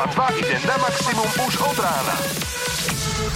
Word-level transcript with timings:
Európa 0.00 0.32
2 0.32 0.40
ide 0.40 0.56
na 0.64 0.80
maximum 0.80 1.28
už 1.44 1.60
od 1.60 1.76
rána. 1.76 2.16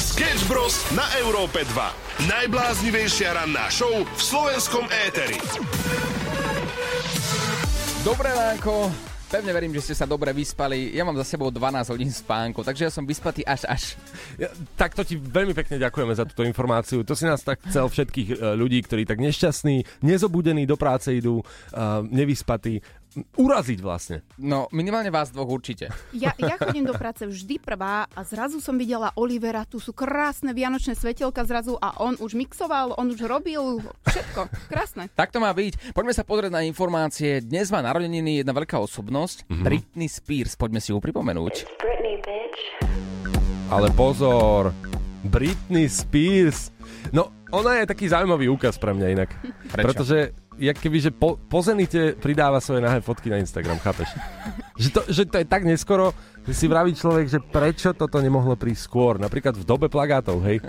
Sketch 0.01 0.49
Bros. 0.49 0.81
na 0.97 1.05
Európe 1.21 1.61
2. 1.61 2.25
Najbláznivejšia 2.25 3.37
ranná 3.37 3.69
show 3.69 3.93
v 3.93 4.21
slovenskom 4.25 4.89
éteri. 4.89 5.37
Dobré 8.01 8.33
ránko, 8.33 8.89
pevne 9.29 9.53
verím, 9.53 9.77
že 9.77 9.93
ste 9.93 9.95
sa 9.99 10.09
dobre 10.09 10.33
vyspali. 10.33 10.97
Ja 10.97 11.05
mám 11.05 11.21
za 11.21 11.29
sebou 11.29 11.53
12 11.53 11.93
hodín 11.93 12.09
spánku, 12.09 12.65
takže 12.65 12.89
ja 12.89 12.93
som 12.95 13.05
vyspatý 13.05 13.45
až 13.45 13.69
až. 13.69 13.83
Ja, 14.41 14.49
takto 14.81 15.05
ti 15.05 15.21
veľmi 15.21 15.53
pekne 15.53 15.77
ďakujeme 15.77 16.17
za 16.17 16.25
túto 16.25 16.49
informáciu. 16.49 17.05
To 17.05 17.13
si 17.13 17.29
nás 17.29 17.45
tak 17.45 17.61
chcel 17.69 17.85
všetkých 17.93 18.41
e, 18.41 18.57
ľudí, 18.57 18.81
ktorí 18.89 19.05
tak 19.05 19.21
nešťastní, 19.21 20.01
nezobudení 20.01 20.65
do 20.65 20.81
práce 20.81 21.13
idú, 21.13 21.45
uh, 21.45 22.01
nevyspatí, 22.09 22.81
uraziť 23.17 23.79
vlastne. 23.79 24.27
No, 24.39 24.67
minimálne 24.75 25.11
vás 25.11 25.31
dvoch 25.31 25.47
určite. 25.47 25.91
Ja, 26.11 26.35
ja 26.39 26.59
chodím 26.59 26.87
do 26.87 26.95
práce 26.95 27.23
vždy 27.25 27.63
prvá 27.63 28.11
a 28.11 28.21
zrazu 28.27 28.59
som 28.59 28.75
videla 28.75 29.15
Olivera, 29.15 29.63
tu 29.67 29.79
sú 29.79 29.95
krásne 29.95 30.51
vianočné 30.51 30.99
svetelka 30.99 31.47
zrazu 31.47 31.79
a 31.79 31.99
on 32.03 32.19
už 32.19 32.35
mixoval, 32.35 32.99
on 32.99 33.11
už 33.11 33.23
robil 33.27 33.83
všetko. 34.07 34.41
Krásne. 34.67 35.11
Tak 35.15 35.31
to 35.31 35.39
má 35.39 35.55
byť. 35.55 35.95
Poďme 35.95 36.15
sa 36.15 36.27
pozrieť 36.27 36.53
na 36.55 36.67
informácie. 36.67 37.43
Dnes 37.43 37.71
má 37.71 37.83
narodeniny 37.83 38.43
jedna 38.43 38.53
veľká 38.55 38.79
osobnosť, 38.83 39.47
mm-hmm. 39.47 39.65
Britney 39.65 40.09
Spears. 40.11 40.59
Poďme 40.59 40.83
si 40.83 40.91
ju 40.91 40.99
pripomenúť. 40.99 41.55
Britney, 41.79 42.19
bitch. 42.23 42.63
Ale 43.71 43.89
pozor, 43.95 44.75
Britney 45.25 45.89
Spears. 45.89 46.69
No, 47.13 47.33
ona 47.55 47.81
je 47.81 47.91
taký 47.91 48.11
zaujímavý 48.11 48.51
úkaz 48.51 48.77
pre 48.77 48.93
mňa 48.93 49.07
inak. 49.15 49.31
Prečo? 49.71 49.87
Pretože 49.87 50.19
jak 50.59 50.77
keby, 50.79 50.99
že 51.01 51.11
po, 51.11 51.37
po 51.37 51.61
zenite 51.61 52.15
pridáva 52.19 52.63
svoje 52.63 52.83
nahé 52.83 53.03
fotky 53.03 53.31
na 53.31 53.43
Instagram, 53.43 53.79
chápeš? 53.83 54.11
že, 54.83 54.89
to, 54.91 55.01
že 55.11 55.23
to 55.27 55.37
je 55.43 55.47
tak 55.47 55.63
neskoro, 55.67 56.15
že 56.45 56.53
si 56.55 56.67
vraví 56.69 56.93
človek, 56.93 57.27
že 57.27 57.41
prečo 57.41 57.97
toto 57.97 58.21
nemohlo 58.21 58.55
prísť 58.55 58.83
skôr, 58.85 59.15
napríklad 59.17 59.57
v 59.57 59.65
dobe 59.65 59.87
plagátov, 59.89 60.43
hej? 60.45 60.61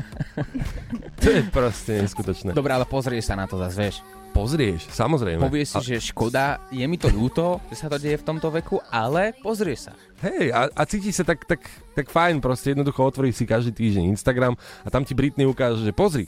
to 1.22 1.28
je 1.30 1.42
proste 1.52 2.02
neskutočné. 2.02 2.56
Dobre, 2.56 2.72
ale 2.74 2.88
pozrieš 2.88 3.30
sa 3.32 3.36
na 3.36 3.46
to 3.46 3.60
zase, 3.60 3.78
vieš. 3.78 3.98
Pozrieš, 4.36 4.92
samozrejme. 4.92 5.48
Povieš 5.48 5.80
si, 5.80 5.96
že 5.96 6.12
škoda, 6.12 6.60
je 6.68 6.84
mi 6.84 7.00
to 7.00 7.08
ľúto, 7.08 7.64
že 7.72 7.80
sa 7.80 7.88
to 7.88 7.96
deje 7.96 8.20
v 8.20 8.28
tomto 8.28 8.52
veku, 8.52 8.84
ale 8.92 9.32
pozrieš 9.40 9.88
sa. 9.88 9.94
Hej, 10.28 10.52
a, 10.52 10.68
a 10.68 10.82
cíti 10.84 11.16
sa 11.16 11.24
tak, 11.24 11.48
tak, 11.48 11.64
tak 11.96 12.12
fajn, 12.12 12.44
proste 12.44 12.76
jednoducho 12.76 13.00
otvoríš 13.00 13.40
si 13.40 13.46
každý 13.48 13.72
týždeň 13.72 14.12
Instagram 14.12 14.60
a 14.84 14.88
tam 14.92 15.08
ti 15.08 15.16
Britney 15.16 15.48
ukáže, 15.48 15.88
že 15.88 15.96
pozri, 15.96 16.28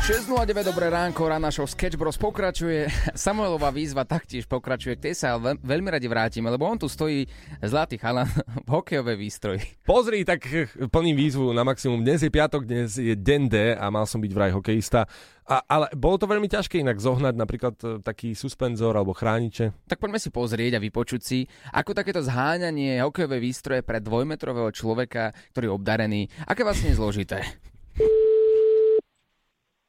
6.09, 0.00 0.64
dobré 0.64 0.88
ránko, 0.88 1.28
rána 1.28 1.52
show 1.52 1.68
Sketch 1.68 2.00
Bros 2.00 2.16
pokračuje. 2.16 2.88
Samuelová 3.12 3.68
výzva 3.68 4.08
taktiež 4.08 4.48
pokračuje, 4.48 4.96
k 4.96 5.12
tej 5.12 5.14
sa 5.14 5.36
veľ, 5.36 5.60
veľmi 5.60 5.92
radi 5.92 6.08
vrátime, 6.08 6.48
lebo 6.48 6.64
on 6.64 6.80
tu 6.80 6.88
stojí 6.88 7.28
zlatý 7.60 8.00
chalan 8.00 8.24
v 8.66 8.68
hokejovej 8.80 9.16
výstroji. 9.20 9.60
Pozri, 9.84 10.24
tak 10.24 10.48
plním 10.88 11.20
výzvu 11.20 11.52
na 11.52 11.68
maximum. 11.68 12.00
Dnes 12.00 12.24
je 12.24 12.32
piatok, 12.32 12.64
dnes 12.64 12.96
je 12.96 13.12
den 13.12 13.44
D 13.52 13.76
a 13.76 13.92
mal 13.92 14.08
som 14.08 14.24
byť 14.24 14.32
vraj 14.32 14.56
hokejista. 14.56 15.04
A, 15.44 15.60
ale 15.68 15.92
bolo 15.92 16.16
to 16.16 16.24
veľmi 16.24 16.48
ťažké 16.48 16.80
inak 16.80 16.96
zohnať 16.96 17.34
napríklad 17.36 17.74
eh, 17.84 17.88
taký 18.00 18.32
suspenzor 18.32 18.96
alebo 18.96 19.12
chrániče. 19.12 19.84
Tak 19.84 20.00
poďme 20.00 20.16
si 20.16 20.32
pozrieť 20.32 20.80
a 20.80 20.82
vypočuť 20.82 21.20
si, 21.20 21.44
ako 21.76 21.92
takéto 21.92 22.24
zháňanie 22.24 23.04
hokejovej 23.04 23.40
výstroje 23.44 23.80
pre 23.84 24.00
dvojmetrového 24.00 24.72
človeka, 24.72 25.36
ktorý 25.52 25.68
je 25.68 25.76
obdarený, 25.76 26.22
aké 26.48 26.64
vlastne 26.64 26.88
je 26.88 26.96
zložité. 26.96 27.44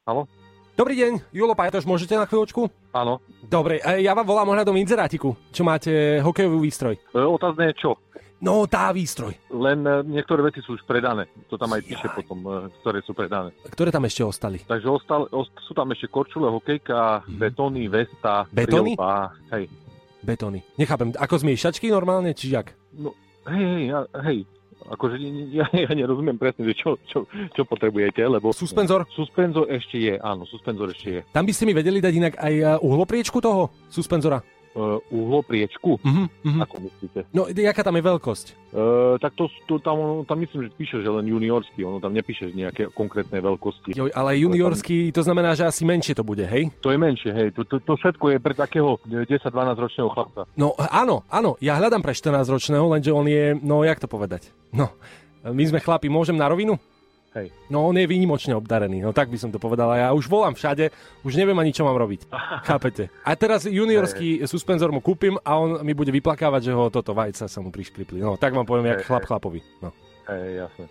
Haló? 0.02 0.26
Dobrý 0.74 0.98
deň, 0.98 1.30
Julo 1.30 1.54
Pajtoš, 1.54 1.86
môžete 1.86 2.18
na 2.18 2.26
chvíľočku? 2.26 2.66
Áno. 2.90 3.22
Dobre, 3.46 3.78
eh, 3.78 4.02
ja 4.02 4.18
vám 4.18 4.26
volám 4.26 4.50
ohľadom 4.50 4.74
inzerátiku, 4.82 5.38
čo 5.54 5.62
máte 5.62 6.18
hokejový 6.26 6.58
výstroj. 6.58 6.98
E, 6.98 7.22
otázne 7.22 7.70
je 7.70 7.86
čo? 7.86 7.94
No, 8.42 8.66
tá 8.66 8.90
výstroj. 8.90 9.38
Len 9.54 9.86
e, 9.86 10.02
niektoré 10.10 10.42
veci 10.42 10.58
sú 10.66 10.74
už 10.74 10.82
predané. 10.90 11.30
To 11.54 11.56
tam 11.62 11.78
aj 11.78 11.86
píše 11.86 12.10
potom, 12.18 12.42
e, 12.42 12.50
ktoré 12.82 13.06
sú 13.06 13.14
predané. 13.14 13.54
Ktoré 13.70 13.94
tam 13.94 14.02
ešte 14.10 14.26
ostali? 14.26 14.58
Takže 14.66 14.90
ostal, 14.90 15.30
ost, 15.30 15.54
sú 15.62 15.78
tam 15.78 15.94
ešte 15.94 16.10
korčule, 16.10 16.50
hokejka, 16.50 17.22
Mhm. 17.30 17.38
betóny, 17.38 17.86
vesta, 17.86 18.50
Betóny? 18.50 18.98
prielba, 18.98 19.38
hej. 19.54 19.70
Betóny. 20.26 20.66
Nechápem, 20.82 21.14
ako 21.14 21.46
zmiešačky 21.46 21.94
normálne, 21.94 22.34
či 22.34 22.50
jak? 22.50 22.74
No, 22.98 23.14
hej, 23.46 23.62
hej, 23.86 23.86
hej. 24.26 24.40
Akože 24.90 25.22
ja, 25.54 25.70
ja 25.86 25.92
nerozumiem 25.94 26.40
presne, 26.42 26.66
že 26.66 26.74
čo, 26.74 26.98
čo, 27.06 27.30
čo 27.54 27.62
potrebujete, 27.68 28.24
lebo... 28.26 28.50
Suspenzor? 28.56 29.06
Suspenzor 29.14 29.70
ešte 29.70 30.02
je, 30.02 30.14
áno, 30.18 30.48
suspenzor 30.50 30.90
ešte 30.90 31.08
je. 31.10 31.22
Tam 31.30 31.46
by 31.46 31.54
ste 31.54 31.70
mi 31.70 31.74
vedeli 31.78 32.02
dať 32.02 32.14
inak 32.16 32.34
aj 32.40 32.54
eh, 32.58 32.66
uhlopriečku 32.82 33.38
toho 33.38 33.70
suspenzora? 33.92 34.42
Uh, 34.72 35.04
uhlopriečku? 35.12 36.00
Mhm, 36.00 36.48
mhm. 36.48 36.60
Ako 36.64 36.76
myslíte? 36.80 37.28
No, 37.36 37.52
jaká 37.52 37.84
tam 37.84 38.00
je 38.00 38.04
veľkosť? 38.08 38.46
Uh, 38.72 39.20
tak 39.20 39.36
to, 39.36 39.52
to 39.68 39.84
tam, 39.84 40.24
tam 40.24 40.40
myslím, 40.40 40.64
že 40.64 40.70
píše, 40.80 41.04
že 41.04 41.12
len 41.12 41.28
juniorský, 41.28 41.84
ono 41.84 42.00
tam 42.00 42.16
nepíše 42.16 42.56
nejaké 42.56 42.88
konkrétne 42.96 43.36
veľkosti. 43.44 44.00
Joj, 44.00 44.16
ale 44.16 44.40
juniorský, 44.40 45.12
to 45.12 45.28
znamená, 45.28 45.60
že 45.60 45.68
asi 45.68 45.84
menšie 45.84 46.16
to 46.16 46.24
bude, 46.24 46.48
hej? 46.48 46.72
To 46.80 46.96
je 46.96 46.96
menšie, 46.96 47.36
hej, 47.36 47.52
to, 47.52 47.68
to, 47.68 47.84
to 47.84 48.00
všetko 48.00 48.32
je 48.32 48.38
pre 48.40 48.56
takého 48.56 48.96
10-12 49.04 49.52
ročného 49.76 50.08
chlapca. 50.08 50.48
No 50.56 50.72
áno, 50.80 51.28
áno, 51.28 51.60
ja 51.60 51.76
hľadám 51.76 52.00
pre 52.00 52.16
14-ročného, 52.16 52.88
lenže 52.96 53.12
on 53.12 53.28
je, 53.28 53.60
no 53.60 53.84
jak 53.84 54.00
to 54.00 54.08
povedať? 54.08 54.56
No, 54.72 54.88
my 55.44 55.64
sme 55.68 55.84
chlapi, 55.84 56.08
môžem 56.08 56.40
na 56.40 56.48
rovinu? 56.48 56.80
Hej. 57.32 57.48
No 57.72 57.88
on 57.88 57.96
je 57.96 58.04
výnimočne 58.04 58.52
obdarený, 58.60 59.00
no 59.00 59.16
tak 59.16 59.32
by 59.32 59.40
som 59.40 59.56
to 59.56 59.56
povedal. 59.56 59.88
Ja 59.96 60.12
už 60.12 60.28
volám 60.28 60.52
všade, 60.52 60.92
už 61.24 61.40
neviem 61.40 61.56
ani 61.56 61.72
čo 61.72 61.88
mám 61.88 61.96
robiť. 61.96 62.28
Chápete? 62.68 63.08
A 63.24 63.32
teraz 63.40 63.64
juniorský 63.64 64.44
suspenzor 64.44 64.92
mu 64.92 65.00
kúpim 65.00 65.40
a 65.40 65.56
on 65.56 65.80
mi 65.80 65.96
bude 65.96 66.12
vyplakávať, 66.12 66.62
že 66.68 66.74
ho 66.76 66.92
toto 66.92 67.16
vajca 67.16 67.48
sa 67.48 67.60
mu 67.64 67.72
priškripli. 67.72 68.20
No 68.20 68.36
tak 68.36 68.52
vám 68.52 68.68
poviem, 68.68 68.92
jak 68.92 69.04
Hej, 69.04 69.08
chlap 69.08 69.24
chlapovi. 69.24 69.64
No. 69.80 69.96
Hej, 70.28 70.68
jasne. 70.68 70.86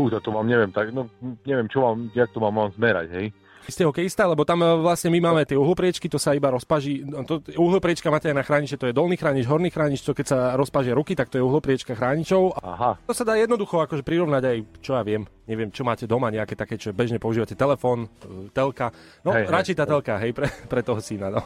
Hú, 0.00 0.08
to, 0.08 0.16
to 0.24 0.32
vám 0.32 0.48
neviem, 0.48 0.72
tak, 0.72 0.96
no, 0.96 1.12
neviem, 1.44 1.68
čo 1.68 1.84
vám, 1.84 2.08
jak 2.16 2.32
to 2.32 2.40
vám 2.40 2.56
mám 2.56 2.70
zmerať, 2.72 3.08
hej. 3.20 3.26
Ste 3.70 3.86
hokejista, 3.86 4.26
lebo 4.26 4.42
tam 4.42 4.60
e, 4.60 4.68
vlastne 4.76 5.08
my 5.08 5.22
máme 5.22 5.46
tie 5.46 5.54
uhlopriečky, 5.54 6.10
to 6.10 6.18
sa 6.18 6.34
iba 6.34 6.50
rozpaží. 6.50 7.06
No, 7.06 7.22
to, 7.22 7.38
uhlopriečka 7.54 8.10
máte 8.10 8.28
aj 8.28 8.36
na 8.36 8.42
chrániče, 8.42 8.74
to 8.74 8.90
je 8.90 8.94
dolný 8.94 9.14
chránič, 9.14 9.46
horný 9.46 9.70
chránič, 9.70 10.02
to 10.02 10.10
keď 10.10 10.26
sa 10.26 10.38
rozpažia 10.58 10.92
ruky, 10.92 11.14
tak 11.14 11.30
to 11.30 11.38
je 11.38 11.44
uhlopriečka 11.46 11.94
chráničov. 11.94 12.58
Aha, 12.58 12.98
to 13.06 13.14
sa 13.14 13.22
dá 13.22 13.38
jednoducho 13.38 13.78
akože 13.78 14.02
prirovnať 14.02 14.42
aj, 14.42 14.56
čo 14.82 14.98
ja 14.98 15.02
viem, 15.06 15.22
neviem, 15.46 15.70
čo 15.70 15.86
máte 15.86 16.04
doma, 16.04 16.28
nejaké 16.28 16.58
také, 16.58 16.74
čo 16.74 16.90
bežne 16.90 17.22
používate, 17.22 17.54
telefón, 17.54 18.10
e, 18.26 18.50
telka. 18.50 18.90
No, 19.22 19.30
Hej, 19.30 19.46
hej, 19.46 19.54
radšej 19.54 19.76
tá 19.78 19.84
hej. 19.86 19.90
telka, 19.94 20.14
hej, 20.18 20.32
pre, 20.34 20.46
pre 20.74 20.80
toho 20.82 20.98
syna, 20.98 21.30
no. 21.30 21.40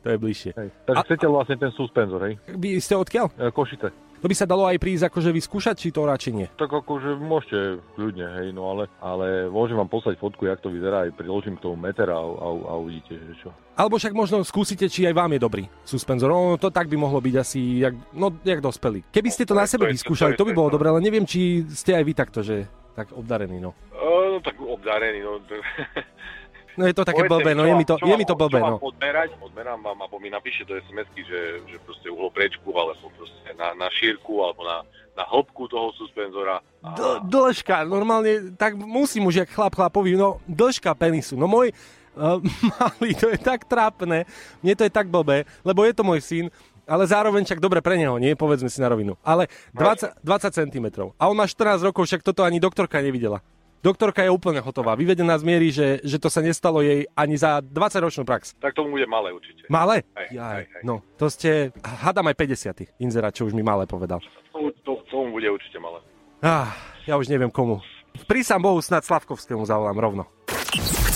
To 0.00 0.14
je 0.14 0.22
bližšie. 0.22 0.50
hej. 0.54 0.70
Takže 0.86 1.02
A- 1.02 1.06
chcete 1.10 1.26
vlastne 1.26 1.56
ten 1.58 1.74
suspenzor, 1.74 2.22
hej. 2.30 2.38
Vy 2.54 2.78
ste 2.78 2.94
odkiaľ? 2.94 3.26
E, 3.36 3.50
Košice. 3.50 3.90
To 4.26 4.34
by 4.34 4.42
sa 4.42 4.50
dalo 4.50 4.66
aj 4.66 4.82
prísť 4.82 5.06
akože 5.06 5.30
vyskúšať, 5.30 5.86
či 5.86 5.94
to 5.94 6.02
radšej 6.02 6.32
nie. 6.34 6.50
Tak 6.58 6.66
akože 6.66 7.14
môžete 7.14 7.78
kľudne, 7.94 8.26
hej, 8.42 8.50
no 8.50 8.74
ale, 8.74 8.90
ale 8.98 9.46
môžem 9.46 9.78
vám 9.78 9.86
poslať 9.86 10.18
fotku, 10.18 10.50
jak 10.50 10.58
to 10.58 10.66
vyzerá, 10.66 11.06
aj 11.06 11.14
priložím 11.14 11.54
k 11.54 11.62
tomu 11.62 11.78
meter 11.78 12.10
a, 12.10 12.18
a, 12.18 12.48
a 12.50 12.72
uvidíte, 12.74 13.14
že 13.22 13.38
čo. 13.38 13.54
Alebo 13.78 14.02
však 14.02 14.18
možno 14.18 14.42
skúsite, 14.42 14.90
či 14.90 15.06
aj 15.06 15.14
vám 15.14 15.38
je 15.38 15.46
dobrý 15.46 15.64
suspenzor. 15.86 16.26
No, 16.26 16.58
to 16.58 16.74
tak 16.74 16.90
by 16.90 16.98
mohlo 16.98 17.22
byť 17.22 17.34
asi, 17.38 17.86
jak, 17.86 17.94
no, 18.18 18.34
jak 18.42 18.58
dospelý. 18.58 19.06
Keby 19.14 19.30
ste 19.30 19.46
to 19.46 19.54
na 19.54 19.62
sebe 19.62 19.86
vyskúšali, 19.94 20.34
to 20.34 20.42
by 20.42 20.58
bolo 20.58 20.74
dobré, 20.74 20.90
ale 20.90 20.98
neviem, 20.98 21.22
či 21.22 21.62
ste 21.70 21.94
aj 21.94 22.02
vy 22.02 22.12
takto, 22.18 22.42
že 22.42 22.66
tak 22.98 23.14
obdarení, 23.14 23.62
no. 23.62 23.78
no 23.94 24.42
tak 24.42 24.58
obdarený, 24.58 25.22
no. 25.22 25.38
No 26.76 26.84
je 26.84 26.94
to 26.94 27.08
také 27.08 27.24
blbé, 27.24 27.56
no 27.56 27.64
je 27.64 27.74
mi 27.74 27.88
to, 27.88 27.96
je 27.96 28.16
mi 28.16 28.28
to 28.28 28.36
blbé, 28.36 28.60
no. 28.60 28.76
odmerať? 28.76 29.32
Odmerám 29.40 29.80
vám, 29.80 29.96
alebo 29.96 30.20
mi 30.20 30.28
napíše 30.28 30.68
do 30.68 30.76
SMS-ky, 30.76 31.24
že, 31.24 31.40
že 31.64 31.76
proste 31.80 32.12
uhlopriečku, 32.12 32.68
alebo 32.76 33.08
proste 33.16 33.56
na, 33.56 33.72
na 33.72 33.88
šírku, 33.88 34.44
alebo 34.44 34.60
na, 34.60 34.84
na 35.16 35.24
hĺbku 35.24 35.72
toho 35.72 35.96
suspenzora. 35.96 36.60
A- 36.84 36.92
D- 36.92 37.20
dĺžka, 37.32 37.88
normálne, 37.88 38.52
tak 38.60 38.76
musím 38.76 39.24
už 39.32 39.48
jak 39.48 39.50
chlap 39.50 39.72
chlapovi, 39.72 40.20
no 40.20 40.44
dĺžka 40.44 40.92
penisu. 40.92 41.40
No 41.40 41.48
môj 41.48 41.72
uh, 42.16 42.36
malý, 42.76 43.16
to 43.16 43.32
je 43.32 43.40
tak 43.40 43.64
trápne, 43.64 44.28
mne 44.60 44.74
to 44.76 44.84
je 44.84 44.92
tak 44.92 45.08
blbé, 45.08 45.48
lebo 45.64 45.80
je 45.88 45.96
to 45.96 46.04
môj 46.04 46.20
syn, 46.20 46.52
ale 46.86 47.02
zároveň 47.08 47.42
však 47.42 47.58
dobre 47.58 47.82
pre 47.82 47.98
neho, 47.98 48.14
nie? 48.20 48.38
Povedzme 48.38 48.70
si 48.70 48.78
na 48.78 48.86
rovinu. 48.86 49.18
Ale 49.26 49.50
20, 49.74 50.22
20 50.22 50.54
cm. 50.54 50.86
A 51.18 51.26
on 51.26 51.34
má 51.34 51.48
14 51.48 51.82
rokov, 51.82 52.06
však 52.06 52.22
toto 52.22 52.46
ani 52.46 52.62
doktorka 52.62 53.02
nevidela. 53.02 53.42
Doktorka 53.86 54.26
je 54.26 54.34
úplne 54.34 54.58
hotová. 54.58 54.98
Vyvedená 54.98 55.38
z 55.38 55.46
miery, 55.46 55.70
že, 55.70 56.02
že 56.02 56.18
to 56.18 56.26
sa 56.26 56.42
nestalo 56.42 56.82
jej 56.82 57.06
ani 57.14 57.38
za 57.38 57.62
20-ročnú 57.62 58.26
prax. 58.26 58.58
Tak 58.58 58.74
tomu 58.74 58.98
bude 58.98 59.06
malé 59.06 59.30
určite. 59.30 59.62
Malé? 59.70 60.02
Hej, 60.18 60.42
Jaj, 60.42 60.58
hej, 60.58 60.64
hej. 60.66 60.82
no, 60.82 61.06
to 61.14 61.30
ste, 61.30 61.70
hádam 61.78 62.26
aj 62.26 62.34
50 62.34 62.98
inzerát, 62.98 63.30
čo 63.30 63.46
už 63.46 63.54
mi 63.54 63.62
malé 63.62 63.86
povedal. 63.86 64.18
Tomu, 64.50 64.74
to, 64.82 65.06
tomu 65.06 65.38
bude 65.38 65.46
určite 65.46 65.78
malé. 65.78 66.02
Ah, 66.42 66.74
ja 67.06 67.14
už 67.14 67.30
neviem 67.30 67.46
komu. 67.46 67.78
Prísam 68.26 68.58
Bohu, 68.58 68.82
snad 68.82 69.06
Slavkovskému 69.06 69.62
zavolám 69.62 70.02
rovno. 70.02 70.24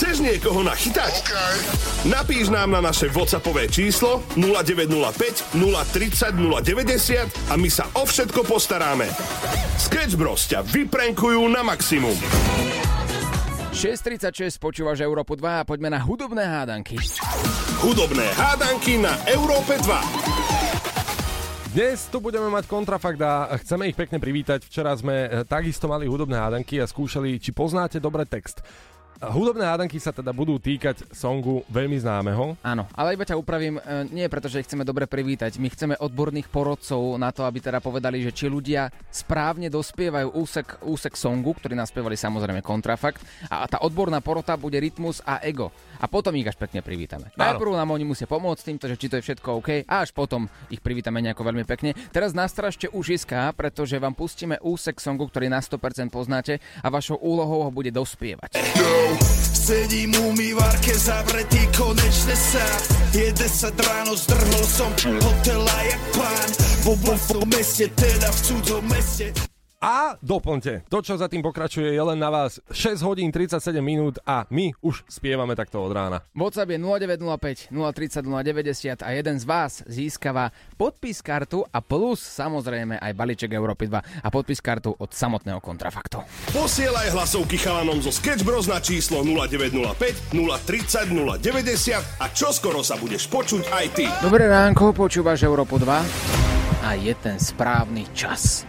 Chceš 0.00 0.25
niekoho 0.25 0.64
nachytať? 0.64 1.29
Napíš 2.08 2.49
nám 2.49 2.73
na 2.73 2.81
naše 2.81 3.12
WhatsAppové 3.12 3.69
číslo 3.69 4.25
0905 4.32 5.52
030 5.52 6.41
090 6.41 7.52
a 7.52 7.55
my 7.61 7.69
sa 7.69 7.85
o 7.93 8.08
všetko 8.08 8.49
postaráme. 8.49 9.05
Sketch 9.76 10.17
Bros 10.17 10.49
ťa 10.49 10.64
vyprenkujú 10.64 11.44
na 11.52 11.61
maximum. 11.61 12.17
6.36 13.76 14.56
počúvaš 14.56 15.05
Európu 15.05 15.37
2 15.37 15.69
a 15.69 15.69
poďme 15.69 15.93
na 15.93 16.00
hudobné 16.00 16.49
hádanky. 16.49 16.97
Hudobné 17.85 18.25
hádanky 18.41 18.97
na 19.05 19.12
Európe 19.29 19.76
2. 19.85 21.76
Dnes 21.76 22.08
tu 22.08 22.25
budeme 22.25 22.49
mať 22.49 22.67
kontrafakt 22.67 23.20
a 23.20 23.52
chceme 23.61 23.87
ich 23.87 23.94
pekne 23.94 24.17
privítať. 24.17 24.64
Včera 24.64 24.97
sme 24.97 25.29
eh, 25.29 25.44
takisto 25.44 25.93
mali 25.93 26.08
hudobné 26.08 26.41
hádanky 26.41 26.81
a 26.81 26.88
skúšali, 26.88 27.37
či 27.37 27.52
poznáte 27.52 28.00
dobre 28.00 28.25
text. 28.25 28.64
Hudobné 29.21 29.69
hádanky 29.69 30.01
sa 30.01 30.17
teda 30.17 30.33
budú 30.33 30.57
týkať 30.57 31.05
songu 31.13 31.61
veľmi 31.69 32.01
známeho. 32.01 32.57
Áno, 32.65 32.89
ale 32.97 33.21
iba 33.21 33.29
ťa 33.29 33.37
upravím, 33.37 33.77
e, 33.77 34.09
nie 34.09 34.25
preto, 34.33 34.49
že 34.49 34.65
chceme 34.65 34.81
dobre 34.81 35.05
privítať. 35.05 35.61
My 35.61 35.69
chceme 35.69 35.93
odborných 36.01 36.49
porodcov 36.49 37.21
na 37.21 37.29
to, 37.29 37.45
aby 37.45 37.61
teda 37.61 37.85
povedali, 37.85 38.25
že 38.25 38.33
či 38.33 38.49
ľudia 38.49 38.89
správne 39.13 39.69
dospievajú 39.69 40.33
úsek, 40.41 40.81
úsek 40.89 41.21
songu, 41.21 41.53
ktorý 41.53 41.77
naspievali 41.77 42.17
samozrejme 42.17 42.65
kontrafakt. 42.65 43.21
A 43.53 43.69
tá 43.69 43.85
odborná 43.85 44.25
porota 44.25 44.57
bude 44.57 44.81
rytmus 44.81 45.21
a 45.29 45.45
ego. 45.45 45.69
A 46.00 46.08
potom 46.08 46.32
ich 46.37 46.49
až 46.49 46.56
pekne 46.56 46.81
privítame. 46.81 47.29
Áno. 47.37 47.38
Najprv 47.38 47.76
nám 47.76 47.93
oni 47.93 48.05
musia 48.08 48.25
pomôcť 48.25 48.73
týmto, 48.73 48.88
že 48.88 48.97
či 48.97 49.06
to 49.12 49.20
je 49.20 49.25
všetko 49.29 49.49
OK, 49.61 49.85
a 49.85 49.94
až 50.00 50.17
potom 50.17 50.49
ich 50.73 50.81
privítame 50.81 51.20
nejako 51.20 51.44
veľmi 51.44 51.64
pekne. 51.69 51.93
Teraz 52.11 52.32
nastražte 52.32 52.88
ušiska, 52.88 53.52
pretože 53.52 54.00
vám 54.00 54.17
pustíme 54.17 54.56
úsek 54.64 54.97
songu, 54.97 55.29
ktorý 55.29 55.52
na 55.52 55.61
100% 55.61 56.08
poznáte 56.08 56.58
a 56.81 56.88
vašou 56.88 57.20
úlohou 57.20 57.69
ho 57.69 57.70
bude 57.70 57.93
dospievať. 57.93 58.56
Sedím 59.52 60.17
u 60.17 60.32
umývarke 60.32 60.97
zavretý 60.97 61.62
konečne 61.76 62.35
sa 62.35 62.67
Je 63.12 63.29
10 63.31 63.76
ráno, 63.76 64.17
zdrhol 64.17 64.64
som 64.67 64.91
hotela 65.20 65.79
jak 65.85 66.02
pán 66.17 66.50
Vo, 66.81 66.97
vo, 66.97 67.14
vo 67.14 67.43
meste, 67.44 67.93
teda 67.93 68.32
v 68.32 68.38
cudzom 68.41 68.85
meste 68.88 69.50
a 69.81 70.21
doplňte, 70.21 70.85
to 70.93 71.00
čo 71.00 71.17
za 71.17 71.25
tým 71.25 71.41
pokračuje 71.41 71.97
je 71.97 72.03
len 72.05 72.21
na 72.21 72.29
vás 72.29 72.61
6 72.69 73.00
hodín 73.00 73.32
37 73.32 73.81
minút 73.81 74.21
a 74.29 74.44
my 74.53 74.77
už 74.85 75.09
spievame 75.09 75.56
takto 75.56 75.81
od 75.81 75.88
rána. 75.88 76.21
WhatsApp 76.37 76.77
je 76.77 76.79
0905 76.79 77.73
030 77.73 78.29
090 78.29 79.00
a 79.00 79.09
jeden 79.17 79.37
z 79.41 79.44
vás 79.49 79.81
získava 79.88 80.53
podpis 80.77 81.25
kartu 81.25 81.65
a 81.65 81.81
plus 81.81 82.21
samozrejme 82.21 83.00
aj 83.00 83.12
balíček 83.17 83.56
Európy 83.56 83.88
2 83.88 84.21
a 84.21 84.29
podpis 84.29 84.61
kartu 84.61 84.93
od 84.93 85.17
samotného 85.17 85.65
kontrafaktu. 85.65 86.21
Posielaj 86.53 87.17
hlasovky 87.17 87.56
chalanom 87.56 88.05
zo 88.05 88.12
Sketch 88.12 88.44
Bros 88.44 88.69
na 88.69 88.85
číslo 88.85 89.25
0905 89.25 90.37
030 90.37 91.09
090 91.41 92.21
a 92.21 92.26
čoskoro 92.29 92.85
sa 92.85 93.00
budeš 93.00 93.33
počuť 93.33 93.73
aj 93.73 93.87
ty. 93.97 94.05
Dobré 94.21 94.44
ránko, 94.44 94.93
počúvaš 94.93 95.41
Európu 95.49 95.81
2 95.81 95.88
a 96.85 96.91
je 97.00 97.17
ten 97.17 97.41
správny 97.41 98.05
čas. 98.12 98.69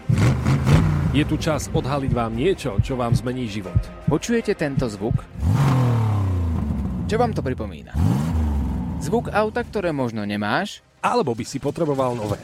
Je 1.11 1.27
tu 1.27 1.35
čas 1.35 1.67
odhaliť 1.75 2.11
vám 2.15 2.31
niečo, 2.31 2.79
čo 2.79 2.95
vám 2.95 3.11
zmení 3.11 3.43
život. 3.43 3.75
Počujete 4.07 4.55
tento 4.55 4.87
zvuk? 4.87 5.19
Čo 7.03 7.19
vám 7.19 7.35
to 7.35 7.43
pripomína? 7.43 7.91
Zvuk 9.03 9.27
auta, 9.27 9.59
ktoré 9.59 9.91
možno 9.91 10.23
nemáš? 10.23 10.79
Alebo 11.03 11.35
by 11.35 11.43
si 11.43 11.59
potreboval 11.59 12.15
nové. 12.15 12.39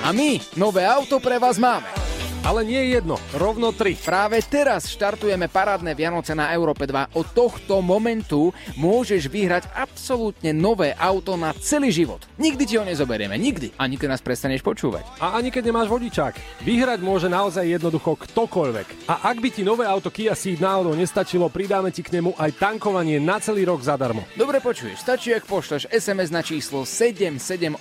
A 0.00 0.16
my 0.16 0.40
nové 0.56 0.88
auto 0.88 1.20
pre 1.20 1.36
vás 1.36 1.60
máme. 1.60 2.07
Ale 2.48 2.64
nie 2.64 2.96
jedno, 2.96 3.20
rovno 3.36 3.76
tri. 3.76 3.92
Práve 3.92 4.40
teraz 4.40 4.88
štartujeme 4.88 5.52
parádne 5.52 5.92
Vianoce 5.92 6.32
na 6.32 6.48
Európe 6.56 6.88
2. 6.88 7.12
Od 7.12 7.26
tohto 7.36 7.84
momentu 7.84 8.56
môžeš 8.80 9.28
vyhrať 9.28 9.68
absolútne 9.76 10.56
nové 10.56 10.96
auto 10.96 11.36
na 11.36 11.52
celý 11.52 11.92
život. 11.92 12.24
Nikdy 12.40 12.64
ti 12.64 12.80
ho 12.80 12.88
nezoberieme, 12.88 13.36
nikdy. 13.36 13.76
Ani 13.76 14.00
keď 14.00 14.16
nás 14.16 14.24
prestaneš 14.24 14.64
počúvať. 14.64 15.04
A 15.20 15.36
ani 15.36 15.52
keď 15.52 15.68
nemáš 15.68 15.92
vodičák. 15.92 16.64
Vyhrať 16.64 17.04
môže 17.04 17.28
naozaj 17.28 17.68
jednoducho 17.68 18.16
ktokoľvek. 18.16 19.12
A 19.12 19.28
ak 19.28 19.44
by 19.44 19.48
ti 19.52 19.60
nové 19.60 19.84
auto 19.84 20.08
Kia 20.08 20.32
Ceed 20.32 20.56
náhodou 20.56 20.96
nestačilo, 20.96 21.52
pridáme 21.52 21.92
ti 21.92 22.00
k 22.00 22.16
nemu 22.16 22.32
aj 22.32 22.56
tankovanie 22.56 23.20
na 23.20 23.44
celý 23.44 23.68
rok 23.68 23.84
zadarmo. 23.84 24.24
Dobre 24.40 24.64
počuješ, 24.64 25.04
stačí, 25.04 25.36
ak 25.36 25.44
pošleš 25.44 25.92
SMS 25.92 26.32
na 26.32 26.40
číslo 26.40 26.88
7787 26.88 27.76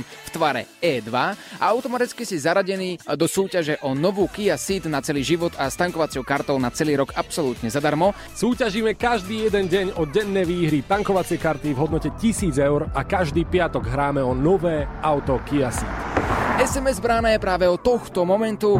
v 0.00 0.28
tvare 0.32 0.64
E2 0.80 1.12
a 1.60 1.64
automaticky 1.68 2.24
si 2.24 2.40
zaradený 2.40 2.96
do 3.04 3.28
súťaže 3.28 3.76
o 3.84 3.89
novú 3.92 4.26
Kia 4.30 4.56
Ceed 4.56 4.88
na 4.88 5.04
celý 5.04 5.22
život 5.22 5.52
a 5.60 5.68
stankovacou 5.68 6.24
kartou 6.24 6.56
na 6.56 6.72
celý 6.72 6.96
rok 6.98 7.12
absolútne 7.14 7.68
zadarmo. 7.68 8.16
Súťažíme 8.32 8.96
každý 8.96 9.46
jeden 9.50 9.68
deň 9.68 9.86
o 10.00 10.08
denné 10.08 10.48
výhry 10.48 10.80
tankovacie 10.80 11.36
karty 11.36 11.76
v 11.76 11.80
hodnote 11.80 12.10
1000 12.16 12.56
eur 12.56 12.88
a 12.90 13.04
každý 13.04 13.44
piatok 13.44 13.84
hráme 13.84 14.24
o 14.24 14.32
nové 14.32 14.88
auto 15.04 15.38
Kia 15.44 15.68
Ceed. 15.68 15.92
SMS 16.60 17.00
brána 17.00 17.32
je 17.32 17.40
práve 17.40 17.64
od 17.64 17.80
tohto 17.80 18.28
momentu 18.28 18.76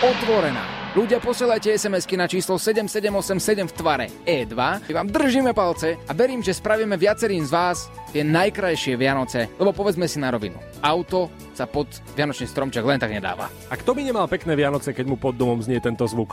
otvorená. 0.00 0.75
Ľudia, 0.96 1.20
posielajte 1.20 1.76
SMS-ky 1.76 2.16
na 2.16 2.24
číslo 2.24 2.56
7787 2.56 3.68
v 3.68 3.74
tvare 3.76 4.06
E2. 4.24 4.56
My 4.88 4.92
vám 4.96 5.12
držíme 5.12 5.52
palce 5.52 6.00
a 6.08 6.16
verím, 6.16 6.40
že 6.40 6.56
spravíme 6.56 6.96
viacerým 6.96 7.44
z 7.44 7.52
vás 7.52 7.92
tie 8.16 8.24
najkrajšie 8.24 8.96
Vianoce, 8.96 9.52
lebo 9.60 9.76
povedzme 9.76 10.08
si 10.08 10.16
na 10.16 10.32
rovinu. 10.32 10.56
Auto 10.80 11.28
sa 11.52 11.68
pod 11.68 11.84
Vianočný 12.16 12.48
stromček 12.48 12.80
len 12.80 12.96
tak 12.96 13.12
nedáva. 13.12 13.52
A 13.68 13.76
kto 13.76 13.92
by 13.92 14.08
nemal 14.08 14.24
pekné 14.24 14.56
Vianoce, 14.56 14.96
keď 14.96 15.04
mu 15.04 15.20
pod 15.20 15.36
domom 15.36 15.60
znie 15.60 15.84
tento 15.84 16.08
zvuk? 16.08 16.32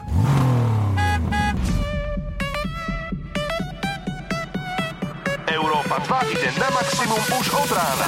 Európa 5.51 5.99
2 6.07 6.39
ide 6.39 6.49
na 6.55 6.71
maximum 6.71 7.19
už 7.35 7.45
od 7.51 7.67
rána. 7.67 8.07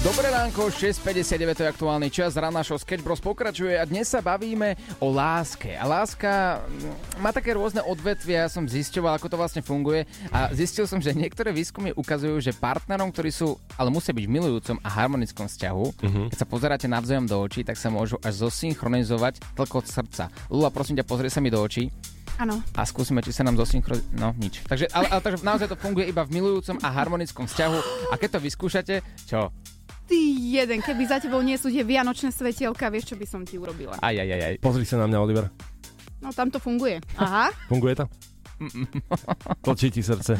Dobré 0.00 0.32
ránko, 0.32 0.72
6.59 0.72 1.60
to 1.60 1.60
je 1.60 1.72
aktuálny 1.76 2.08
čas, 2.08 2.32
rána 2.32 2.64
show 2.64 2.80
Sketch 2.80 3.04
Bros 3.04 3.20
pokračuje 3.20 3.76
a 3.76 3.84
dnes 3.84 4.08
sa 4.08 4.24
bavíme 4.24 4.72
o 4.96 5.12
láske. 5.12 5.76
A 5.76 5.84
láska 5.84 6.64
mm, 6.64 7.20
má 7.20 7.36
také 7.36 7.52
rôzne 7.52 7.84
odvetvia, 7.84 8.48
ja 8.48 8.48
som 8.48 8.64
zisťoval, 8.64 9.20
ako 9.20 9.28
to 9.28 9.36
vlastne 9.36 9.60
funguje 9.60 10.08
a 10.32 10.48
zistil 10.56 10.88
som, 10.88 11.04
že 11.04 11.12
niektoré 11.12 11.52
výskumy 11.52 11.92
ukazujú, 11.92 12.40
že 12.40 12.56
partnerom, 12.56 13.12
ktorí 13.12 13.28
sú, 13.28 13.60
ale 13.76 13.92
musia 13.92 14.16
byť 14.16 14.24
v 14.24 14.34
milujúcom 14.40 14.80
a 14.80 14.88
harmonickom 14.88 15.44
vzťahu, 15.52 15.84
uh-huh. 15.92 16.26
keď 16.32 16.38
sa 16.40 16.48
pozeráte 16.48 16.88
navzájom 16.88 17.28
do 17.28 17.36
očí, 17.36 17.60
tak 17.60 17.76
sa 17.76 17.92
môžu 17.92 18.16
až 18.24 18.40
zosynchronizovať 18.40 19.52
tlkot 19.52 19.84
srdca. 19.84 20.32
Lula, 20.48 20.72
prosím 20.72 20.96
ťa, 20.96 21.04
pozri 21.04 21.28
sa 21.28 21.44
mi 21.44 21.52
do 21.52 21.60
očí. 21.60 21.92
Áno. 22.40 22.56
A 22.72 22.88
skúsime, 22.88 23.20
či 23.20 23.36
sa 23.36 23.44
nám 23.44 23.60
zosynchronizuje. 23.60 24.16
No, 24.16 24.32
nič. 24.40 24.64
Takže, 24.64 24.88
ale, 24.96 25.12
ale 25.12 25.20
takže 25.20 25.44
naozaj 25.44 25.68
to 25.68 25.76
funguje 25.76 26.08
iba 26.08 26.24
v 26.24 26.40
milujúcom 26.40 26.80
a 26.80 26.88
harmonickom 26.88 27.44
vzťahu. 27.44 27.78
A 28.08 28.14
keď 28.16 28.40
to 28.40 28.40
vyskúšate, 28.40 28.94
čo? 29.28 29.52
Ty 30.10 30.18
jeden, 30.42 30.82
keby 30.82 31.06
za 31.06 31.22
tebou 31.22 31.38
nie 31.38 31.54
sú 31.54 31.70
tie 31.70 31.86
vianočné 31.86 32.34
svetielka, 32.34 32.90
vieš, 32.90 33.14
čo 33.14 33.16
by 33.16 33.26
som 33.30 33.46
ti 33.46 33.54
urobila. 33.54 33.94
Aj, 34.02 34.10
aj, 34.10 34.26
aj, 34.26 34.42
aj. 34.42 34.54
Pozri 34.58 34.82
sa 34.82 34.98
na 34.98 35.06
mňa, 35.06 35.18
Oliver. 35.22 35.46
No 36.18 36.34
tam 36.34 36.50
to 36.50 36.58
funguje. 36.58 36.98
Aha. 37.14 37.54
Funguje 37.70 37.94
to? 37.94 38.10
Točí 39.64 39.88
ti 39.88 40.02
srdce. 40.04 40.36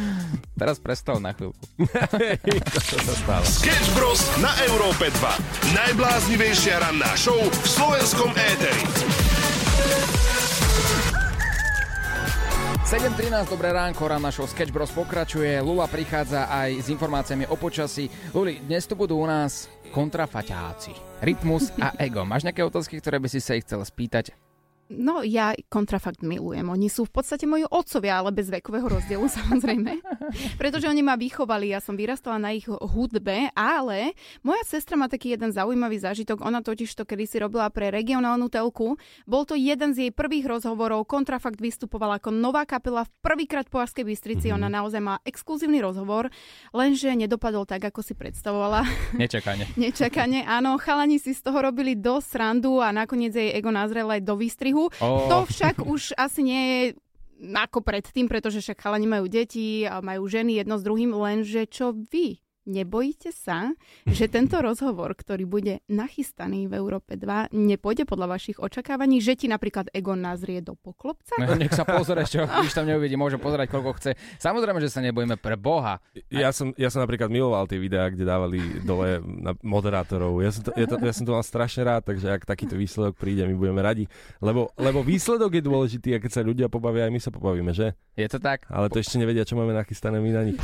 Teraz 0.59 0.77
prestal 0.77 1.23
na 1.25 1.33
chvíľku. 1.33 1.57
to 2.75 2.99
sa 3.01 3.15
stáva. 3.17 3.47
Sketch 3.47 3.89
Bros. 3.97 4.21
na 4.45 4.53
Európe 4.69 5.09
2. 5.09 5.73
Najbláznivejšia 5.73 6.85
ranná 6.85 7.15
show 7.17 7.39
v 7.39 7.65
slovenskom 7.65 8.35
éteri. 8.37 10.20
7.13, 12.91 13.55
dobré 13.55 13.71
ránko, 13.71 14.03
rán 14.03 14.19
našho 14.19 14.51
Sketch 14.51 14.75
Bros 14.75 14.91
pokračuje. 14.91 15.63
Lula 15.63 15.87
prichádza 15.87 16.51
aj 16.51 16.75
s 16.75 16.87
informáciami 16.91 17.47
o 17.47 17.55
počasí. 17.55 18.11
Luli, 18.35 18.59
dnes 18.67 18.83
tu 18.83 18.99
budú 18.99 19.23
u 19.23 19.31
nás 19.31 19.71
kontrafaťáci. 19.95 20.99
Rytmus 21.23 21.71
a 21.79 21.95
ego. 22.03 22.27
Máš 22.27 22.51
nejaké 22.51 22.67
otázky, 22.67 22.99
ktoré 22.99 23.23
by 23.23 23.31
si 23.31 23.39
sa 23.39 23.55
ich 23.55 23.63
chcel 23.63 23.87
spýtať? 23.87 24.35
No, 24.91 25.23
ja 25.23 25.55
kontrafakt 25.71 26.19
milujem. 26.27 26.67
Oni 26.67 26.91
sú 26.91 27.07
v 27.07 27.23
podstate 27.23 27.47
moji 27.47 27.63
otcovia, 27.71 28.19
ale 28.19 28.35
bez 28.35 28.51
vekového 28.51 28.91
rozdielu 28.91 29.23
samozrejme. 29.39 30.03
Pretože 30.59 30.91
oni 30.91 31.07
ma 31.07 31.15
vychovali, 31.15 31.71
ja 31.71 31.79
som 31.79 31.95
vyrastala 31.95 32.43
na 32.43 32.51
ich 32.51 32.67
hudbe, 32.67 33.55
ale 33.55 34.19
moja 34.43 34.63
sestra 34.67 34.99
má 34.99 35.07
taký 35.07 35.39
jeden 35.39 35.55
zaujímavý 35.55 36.03
zážitok. 36.03 36.43
Ona 36.43 36.67
totiž 36.67 36.91
to 36.91 37.07
kedy 37.07 37.25
si 37.31 37.39
robila 37.39 37.71
pre 37.71 37.95
regionálnu 37.95 38.51
telku. 38.51 38.99
Bol 39.31 39.47
to 39.47 39.55
jeden 39.55 39.95
z 39.95 40.11
jej 40.11 40.13
prvých 40.13 40.51
rozhovorov. 40.51 41.07
Kontrafakt 41.07 41.63
vystupovala 41.63 42.19
ako 42.19 42.35
nová 42.35 42.67
kapela 42.67 43.07
v 43.07 43.15
prvýkrát 43.23 43.71
po 43.71 43.79
Arskej 43.79 44.03
Bystrici. 44.03 44.51
Mm-hmm. 44.51 44.59
Ona 44.59 44.69
naozaj 44.75 44.99
má 44.99 45.23
exkluzívny 45.23 45.79
rozhovor, 45.79 46.35
lenže 46.75 47.15
nedopadol 47.15 47.63
tak, 47.63 47.87
ako 47.87 48.03
si 48.03 48.19
predstavovala. 48.19 48.83
Nečakane. 49.23 49.71
Nečakane, 49.79 50.43
áno. 50.51 50.75
Chalani 50.83 51.23
si 51.23 51.31
z 51.31 51.47
toho 51.47 51.63
robili 51.63 51.95
dosť 51.95 52.27
srandu 52.27 52.83
a 52.83 52.91
nakoniec 52.91 53.39
jej 53.39 53.55
ego 53.55 53.71
nazrel 53.71 54.11
aj 54.11 54.27
do 54.27 54.35
výstrihu 54.35 54.80
trhu. 54.81 55.05
Oh. 55.05 55.29
To 55.29 55.37
však 55.45 55.85
už 55.85 56.17
asi 56.17 56.41
nie 56.41 56.63
je 56.65 56.83
ako 57.53 57.81
predtým, 57.85 58.29
pretože 58.29 58.61
však 58.65 58.81
chalani 58.81 59.09
majú 59.09 59.29
deti 59.29 59.85
a 59.85 60.01
majú 60.01 60.29
ženy 60.29 60.61
jedno 60.61 60.77
s 60.77 60.85
druhým, 60.85 61.13
lenže 61.13 61.69
čo 61.69 61.93
vy? 61.93 62.41
Nebojíte 62.69 63.33
sa, 63.33 63.73
že 64.05 64.29
tento 64.29 64.61
rozhovor, 64.61 65.17
ktorý 65.17 65.49
bude 65.49 65.75
nachystaný 65.89 66.69
v 66.69 66.77
Európe 66.77 67.17
2, 67.17 67.57
nepôjde 67.57 68.05
podľa 68.05 68.37
vašich 68.37 68.61
očakávaní, 68.61 69.25
že 69.25 69.33
ti 69.33 69.49
napríklad 69.49 69.89
Egon 69.97 70.21
nazrie 70.21 70.61
do 70.61 70.77
poklopca? 70.77 71.41
No, 71.41 71.57
nech 71.57 71.73
sa 71.73 71.89
pozrie, 71.89 72.21
čo 72.29 72.45
když 72.45 72.77
tam 72.77 72.85
neuvidí, 72.85 73.17
môže 73.17 73.41
pozerať, 73.41 73.73
koľko 73.73 73.97
chce. 73.97 74.13
Samozrejme, 74.37 74.77
že 74.77 74.93
sa 74.93 75.01
nebojíme 75.01 75.41
pre 75.41 75.57
Boha. 75.57 76.05
Ja 76.29 76.53
som, 76.53 76.77
ja 76.77 76.93
som 76.93 77.01
napríklad 77.01 77.33
miloval 77.33 77.65
tie 77.65 77.81
videá, 77.81 78.13
kde 78.13 78.29
dávali 78.29 78.61
dole 78.85 79.25
na 79.25 79.57
moderátorov. 79.65 80.45
Ja 80.45 80.53
som, 80.53 80.61
to, 80.61 80.77
ja, 80.77 80.85
to, 80.85 81.01
ja 81.01 81.13
som 81.17 81.25
to 81.25 81.33
mal 81.33 81.41
strašne 81.41 81.81
rád, 81.89 82.05
takže 82.05 82.29
ak 82.29 82.45
takýto 82.45 82.77
výsledok 82.77 83.17
príde, 83.17 83.49
my 83.49 83.57
budeme 83.57 83.81
radi. 83.81 84.05
Lebo, 84.45 84.69
lebo 84.77 85.01
výsledok 85.01 85.57
je 85.57 85.63
dôležitý 85.65 86.09
a 86.13 86.21
keď 86.21 86.31
sa 86.31 86.45
ľudia 86.45 86.69
pobavia, 86.69 87.09
aj 87.09 87.13
my 87.17 87.21
sa 87.25 87.33
pobavíme, 87.33 87.73
že? 87.73 87.97
Je 88.21 88.29
to 88.29 88.37
tak? 88.37 88.69
Ale 88.69 88.93
to 88.93 89.01
ešte 89.01 89.17
nevedia, 89.17 89.49
čo 89.49 89.57
máme 89.57 89.73
nachystané 89.73 90.21
my 90.21 90.31
na 90.37 90.45
nich. 90.45 90.61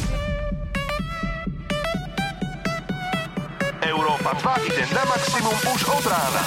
Európa 3.86 4.34
2 4.34 4.66
ide 4.66 4.82
na 4.90 5.06
maximum 5.06 5.54
už 5.70 5.80
od 5.86 6.04
rána. 6.10 6.42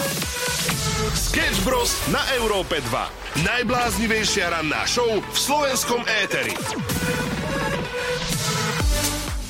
Sketch 1.15 1.63
Bros. 1.63 1.95
na 2.11 2.19
Európe 2.35 2.83
2. 2.83 3.47
Najbláznivejšia 3.47 4.51
ranná 4.51 4.83
show 4.83 5.07
v 5.07 5.37
slovenskom 5.39 6.03
éteri. 6.19 6.51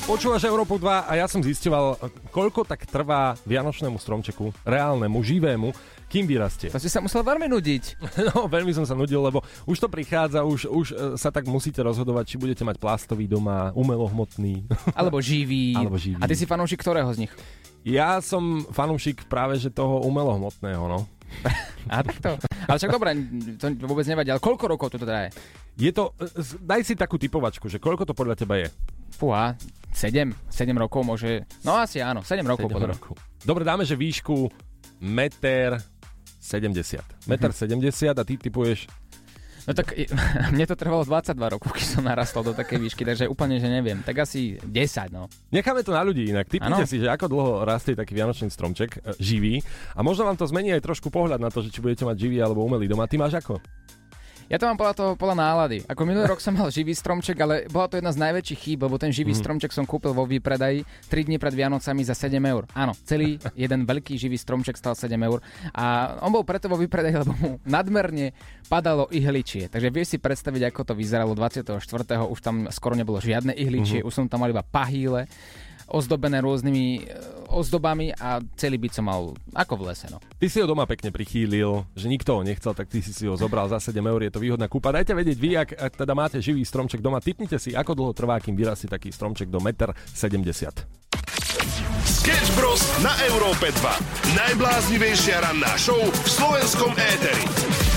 Počúvaš 0.06 0.46
Európu 0.46 0.78
2 0.78 1.06
a 1.06 1.12
ja 1.18 1.26
som 1.26 1.42
zistoval, 1.42 1.98
koľko 2.30 2.62
tak 2.62 2.86
trvá 2.86 3.34
vianočnému 3.42 3.98
stromčeku, 3.98 4.54
reálnemu, 4.62 5.18
živému, 5.22 5.68
kým 6.10 6.26
vyrastie. 6.26 6.74
To 6.74 6.82
si 6.82 6.90
sa 6.90 6.98
musel 6.98 7.22
veľmi 7.22 7.46
nudiť. 7.46 7.84
No, 8.30 8.46
veľmi 8.50 8.74
som 8.74 8.84
sa 8.84 8.98
nudil, 8.98 9.22
lebo 9.22 9.40
už 9.64 9.78
to 9.80 9.88
prichádza, 9.88 10.42
už, 10.44 10.68
už 10.68 10.86
e, 10.92 10.94
sa 11.14 11.30
tak 11.30 11.46
musíte 11.46 11.80
rozhodovať, 11.80 12.34
či 12.34 12.36
budete 12.36 12.62
mať 12.66 12.76
plastový 12.82 13.30
doma, 13.30 13.70
umelohmotný. 13.74 14.66
Alebo 14.98 15.22
živý. 15.22 15.78
Alebo 15.78 15.96
živý. 15.96 16.18
A 16.18 16.26
ty 16.26 16.34
si 16.34 16.44
fanúšik 16.44 16.82
ktorého 16.82 17.08
z 17.14 17.26
nich? 17.26 17.32
Ja 17.86 18.18
som 18.20 18.66
fanúšik 18.68 19.24
práve 19.30 19.56
že 19.56 19.70
toho 19.72 20.02
umelohmotného, 20.04 20.84
no. 20.90 21.06
A 21.94 22.02
takto. 22.02 22.36
Ale 22.66 22.76
však 22.76 22.92
dobré, 22.92 23.10
to 23.56 23.72
vôbec 23.86 24.04
nevadí. 24.04 24.28
Ale 24.34 24.42
koľko 24.42 24.64
rokov 24.66 24.90
to 24.92 24.98
teda 25.00 25.26
je? 25.26 25.28
Je 25.78 25.90
to, 25.94 26.12
e, 26.18 26.42
daj 26.60 26.82
si 26.84 26.94
takú 26.98 27.16
typovačku, 27.16 27.70
že 27.70 27.80
koľko 27.80 28.04
to 28.04 28.12
podľa 28.12 28.36
teba 28.36 28.60
je? 28.60 28.68
Fúha, 29.16 29.56
7, 29.94 30.30
7 30.50 30.70
rokov 30.76 31.02
môže... 31.02 31.46
No 31.66 31.78
asi 31.78 31.98
áno, 32.04 32.22
7 32.22 32.44
rokov 32.46 32.68
Sedem 32.68 32.76
podľa. 32.76 32.90
rokov. 32.94 33.14
Dobre, 33.42 33.62
dáme, 33.64 33.82
že 33.88 33.98
výšku 33.98 34.50
meter 35.00 35.80
70. 36.40 37.28
Meter 37.28 37.52
70 37.52 38.16
a 38.16 38.24
ty 38.24 38.34
typuješ 38.40 38.88
No 39.68 39.76
tak 39.76 39.92
mne 40.54 40.64
to 40.64 40.76
trvalo 40.76 41.04
22 41.04 41.36
rokov, 41.36 41.70
keď 41.76 41.84
som 41.84 42.02
narastol 42.02 42.42
do 42.42 42.56
takej 42.56 42.78
výšky, 42.80 43.02
takže 43.04 43.28
úplne, 43.28 43.60
že 43.60 43.68
neviem. 43.68 44.00
Tak 44.00 44.24
asi 44.24 44.56
10, 44.58 45.12
no. 45.12 45.28
Necháme 45.52 45.84
to 45.84 45.92
na 45.92 46.02
ľudí 46.02 46.26
inak. 46.32 46.48
Typnite 46.48 46.88
si, 46.88 46.98
že 46.98 47.06
ako 47.06 47.26
dlho 47.28 47.52
rastie 47.68 47.94
taký 47.94 48.16
vianočný 48.16 48.48
stromček 48.48 48.98
e, 48.98 49.14
živý 49.20 49.60
a 49.94 50.00
možno 50.00 50.24
vám 50.24 50.34
to 50.34 50.48
zmení 50.48 50.72
aj 50.72 50.84
trošku 50.84 51.12
pohľad 51.12 51.38
na 51.38 51.52
to, 51.52 51.60
že 51.60 51.70
či 51.70 51.84
budete 51.84 52.08
mať 52.08 52.16
živý 52.16 52.40
alebo 52.40 52.64
umelý 52.64 52.88
doma. 52.88 53.06
Ty 53.06 53.20
máš 53.20 53.38
ako? 53.38 53.60
Ja 54.50 54.58
to 54.58 54.66
mám 54.66 54.74
podľa 54.74 54.94
toho, 54.98 55.10
podľa 55.14 55.46
nálady. 55.46 55.86
Ako 55.86 56.02
minulý 56.02 56.26
rok 56.26 56.42
som 56.42 56.58
mal 56.58 56.74
živý 56.74 56.90
stromček, 56.90 57.38
ale 57.38 57.70
bola 57.70 57.86
to 57.86 58.02
jedna 58.02 58.10
z 58.10 58.18
najväčších 58.18 58.58
chýb, 58.58 58.82
lebo 58.82 58.98
ten 58.98 59.14
živý 59.14 59.30
stromček 59.30 59.70
som 59.70 59.86
kúpil 59.86 60.10
vo 60.10 60.26
výpredaji 60.26 60.82
3 61.06 61.26
dní 61.30 61.38
pred 61.38 61.54
Vianocami 61.54 62.02
za 62.02 62.18
7 62.18 62.34
eur. 62.50 62.66
Áno, 62.74 62.90
celý 63.06 63.38
jeden 63.54 63.86
veľký 63.86 64.18
živý 64.18 64.34
stromček 64.34 64.74
stal 64.74 64.98
7 64.98 65.14
eur. 65.22 65.38
A 65.70 66.18
on 66.26 66.34
bol 66.34 66.42
preto 66.42 66.66
vo 66.66 66.74
výpredaji, 66.74 67.22
lebo 67.22 67.30
mu 67.38 67.62
nadmerne 67.62 68.34
padalo 68.66 69.06
ihličie. 69.14 69.70
Takže 69.70 69.86
vieš 69.94 70.08
si 70.12 70.18
predstaviť, 70.18 70.74
ako 70.74 70.82
to 70.82 70.92
vyzeralo 70.98 71.38
24. 71.38 71.78
Už 72.26 72.40
tam 72.42 72.66
skoro 72.74 72.98
nebolo 72.98 73.22
žiadne 73.22 73.54
ihličie, 73.54 74.02
už 74.02 74.10
som 74.10 74.26
tam 74.26 74.42
mal 74.42 74.50
iba 74.50 74.66
pahýle 74.66 75.30
ozdobené 75.90 76.38
rôznymi 76.40 76.84
e, 76.96 77.00
ozdobami 77.50 78.14
a 78.14 78.38
celý 78.54 78.78
byt 78.78 78.96
som 78.96 79.10
mal 79.10 79.34
ako 79.52 79.74
v 79.74 79.82
lese. 79.90 80.06
No. 80.08 80.22
Ty 80.38 80.46
si 80.46 80.62
ho 80.62 80.66
doma 80.70 80.86
pekne 80.86 81.10
prichýlil, 81.10 81.84
že 81.98 82.06
nikto 82.06 82.38
ho 82.38 82.46
nechcel, 82.46 82.72
tak 82.72 82.86
ty 82.86 83.02
si 83.02 83.10
si 83.10 83.26
ho 83.26 83.34
zobral 83.34 83.66
za 83.66 83.82
7 83.82 83.98
eur, 83.98 84.20
je 84.22 84.32
to 84.32 84.40
výhodná 84.40 84.70
kúpa. 84.70 84.94
Dajte 84.94 85.12
vedieť 85.12 85.38
vy, 85.38 85.50
ak, 85.58 85.70
ak 85.74 85.92
teda 85.98 86.14
máte 86.14 86.38
živý 86.38 86.62
stromček 86.62 87.02
doma, 87.02 87.18
typnite 87.18 87.58
si, 87.58 87.74
ako 87.74 87.92
dlho 87.98 88.12
trvá, 88.14 88.38
kým 88.38 88.54
vyrastie 88.54 88.86
taký 88.86 89.10
stromček 89.10 89.50
do 89.50 89.58
1,70 89.58 90.30
m. 90.38 90.44
Sketch 92.06 92.50
Bros. 92.54 92.82
na 93.02 93.10
Európe 93.26 93.74
2. 93.74 94.36
Najbláznivejšia 94.38 95.42
ranná 95.42 95.74
show 95.74 95.98
v 95.98 96.28
slovenskom 96.28 96.94
éteri. 96.94 97.89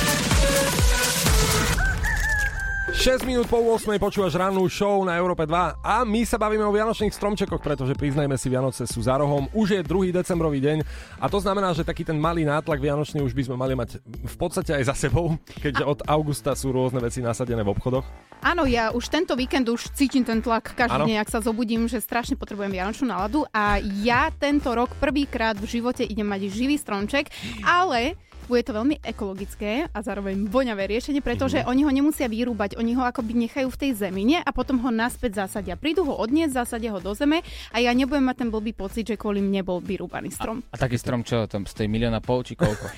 6 3.04 3.28
minút 3.28 3.52
po 3.52 3.60
8 3.60 4.00
počúvaš 4.00 4.40
rannú 4.40 4.64
show 4.72 5.04
na 5.04 5.20
Európe 5.20 5.44
2 5.44 5.84
a 5.84 6.08
my 6.08 6.24
sa 6.24 6.40
bavíme 6.40 6.64
o 6.64 6.72
vianočných 6.72 7.12
stromčekoch, 7.12 7.60
pretože 7.60 8.00
priznajme 8.00 8.40
si, 8.40 8.48
Vianoce 8.48 8.88
sú 8.88 9.04
za 9.04 9.20
rohom. 9.20 9.52
Už 9.52 9.76
je 9.76 9.84
2. 9.84 10.16
decembrový 10.16 10.64
deň 10.64 10.88
a 11.20 11.28
to 11.28 11.36
znamená, 11.44 11.76
že 11.76 11.84
taký 11.84 12.08
ten 12.08 12.16
malý 12.16 12.48
nátlak 12.48 12.80
vianočný 12.80 13.20
už 13.20 13.36
by 13.36 13.44
sme 13.44 13.60
mali 13.60 13.76
mať 13.76 14.00
v 14.08 14.36
podstate 14.40 14.72
aj 14.80 14.88
za 14.88 14.96
sebou, 14.96 15.36
keďže 15.60 15.84
od 15.84 16.00
augusta 16.08 16.56
sú 16.56 16.72
rôzne 16.72 17.04
veci 17.04 17.20
nasadené 17.20 17.60
v 17.68 17.76
obchodoch. 17.76 18.08
Áno, 18.40 18.64
ja 18.64 18.96
už 18.96 19.12
tento 19.12 19.36
víkend 19.36 19.68
už 19.68 19.92
cítim 19.92 20.24
ten 20.24 20.40
tlak 20.40 20.72
každý 20.72 21.04
deň, 21.04 21.28
ak 21.28 21.28
sa 21.28 21.44
zobudím, 21.44 21.92
že 21.92 22.00
strašne 22.00 22.40
potrebujem 22.40 22.72
vianočnú 22.72 23.12
náladu 23.12 23.44
a 23.52 23.84
ja 24.00 24.32
tento 24.32 24.72
rok 24.72 24.96
prvýkrát 25.04 25.60
v 25.60 25.68
živote 25.68 26.08
idem 26.08 26.24
mať 26.24 26.48
živý 26.48 26.80
stromček, 26.80 27.28
ale 27.68 28.16
bude 28.46 28.62
to 28.62 28.72
veľmi 28.72 29.00
ekologické 29.02 29.88
a 29.88 30.00
zároveň 30.00 30.46
voňavé 30.46 30.88
riešenie, 30.90 31.20
pretože 31.20 31.62
Mhm. 31.62 31.68
oni 31.68 31.82
ho 31.84 31.92
nemusia 31.92 32.28
vyrúbať, 32.28 32.76
oni 32.76 32.92
ho 32.94 33.02
akoby 33.02 33.34
nechajú 33.40 33.68
v 33.68 33.78
tej 33.78 33.92
zemine 34.00 34.40
a 34.40 34.50
potom 34.50 34.80
ho 34.80 34.90
naspäť 34.90 35.42
zasadia. 35.42 35.74
Prídu 35.74 36.04
ho 36.04 36.14
odniesť, 36.16 36.66
zasadia 36.66 36.92
ho 36.92 37.00
do 37.00 37.14
zeme 37.14 37.42
a 37.70 37.78
ja 37.78 37.92
nebudem 37.92 38.24
mať 38.24 38.46
ten 38.46 38.50
blbý 38.50 38.72
pocit, 38.72 39.06
že 39.06 39.16
kvôli 39.16 39.40
mne 39.40 39.62
bol 39.62 39.80
vyrúbaný 39.80 40.30
strom. 40.30 40.62
A 40.70 40.76
taký 40.76 40.96
strom, 40.96 41.22
čo 41.22 41.46
tam 41.46 41.64
stojí 41.64 41.88
milióna 41.88 42.20
pol, 42.20 42.42
či 42.42 42.54
koľko? 42.54 42.86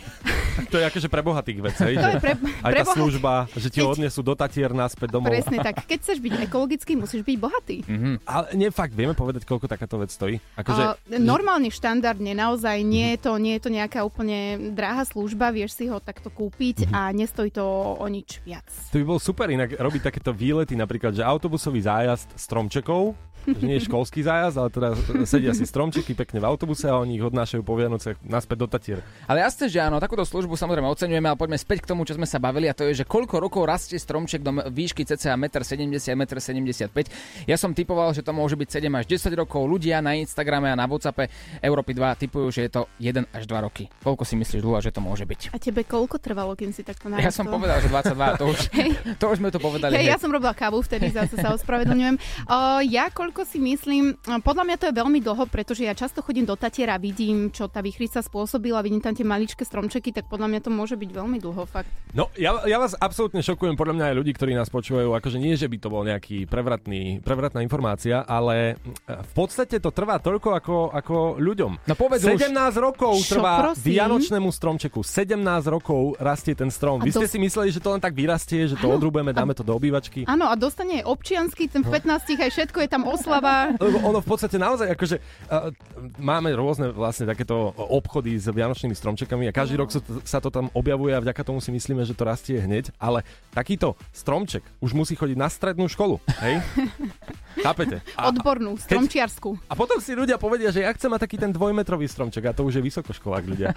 To 0.71 0.79
je 0.79 0.87
akože 0.87 1.11
pre 1.11 1.19
bohatých 1.19 1.59
vec, 1.59 1.75
hej, 1.83 1.99
To 1.99 1.99
že 1.99 2.11
je 2.15 2.19
pre, 2.23 2.33
aj 2.63 2.71
pre 2.71 2.79
tá 2.79 2.95
služba, 2.95 3.43
že 3.51 3.67
ti 3.67 3.83
ho 3.83 3.91
odnesú 3.91 4.23
do 4.23 4.39
Tatier 4.39 4.71
naspäť 4.71 5.11
domov. 5.11 5.35
Presne 5.35 5.59
tak. 5.59 5.83
Keď 5.91 5.99
chceš 5.99 6.23
byť 6.23 6.47
ekologický, 6.47 6.95
musíš 6.95 7.27
byť 7.27 7.35
bohatý. 7.35 7.77
Ale 8.23 8.45
nie, 8.55 8.71
fakt, 8.71 8.95
vieme 8.95 9.11
povedať, 9.11 9.43
koľko 9.43 9.67
takáto 9.67 9.99
vec 9.99 10.15
stojí? 10.15 10.39
Akože, 10.55 10.95
Uh, 10.95 11.19
normálne, 11.19 11.67
štandardne, 11.67 12.31
naozaj 12.31 12.87
nie 12.87 13.15
je, 13.15 13.27
to, 13.27 13.35
nie 13.35 13.59
je 13.59 13.67
to 13.67 13.69
nejaká 13.69 14.07
úplne 14.07 14.71
drahá 14.71 15.03
služba, 15.03 15.34
vieš 15.51 15.77
si 15.77 15.85
ho 15.91 15.99
takto 15.99 16.31
kúpiť 16.31 16.89
a 16.95 17.11
nestojí 17.11 17.51
to 17.51 17.63
o 17.99 18.05
nič 18.07 18.41
viac. 18.47 18.65
To 18.91 18.97
by 18.99 19.05
bol 19.05 19.19
super 19.19 19.51
inak 19.51 19.75
robiť 19.75 20.01
takéto 20.07 20.31
výlety, 20.31 20.73
napríklad, 20.73 21.13
že 21.13 21.23
autobusový 21.27 21.83
zájazd 21.83 22.39
stromčekov, 22.39 23.13
že 23.45 23.63
nie 23.65 23.77
je 23.77 23.85
školský 23.85 24.25
zájazd, 24.25 24.57
ale 24.57 24.69
teda 24.73 24.89
sedia 25.29 25.53
si 25.53 25.63
stromčeky 25.69 26.17
pekne 26.17 26.41
v 26.41 26.45
autobuse 26.49 26.89
a 26.89 26.97
oni 26.97 27.21
ich 27.21 27.25
odnášajú 27.25 27.61
po 27.61 27.77
Vianoce 27.77 28.17
naspäť 28.25 28.57
do 28.65 28.67
Tatier. 28.67 28.99
Ale 29.29 29.45
jasné, 29.45 29.69
že 29.69 29.79
áno, 29.81 30.01
takúto 30.01 30.25
službu 30.25 30.57
samozrejme 30.57 30.87
oceňujeme, 30.89 31.27
ale 31.29 31.37
poďme 31.37 31.57
späť 31.61 31.85
k 31.85 31.89
tomu, 31.93 32.03
čo 32.03 32.17
sme 32.17 32.25
sa 32.25 32.41
bavili 32.41 32.65
a 32.65 32.73
to 32.73 32.87
je, 32.89 33.03
že 33.03 33.05
koľko 33.05 33.37
rokov 33.37 33.69
rastie 33.69 34.01
stromček 34.01 34.41
do 34.41 34.51
výšky 34.69 35.05
cca 35.05 35.37
1,70 35.37 36.15
m, 36.15 36.21
1,75 36.25 36.89
m. 36.89 36.99
Ja 37.45 37.57
som 37.59 37.75
typoval, 37.75 38.15
že 38.15 38.23
to 38.23 38.31
môže 38.31 38.55
byť 38.55 38.81
7 38.81 38.89
až 38.95 39.05
10 39.05 39.35
rokov. 39.35 39.67
Ľudia 39.67 39.99
na 39.99 40.15
Instagrame 40.15 40.71
a 40.71 40.75
na 40.79 40.87
WhatsAppe 40.87 41.27
Európy 41.59 41.91
2 41.91 42.23
typujú, 42.25 42.47
že 42.49 42.65
je 42.65 42.71
to 42.71 42.81
1 43.03 43.27
až 43.35 43.43
2 43.43 43.65
roky. 43.67 43.91
Koľko 44.01 44.23
si 44.23 44.39
myslíš, 44.39 44.61
Lula, 44.63 44.79
že 44.79 44.95
to 44.95 45.03
môže 45.03 45.27
byť? 45.27 45.51
A 45.51 45.59
tebe 45.59 45.83
koľko 45.83 46.17
trvalo, 46.17 46.55
kým 46.55 46.71
si 46.71 46.87
takto 46.87 47.11
narastol? 47.11 47.27
Ja 47.27 47.31
som 47.35 47.45
povedal, 47.51 47.77
že 47.83 47.91
22, 47.91 48.39
to 48.39 48.45
už, 48.47 48.59
to 49.21 49.25
už 49.27 49.37
sme 49.43 49.49
to 49.51 49.59
povedali. 49.59 49.99
Hneď. 49.99 50.15
ja 50.15 50.17
som 50.17 50.31
robila 50.31 50.55
kávu 50.55 50.79
vtedy, 50.79 51.11
zase 51.11 51.35
sa 51.35 51.51
ospravedlňujem. 51.51 52.15
O, 52.47 52.57
ja 52.87 53.11
koľko 53.11 53.34
si 53.43 53.59
myslím, 53.59 54.15
podľa 54.39 54.63
mňa 54.63 54.75
to 54.79 54.85
je 54.87 54.95
veľmi 54.95 55.19
dlho, 55.19 55.43
pretože 55.49 55.83
ja 55.83 55.91
často 55.91 56.23
chodím 56.23 56.47
do 56.47 56.55
Tatiera, 56.55 56.95
vidím, 56.95 57.51
čo 57.51 57.67
tá 57.67 57.83
vychrica 57.83 58.23
spôsobila, 58.23 58.79
vidím 58.79 59.01
tam 59.01 59.11
tie 59.11 59.27
maličké 59.27 59.65
stromčeky, 59.65 60.15
tak 60.15 60.29
podľa 60.29 60.47
mňa 60.47 60.59
to 60.61 60.69
môže 60.71 60.95
byť 60.95 61.09
veľmi 61.11 61.37
dlho, 61.41 61.65
fakt. 61.67 61.89
No, 62.13 62.31
ja, 62.39 62.63
ja 62.63 62.79
vás 62.79 62.95
absolútne 62.95 63.43
šokujem, 63.43 63.75
podľa 63.75 63.93
mňa 63.99 64.05
aj 64.13 64.15
ľudí, 64.15 64.31
ktorí 64.31 64.55
nás 64.55 64.71
počúvajú, 64.71 65.11
akože 65.11 65.37
nie, 65.41 65.59
že 65.59 65.67
by 65.67 65.77
to 65.81 65.87
bol 65.91 66.05
nejaký 66.05 66.45
prevratný, 66.45 67.19
prevratná 67.19 67.59
informácia, 67.65 68.21
ale 68.23 68.77
v 69.09 69.31
podstate 69.33 69.81
to 69.81 69.89
trvá 69.89 70.21
toľko 70.21 70.49
ako, 70.55 70.75
ako 70.93 71.15
ľuďom. 71.41 71.71
No 71.89 71.93
povedz 71.97 72.23
už. 72.23 72.37
17 72.37 72.53
rokov 72.77 73.17
Čo, 73.25 73.41
trvá 73.41 73.73
prosím? 73.73 73.97
vianočnému 73.97 74.49
stromčeku. 74.53 75.01
17 75.01 75.41
rokov 75.65 76.13
rastie 76.21 76.53
ten 76.53 76.69
strom. 76.69 77.01
A 77.01 77.05
Vy 77.07 77.11
ste 77.11 77.25
dos- 77.25 77.33
si 77.33 77.39
mysleli, 77.41 77.73
že 77.73 77.81
to 77.81 77.89
len 77.89 77.99
tak 77.99 78.13
vyrastie, 78.13 78.69
že 78.69 78.77
to 78.77 78.85
odrúbeme, 78.85 79.33
dáme 79.33 79.57
to 79.57 79.65
do 79.65 79.73
obývačky? 79.73 80.29
Áno, 80.29 80.45
a 80.45 80.53
dostane 80.53 81.01
občiansky, 81.01 81.65
ten 81.65 81.81
v 81.81 81.89
15 81.89 82.37
aj 82.37 82.51
všetko 82.51 82.77
je 82.85 82.89
tam 82.91 83.03
oslava. 83.25 83.73
Lebo 83.81 83.97
ono 84.05 84.21
v 84.21 84.27
podstate 84.29 84.61
naozaj, 84.61 84.93
akože 84.93 85.17
uh, 85.17 85.73
máme 86.21 86.53
rôzne 86.53 86.93
vlastne 86.93 87.25
takéto 87.25 87.73
obchody 87.73 88.37
s 88.37 88.45
vianočnými 88.45 88.93
stromčekami 88.93 89.49
a 89.49 89.51
každý 89.51 89.81
rok 89.81 89.89
sa 89.89 89.99
to, 90.05 90.21
sa 90.21 90.37
to 90.37 90.53
tam 90.53 90.69
objavuje 90.77 91.17
a 91.17 91.19
vďaka 91.19 91.41
tomu 91.41 91.57
si 91.57 91.73
myslíme, 91.73 92.05
že 92.05 92.13
to 92.13 92.29
rastie 92.29 92.61
hneď, 92.61 92.93
ale 93.01 93.25
takýto 93.49 93.97
stromček 94.13 94.61
už 94.79 94.93
musí 94.93 95.17
chodiť 95.17 95.33
na 95.33 95.49
strednú 95.49 95.89
školu, 95.89 96.21
hej? 96.45 96.61
Chápete? 97.65 98.03
A, 98.13 98.29
Odbornú, 98.29 98.77
stromčiarsku. 98.77 99.57
a 99.65 99.73
potom 99.73 99.97
si 99.97 100.13
ľudia 100.13 100.37
povedia, 100.37 100.69
že 100.69 100.85
ja 100.85 100.91
chcem 100.93 101.09
mať 101.09 101.21
taký 101.25 101.37
ten 101.41 101.49
dvojmetrový 101.55 102.05
stromček 102.05 102.45
a 102.45 102.53
to 102.53 102.67
už 102.67 102.77
je 102.77 102.83
vysokoškolák 102.83 103.43
ľudia. 103.47 103.71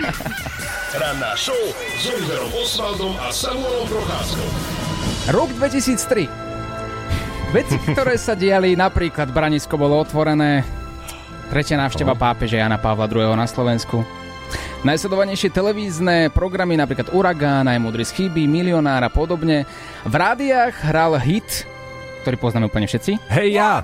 Ranná 1.01 1.33
show 1.39 1.57
s 1.97 2.05
Oliverom 2.11 2.53
Osvaldom 2.59 3.15
a 3.23 3.31
Samuelom 3.31 3.87
Procházkou. 3.87 4.49
Rok 5.31 5.51
2003. 5.61 6.48
Veci, 7.49 7.81
ktoré 7.81 8.21
sa 8.21 8.37
diali, 8.37 8.77
napríklad 8.77 9.33
Branisko 9.33 9.81
bolo 9.81 10.05
otvorené, 10.05 10.61
Tretia 11.49 11.81
návšteva 11.81 12.13
pápeža 12.13 12.61
Jana 12.61 12.77
Pavla 12.77 13.09
II. 13.09 13.33
na 13.33 13.49
Slovensku. 13.49 14.05
Najsledovanejšie 14.85 15.49
televízne 15.49 16.29
programy, 16.29 16.77
napríklad 16.77 17.09
Uragán, 17.17 17.65
aj 17.65 17.81
Mudrý 17.81 18.05
z 18.05 18.13
chyby, 18.13 18.45
Milionár 18.45 19.01
a 19.01 19.09
podobne. 19.09 19.65
V 20.05 20.13
rádiách 20.13 20.77
hral 20.93 21.17
hit, 21.17 21.65
ktorý 22.23 22.37
poznáme 22.37 22.69
úplne 22.69 22.85
všetci. 22.85 23.17
Hej 23.33 23.49
ja! 23.57 23.81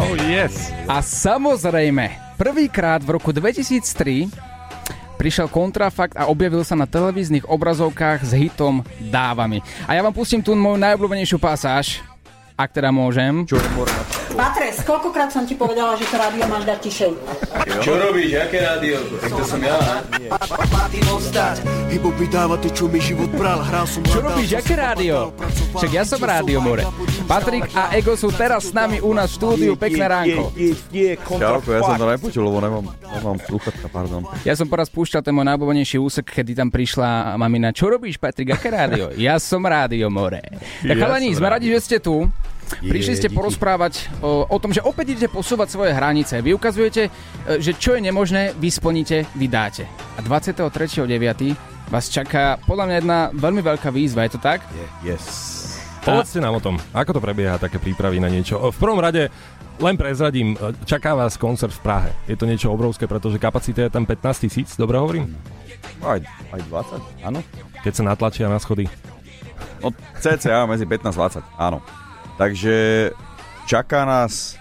Oh 0.00 0.16
yes! 0.24 0.72
A 0.88 1.04
samozrejme, 1.04 2.40
prvýkrát 2.40 3.04
v 3.04 3.20
roku 3.20 3.28
2003 3.28 4.53
prišiel 5.24 5.48
kontrafakt 5.48 6.20
a 6.20 6.28
objavil 6.28 6.60
sa 6.68 6.76
na 6.76 6.84
televíznych 6.84 7.48
obrazovkách 7.48 8.28
s 8.28 8.36
hitom 8.36 8.84
Dávami. 9.08 9.64
A 9.88 9.96
ja 9.96 10.04
vám 10.04 10.12
pustím 10.12 10.44
tu 10.44 10.52
moju 10.52 10.76
najobľúbenejšiu 10.76 11.40
pasáž, 11.40 12.04
ak 12.54 12.70
teda 12.70 12.94
môžem. 12.94 13.42
Patres, 14.34 14.82
koľkokrát 14.86 15.30
som 15.30 15.42
ti 15.42 15.58
povedala, 15.58 15.98
že 15.98 16.06
to 16.06 16.16
rádio 16.18 16.46
máš 16.46 16.64
dať 16.66 16.78
tišej? 16.86 17.12
Čo 17.82 17.92
robíš? 17.98 18.30
Jaké 18.34 18.58
rádio? 18.62 18.98
Tak 19.22 19.30
to 19.30 19.44
som 19.46 19.60
ja, 19.62 19.78
vydáva 22.24 22.56
to, 22.58 22.72
čo 22.72 22.90
mi 22.90 22.98
život 22.98 23.30
bral 23.36 23.62
Hral 23.62 23.86
som 23.86 24.02
Čo 24.06 24.22
robíš, 24.24 24.56
aké 24.58 24.74
rádio? 24.74 25.34
Však 25.76 25.92
ja 25.92 26.04
som 26.06 26.18
rádio, 26.22 26.58
more. 26.62 26.86
Patrik 27.28 27.70
a 27.74 27.94
Ego 27.94 28.14
sú 28.18 28.30
teraz 28.34 28.70
s 28.70 28.72
nami 28.72 28.98
u 28.98 29.10
nás 29.14 29.34
v 29.34 29.36
štúdiu. 29.38 29.72
Pekné 29.74 30.04
ránko. 30.06 30.50
Čauko, 31.38 31.68
ja 31.70 31.80
som 31.82 31.94
to 31.98 32.06
nepočul, 32.06 32.42
lebo 32.48 32.58
nemám, 32.62 32.84
nemám 32.90 33.38
sluchatka, 33.44 33.86
pardon. 33.92 34.22
Ja 34.46 34.54
som 34.58 34.66
poraz 34.66 34.90
púšťal 34.90 35.22
ten 35.22 35.34
môj 35.34 35.46
najobľúbenejší 35.52 35.96
úsek, 36.00 36.26
kedy 36.26 36.58
tam 36.58 36.74
prišla 36.74 37.34
mamina. 37.36 37.74
Čo 37.74 37.92
robíš, 37.92 38.16
Patrik, 38.16 38.54
aké 38.54 38.72
rádio? 38.72 39.12
Ja 39.14 39.38
som 39.38 39.62
rádio, 39.62 40.08
more. 40.08 40.42
Tak 40.82 40.90
Ja 40.90 40.94
chalani, 40.96 41.30
sme 41.34 41.48
radi, 41.50 41.70
že 41.70 41.80
ste 41.82 41.96
tu. 42.00 42.26
Prišli 42.84 43.14
ste 43.16 43.28
porozprávať 43.32 44.08
o, 44.20 44.44
o 44.48 44.56
tom, 44.60 44.72
že 44.72 44.84
opäť 44.84 45.16
idete 45.16 45.32
posúvať 45.32 45.68
svoje 45.72 45.92
hranice. 45.92 46.40
Vy 46.40 46.56
ukazujete, 46.56 47.08
e, 47.08 47.10
že 47.60 47.76
čo 47.76 47.96
je 47.96 48.04
nemožné, 48.04 48.52
vy 48.56 48.68
splníte, 48.68 49.28
vy 49.36 49.46
dáte. 49.48 49.84
A 50.16 50.20
23.9. 50.20 51.08
vás 51.92 52.08
čaká 52.08 52.56
podľa 52.64 52.84
mňa 52.88 52.96
jedna 53.00 53.18
veľmi 53.32 53.62
veľká 53.62 53.88
výzva, 53.92 54.24
je 54.28 54.36
to 54.36 54.40
tak? 54.40 54.64
Yes. 55.04 55.52
Povedzte 56.04 56.36
nám 56.36 56.60
o 56.60 56.64
tom, 56.64 56.76
ako 56.92 57.16
to 57.16 57.20
prebieha, 57.24 57.56
také 57.56 57.80
prípravy 57.80 58.20
na 58.20 58.28
niečo. 58.28 58.60
V 58.60 58.76
prvom 58.76 59.00
rade 59.00 59.32
len 59.80 59.96
prezradím, 59.96 60.52
čaká 60.84 61.16
vás 61.16 61.40
koncert 61.40 61.72
v 61.72 61.80
Prahe. 61.80 62.10
Je 62.28 62.36
to 62.36 62.44
niečo 62.44 62.68
obrovské, 62.68 63.08
pretože 63.08 63.40
kapacita 63.40 63.88
je 63.88 63.90
tam 63.90 64.04
15 64.04 64.44
tisíc, 64.44 64.68
dobre 64.76 65.00
hovorím? 65.00 65.32
Aj, 66.04 66.20
aj 66.52 66.60
20, 66.68 67.24
áno. 67.24 67.40
Keď 67.80 67.92
sa 67.92 68.02
natlačia 68.04 68.46
na 68.52 68.60
schody. 68.60 68.84
No, 69.80 69.90
cca 70.20 70.68
medzi 70.68 70.84
15 70.84 71.40
20, 71.40 71.40
áno. 71.56 71.80
Takže 72.34 73.10
čaká 73.70 74.02
nás, 74.02 74.58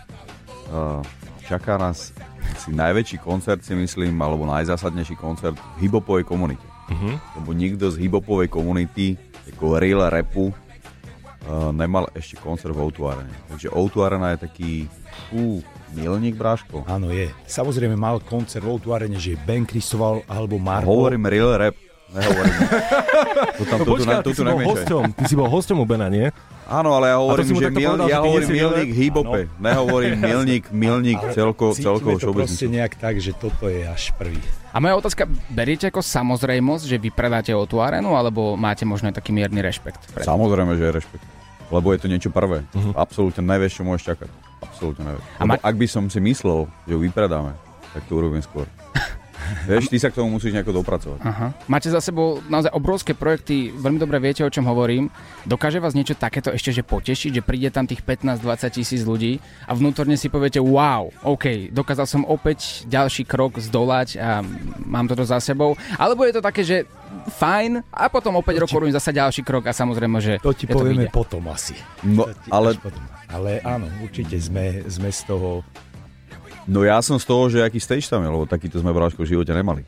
uh, 0.70 1.02
čaká 1.50 1.82
nás 1.82 2.14
asi 2.54 2.70
najväčší 2.70 3.18
koncert, 3.18 3.66
si 3.66 3.74
myslím, 3.74 4.14
alebo 4.22 4.46
najzásadnejší 4.46 5.18
koncert 5.18 5.58
v 5.58 5.90
hibopovej 5.90 6.24
komunite. 6.24 6.64
Mhm. 6.94 7.18
Lebo 7.42 7.50
nikto 7.58 7.90
z 7.90 7.98
hibopovej 7.98 8.48
komunity, 8.54 9.18
ako 9.50 9.82
real 9.82 10.06
rapu, 10.06 10.54
uh, 10.54 11.74
nemal 11.74 12.08
ešte 12.14 12.38
koncert 12.38 12.78
v 12.78 12.80
O2 12.86 13.00
Arene. 13.10 13.36
Takže 13.50 13.74
O2 13.74 13.96
Arena 14.06 14.38
je 14.38 14.40
taký, 14.46 14.72
fú, 15.34 15.66
milník, 15.98 16.38
bráško. 16.38 16.86
Áno, 16.86 17.10
je. 17.10 17.34
Samozrejme 17.50 17.98
mal 17.98 18.22
koncert 18.22 18.62
v 18.62 18.78
O2 18.78 18.86
Arene, 18.94 19.18
že 19.18 19.34
Ben 19.44 19.66
Kristoval 19.66 20.22
alebo 20.30 20.62
Marko. 20.62 20.94
Hovorím 20.94 21.26
real 21.26 21.58
rap, 21.58 21.76
nehovorím. 22.14 22.58
to 23.58 23.64
tam, 23.66 23.78
No 23.82 23.86
tu, 23.86 23.94
tu, 23.98 24.04
tu, 24.06 24.14
ty 24.14 24.30
tu, 24.30 24.32
si 24.38 24.44
bol 24.46 24.62
hosťom, 24.62 25.04
ty 25.18 25.24
si 25.26 25.36
bol 25.36 25.50
hosťom 25.50 25.78
u 25.82 25.86
Bena, 25.90 26.08
nie? 26.08 26.30
Áno, 26.74 26.90
ale 26.98 27.14
ja 27.14 27.18
hovorím, 27.22 27.46
že 27.54 27.70
mil, 27.70 27.94
povedal, 27.94 28.08
že 28.10 28.10
ja 28.10 28.18
ty 28.18 28.26
hovorím 28.26 28.50
milník 28.50 28.90
real 28.90 28.98
hýbope. 28.98 29.40
Nehovorím 29.62 30.16
milník, 30.18 30.64
milník 30.74 31.20
celko, 31.38 31.78
celkovo 31.78 32.18
to 32.18 32.34
proste 32.34 32.66
nejak 32.66 32.98
tak, 32.98 33.22
že 33.22 33.38
toto 33.38 33.70
je 33.70 33.86
až 33.86 34.10
prvý. 34.18 34.42
A 34.74 34.82
moja 34.82 34.98
otázka, 34.98 35.30
beriete 35.54 35.86
ako 35.94 36.02
samozrejmosť, 36.02 36.84
že 36.90 36.98
vy 36.98 37.14
predáte 37.14 37.54
o 37.54 37.62
tú 37.70 37.78
arenu, 37.78 38.18
alebo 38.18 38.58
máte 38.58 38.90
možno 38.90 39.14
aj 39.14 39.22
taký 39.22 39.30
mierny 39.30 39.62
rešpekt? 39.62 40.02
Pred... 40.18 40.26
Samozrejme, 40.26 40.74
že 40.74 40.84
je 40.90 40.92
rešpekt. 40.98 41.26
Lebo 41.70 41.94
je 41.94 42.00
to 42.02 42.08
niečo 42.10 42.34
prvé. 42.34 42.66
Absolútne 42.98 43.46
nevieš, 43.46 43.78
čo 43.78 43.84
môžeš 43.86 44.18
čakať. 44.18 44.30
Absolútne 44.66 45.04
nevieš. 45.14 45.24
A 45.38 45.44
ma- 45.46 45.62
ak 45.62 45.76
by 45.78 45.86
som 45.86 46.10
si 46.10 46.18
myslel, 46.26 46.66
že 46.90 46.98
ju 46.98 47.00
vypredáme, 47.06 47.54
tak 47.94 48.02
to 48.10 48.18
urobím 48.18 48.42
skôr. 48.42 48.66
Vieš, 49.64 49.88
ty 49.88 49.98
sa 49.98 50.10
k 50.10 50.18
tomu 50.18 50.34
musíš 50.34 50.52
nejako 50.52 50.76
dopracovať. 50.76 51.20
Aha. 51.22 51.48
Máte 51.66 51.88
za 51.88 52.00
sebou 52.00 52.44
naozaj 52.46 52.72
obrovské 52.72 53.12
projekty, 53.12 53.72
veľmi 53.72 53.98
dobre 53.98 54.18
viete, 54.18 54.42
o 54.42 54.50
čom 54.50 54.64
hovorím. 54.64 55.08
Dokáže 55.44 55.78
vás 55.78 55.94
niečo 55.94 56.14
takéto 56.14 56.50
ešte 56.50 56.72
že 56.72 56.82
potešiť, 56.82 57.32
že 57.32 57.42
príde 57.42 57.70
tam 57.70 57.84
tých 57.84 58.02
15-20 58.02 58.44
tisíc 58.74 59.02
ľudí 59.04 59.38
a 59.64 59.72
vnútorne 59.72 60.16
si 60.16 60.28
poviete, 60.28 60.60
wow, 60.60 61.08
OK, 61.24 61.70
dokázal 61.70 62.06
som 62.06 62.22
opäť 62.24 62.84
ďalší 62.86 63.24
krok 63.24 63.58
zdolať 63.58 64.18
a 64.18 64.44
mám 64.80 65.08
toto 65.08 65.24
za 65.24 65.40
sebou. 65.40 65.76
Alebo 65.96 66.24
je 66.24 66.34
to 66.36 66.42
také, 66.42 66.62
že 66.62 66.78
fajn 67.38 67.86
a 67.88 68.10
potom 68.10 68.36
opäť 68.36 68.60
rokov 68.60 68.80
robím 68.80 68.92
zasa 68.92 69.14
ďalší 69.14 69.42
krok 69.42 69.70
a 69.70 69.74
samozrejme, 69.74 70.18
že 70.20 70.34
To 70.42 70.52
ti 70.52 70.66
to 70.66 70.76
povieme 70.76 71.08
vyjde. 71.08 71.14
potom 71.14 71.44
asi. 71.48 71.78
No, 72.04 72.26
To 72.26 72.50
ale, 72.50 72.76
potom. 72.76 73.00
ale 73.30 73.62
áno, 73.62 73.86
určite 74.02 74.36
sme, 74.38 74.84
sme 74.90 75.08
z 75.08 75.22
toho... 75.24 75.62
no 76.68 76.84
ja 76.84 77.00
som 77.04 77.20
z 77.20 77.26
toho, 77.28 77.50
že 77.52 77.60
aký 77.64 77.80
stage 77.80 78.08
tam 78.08 78.24
je, 78.24 78.30
lebo 78.30 78.46
takýto 78.48 78.80
sme 78.80 78.96
bráško 78.96 79.24
v 79.24 79.36
živote 79.36 79.52
nemali. 79.52 79.84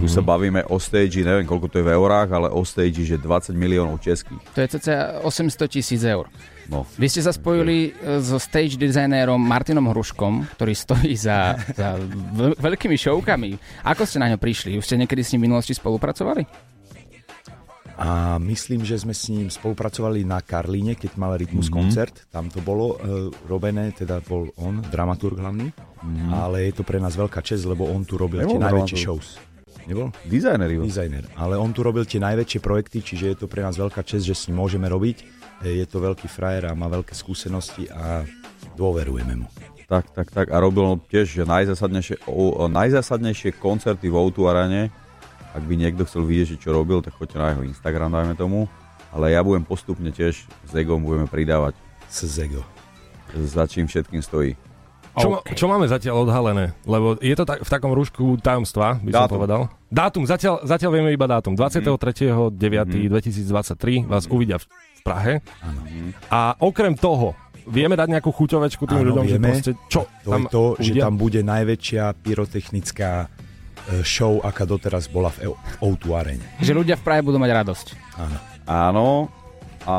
Tu 0.00 0.06
sa 0.08 0.20
bavíme 0.20 0.64
o 0.68 0.76
stage, 0.76 1.24
neviem 1.24 1.48
koľko 1.48 1.66
to 1.68 1.80
je 1.80 1.84
v 1.86 1.94
eurách, 1.94 2.28
ale 2.32 2.48
o 2.52 2.62
stage, 2.64 3.04
že 3.04 3.16
20 3.16 3.56
miliónov 3.56 4.00
českých. 4.00 4.40
To 4.54 4.58
je 4.60 4.68
cca 4.78 5.22
800 5.24 5.74
tisíc 5.74 6.02
eur. 6.04 6.28
No. 6.68 6.84
Vy 7.00 7.08
ste 7.08 7.24
sa 7.24 7.32
spojili 7.32 7.96
so 8.20 8.36
stage 8.36 8.76
designérom 8.76 9.40
Martinom 9.40 9.88
Hruškom, 9.88 10.52
ktorý 10.52 10.76
stojí 10.76 11.16
za, 11.16 11.56
za 11.72 11.96
veľ- 12.36 12.60
veľkými 12.60 12.92
šovkami. 12.92 13.56
Ako 13.88 14.04
ste 14.04 14.20
na 14.20 14.28
ňo 14.28 14.36
prišli? 14.36 14.76
Už 14.76 14.84
ste 14.84 15.00
niekedy 15.00 15.24
s 15.24 15.32
ním 15.32 15.44
v 15.44 15.44
minulosti 15.48 15.72
spolupracovali? 15.72 16.44
A 17.98 18.38
myslím, 18.38 18.86
že 18.86 18.94
sme 18.94 19.10
s 19.10 19.26
ním 19.26 19.50
spolupracovali 19.50 20.22
na 20.22 20.38
Karlíne, 20.38 20.94
keď 20.94 21.18
mal 21.18 21.34
Rytmus 21.34 21.66
Mhm. 21.66 21.74
mm-hmm. 21.74 21.78
koncert. 21.90 22.14
Tam 22.30 22.46
to 22.46 22.62
bolo 22.62 22.94
e, 22.94 22.96
robené, 23.44 23.90
teda 23.90 24.22
bol 24.22 24.46
on, 24.54 24.78
dramaturg 24.86 25.34
hlavný. 25.34 25.74
Mm-hmm. 25.74 26.30
Ale 26.30 26.70
je 26.70 26.78
to 26.78 26.86
pre 26.86 26.96
nás 26.96 27.12
veľká 27.12 27.42
čest, 27.42 27.66
lebo 27.66 27.90
on 27.90 28.06
tu 28.06 28.14
robil 28.14 28.46
Nebol 28.46 28.54
tie 28.54 28.62
najväčšie 28.62 28.98
shows. 29.02 29.42
Nebol? 29.84 30.14
Dizajner. 30.22 30.68
Dizajner. 30.78 31.24
Ale 31.34 31.58
on 31.58 31.74
tu 31.74 31.82
robil 31.82 32.06
tie 32.06 32.22
najväčšie 32.22 32.60
projekty, 32.62 33.02
čiže 33.02 33.24
je 33.24 33.36
to 33.36 33.46
pre 33.50 33.66
nás 33.66 33.74
veľká 33.74 34.06
čest, 34.06 34.22
že 34.22 34.36
s 34.36 34.46
ním 34.46 34.62
môžeme 34.62 34.86
robiť. 34.86 35.16
E, 35.66 35.82
Je 35.82 35.86
to 35.90 35.98
veľký 35.98 36.30
frajer 36.30 36.70
a 36.70 36.78
má 36.78 36.86
veľké 36.86 37.18
skúsenosti 37.18 37.90
a 37.90 38.22
dôverujeme 38.78 39.42
mu. 39.42 39.50
Tak, 39.88 40.12
tak, 40.12 40.28
tak. 40.30 40.46
A 40.52 40.60
robil 40.60 40.84
tiež 41.08 41.48
najzásadnejšie, 41.48 42.28
o, 42.28 42.68
najzásadnejšie 42.68 43.56
koncerty 43.56 44.06
v 44.06 44.20
O2 44.20 44.38
Arene. 44.46 44.92
Ak 45.58 45.64
by 45.64 45.74
niekto 45.74 46.02
chcel 46.04 46.22
vidieť, 46.22 46.46
že 46.48 46.60
čo 46.60 46.70
robil, 46.70 47.02
tak 47.02 47.12
choďte 47.12 47.34
na 47.34 47.50
jeho 47.50 47.62
Instagram, 47.64 48.08
dajme 48.08 48.34
tomu. 48.34 48.70
Ale 49.08 49.28
ja 49.28 49.40
budem 49.40 49.62
postupne 49.62 50.06
tiež 50.08 50.38
s 50.46 50.72
Egom 50.72 51.00
budeme 51.00 51.26
pridávať, 51.26 51.74
Szego. 52.06 52.62
za 53.34 53.64
čím 53.64 53.84
všetkým 53.84 54.20
stojí. 54.20 54.54
Čo, 55.14 55.28
ma- 55.28 55.40
OK. 55.40 55.50
čo 55.52 55.66
máme 55.66 55.84
zatiaľ 55.84 56.22
odhalené? 56.22 56.78
Lebo 56.84 57.18
je 57.18 57.32
to 57.32 57.42
tak, 57.42 57.58
v 57.58 57.66
takom 57.66 57.90
rúšku 57.90 58.38
tajomstva, 58.38 58.96
by 58.96 59.10
som 59.10 59.24
Dátum. 59.24 59.34
povedal. 59.34 59.60
Dátum, 59.84 60.22
zatiaľ, 60.22 60.62
zatiaľ 60.62 60.90
vieme 60.92 61.10
iba 61.10 61.26
dátum. 61.26 61.58
23.9.2023 61.58 62.54
vás 64.04 64.24
uvidia 64.26 64.56
v, 64.56 64.64
v 64.68 65.02
Prahe. 65.02 65.34
A 66.28 66.54
okrem 66.56 66.94
toho, 66.94 67.34
vieme 67.64 67.94
dať 67.94 68.08
nejakú 68.10 68.30
chuťovečku 68.30 68.84
tým 68.84 68.98
Áno, 68.98 69.06
ľuďom, 69.10 69.24
že 69.24 69.34
vieme. 69.34 69.48
proste, 69.50 69.70
čo 69.88 70.06
To 70.22 70.30
tam 70.30 70.40
je 70.40 70.48
to, 70.48 70.62
že 70.78 70.90
uvidia? 70.92 71.02
tam 71.02 71.14
bude 71.16 71.40
najväčšia 71.42 72.04
pyrotechnická 72.14 73.10
show, 74.02 74.40
aká 74.40 74.64
doteraz 74.64 75.08
bola 75.08 75.30
v 75.30 75.52
O2 75.80 76.04
arene. 76.12 76.46
Že 76.60 76.84
ľudia 76.84 76.96
v 76.98 77.02
Prahe 77.02 77.22
budú 77.22 77.36
mať 77.36 77.50
radosť. 77.54 77.86
Áno. 78.18 78.38
Áno, 78.68 79.08
a 79.88 79.96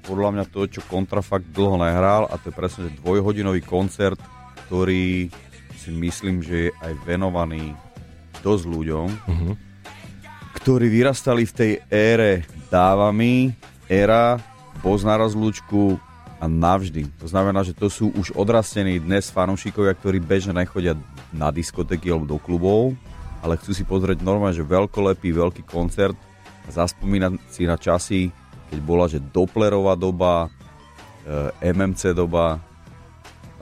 podľa 0.00 0.30
mňa 0.32 0.44
to, 0.48 0.64
čo 0.64 0.80
Kontrafakt 0.88 1.44
dlho 1.52 1.76
nehral, 1.76 2.24
a 2.24 2.40
to 2.40 2.48
je 2.48 2.56
presne 2.56 2.88
dvojhodinový 2.96 3.60
koncert, 3.60 4.16
ktorý 4.66 5.28
si 5.76 5.90
myslím, 5.92 6.40
že 6.40 6.70
je 6.70 6.76
aj 6.80 6.92
venovaný 7.04 7.76
dosť 8.40 8.64
ľuďom, 8.64 9.08
Mhm. 9.28 9.52
ktorí 10.56 10.88
vyrastali 10.88 11.44
v 11.44 11.52
tej 11.52 11.72
ére 11.92 12.32
dávami, 12.72 13.52
éra, 13.86 14.40
pozná 14.80 15.20
rozlúčku 15.20 16.00
a 16.36 16.44
navždy. 16.48 17.08
To 17.20 17.26
znamená, 17.28 17.64
že 17.64 17.72
to 17.72 17.88
sú 17.88 18.12
už 18.12 18.32
odrastení 18.32 18.96
dnes 18.98 19.28
fanúšikovia, 19.28 19.92
ktorí 19.92 20.20
bežne 20.20 20.52
nechodia 20.52 20.96
na 21.32 21.48
diskotéky 21.48 22.08
alebo 22.08 22.26
do 22.26 22.38
klubov, 22.40 22.96
ale 23.46 23.54
chcú 23.62 23.70
si 23.70 23.86
pozrieť 23.86 24.26
normálne, 24.26 24.58
že 24.58 24.66
veľkolepý, 24.66 25.30
veľký 25.30 25.62
koncert 25.62 26.18
a 26.66 26.70
zaspomínať 26.74 27.38
si 27.46 27.62
na 27.62 27.78
časy, 27.78 28.34
keď 28.66 28.78
bola, 28.82 29.06
že 29.06 29.22
Dopplerová 29.22 29.94
doba, 29.94 30.50
e, 31.22 31.70
MMC 31.70 32.10
doba, 32.10 32.58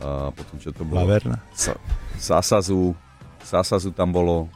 a 0.00 0.32
potom 0.32 0.56
čo 0.56 0.72
to 0.72 0.88
bolo? 0.88 1.04
Laverna? 1.04 1.40
Sa- 1.52 1.76
Sasazu, 2.16 2.96
Sasazu 3.44 3.92
tam 3.92 4.08
bolo, 4.08 4.48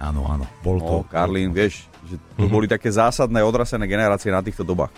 Áno, 0.00 0.24
áno. 0.24 0.48
Bol 0.64 0.80
to. 0.80 1.04
no, 1.04 1.04
Karlín, 1.04 1.52
vieš, 1.52 1.84
že 2.08 2.16
to 2.16 2.48
boli 2.48 2.64
také 2.64 2.88
zásadné 2.88 3.44
odrasené 3.44 3.84
generácie 3.84 4.32
na 4.32 4.40
týchto 4.40 4.64
dobách. 4.64 4.88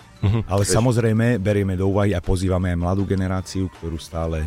Ale 0.46 0.62
samozrejme, 0.62 1.42
berieme 1.42 1.74
do 1.74 1.90
úvahy 1.90 2.14
a 2.14 2.22
pozývame 2.22 2.70
aj 2.70 2.78
mladú 2.78 3.02
generáciu, 3.02 3.66
ktorú 3.66 3.98
stále 3.98 4.46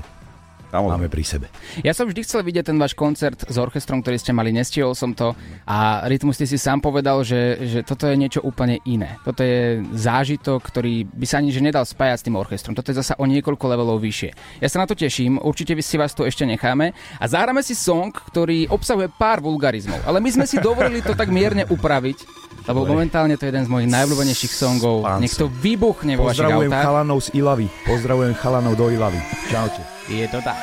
máme 0.84 1.08
pri 1.08 1.24
sebe. 1.24 1.48
Ja 1.80 1.96
som 1.96 2.10
vždy 2.10 2.26
chcel 2.28 2.44
vidieť 2.44 2.74
ten 2.74 2.78
váš 2.82 2.92
koncert 2.92 3.48
s 3.48 3.56
orchestrom, 3.56 4.04
ktorý 4.04 4.20
ste 4.20 4.36
mali, 4.36 4.52
nestihol 4.52 4.92
som 4.92 5.16
to 5.16 5.32
a 5.64 6.04
Rytmus 6.10 6.36
ty 6.36 6.50
si 6.50 6.60
sám 6.60 6.84
povedal, 6.84 7.24
že, 7.24 7.62
že 7.64 7.80
toto 7.88 8.10
je 8.10 8.20
niečo 8.20 8.44
úplne 8.44 8.84
iné. 8.84 9.16
Toto 9.24 9.46
je 9.46 9.86
zážitok, 9.96 10.60
ktorý 10.60 11.08
by 11.08 11.26
sa 11.30 11.40
ani 11.40 11.56
že 11.56 11.64
nedal 11.64 11.88
spájať 11.88 12.20
s 12.20 12.26
tým 12.26 12.36
orchestrom. 12.36 12.76
Toto 12.76 12.92
je 12.92 13.00
zasa 13.00 13.16
o 13.16 13.26
niekoľko 13.30 13.66
levelov 13.72 14.04
vyššie. 14.04 14.60
Ja 14.60 14.68
sa 14.68 14.84
na 14.84 14.90
to 14.90 14.98
teším, 14.98 15.40
určite 15.40 15.78
si 15.80 15.96
vás 15.96 16.12
tu 16.18 16.26
ešte 16.26 16.44
necháme 16.44 16.92
a 17.22 17.26
zahráme 17.30 17.62
si 17.62 17.78
song, 17.78 18.10
ktorý 18.10 18.68
obsahuje 18.74 19.14
pár 19.16 19.40
vulgarizmov, 19.40 20.02
ale 20.04 20.18
my 20.20 20.30
sme 20.34 20.46
si 20.50 20.58
dovolili 20.58 21.00
to 21.06 21.14
tak 21.14 21.30
mierne 21.30 21.68
upraviť, 21.70 22.45
lebo 22.64 22.88
momentálne 22.88 23.36
to 23.36 23.44
je 23.44 23.52
jeden 23.52 23.66
z 23.66 23.70
mojich 23.70 23.90
najobľúbenejších 23.92 24.54
songov. 24.56 25.04
Pán 25.04 25.20
Nech 25.20 25.36
to 25.36 25.52
vybuchne 25.52 26.16
vo 26.16 26.26
vašich 26.26 26.42
Pozdravujem 26.42 26.72
autách. 26.72 26.86
chalanov 26.88 27.18
z 27.20 27.30
Ilavy. 27.36 27.68
Pozdravujem 27.84 28.34
chalanov 28.34 28.74
do 28.74 28.86
Ilavy. 28.88 29.20
Čaute. 29.52 29.82
Je 30.08 30.26
to 30.26 30.40
tak. 30.42 30.58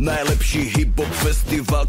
Najlepší 0.00 0.58
hip-hop 0.58 1.12
festival 1.12 1.86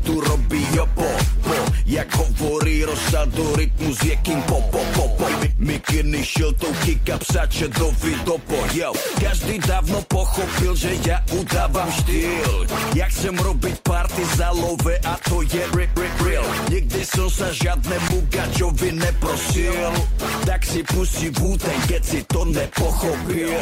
Mikiny 6.01 6.25
šiltou 6.25 6.73
kika 6.85 7.17
psače 7.17 7.67
do 7.67 7.93
Yo, 8.73 8.93
každý 9.21 9.59
dávno 9.59 10.01
pochopil, 10.09 10.73
že 10.73 10.97
ja 11.05 11.21
udávam 11.29 11.91
štýl. 11.91 12.65
Jak 12.97 13.11
chcem 13.13 13.37
robiť 13.37 13.75
party 13.85 14.23
za 14.33 14.49
love 14.49 14.97
a 15.05 15.13
to 15.29 15.45
je 15.45 15.61
rip 15.77 15.93
rip 15.93 16.15
real. 16.25 16.47
Nikdy 16.73 17.05
som 17.05 17.29
sa 17.29 17.53
žiadnemu 17.53 18.17
gačovi 18.33 18.97
neprosil. 18.97 19.77
Tak 20.41 20.65
si 20.65 20.81
pustí 20.81 21.29
Wu-Tang, 21.37 21.83
keď 21.85 22.01
si 22.01 22.25
to 22.25 22.49
nepochopil. 22.49 23.61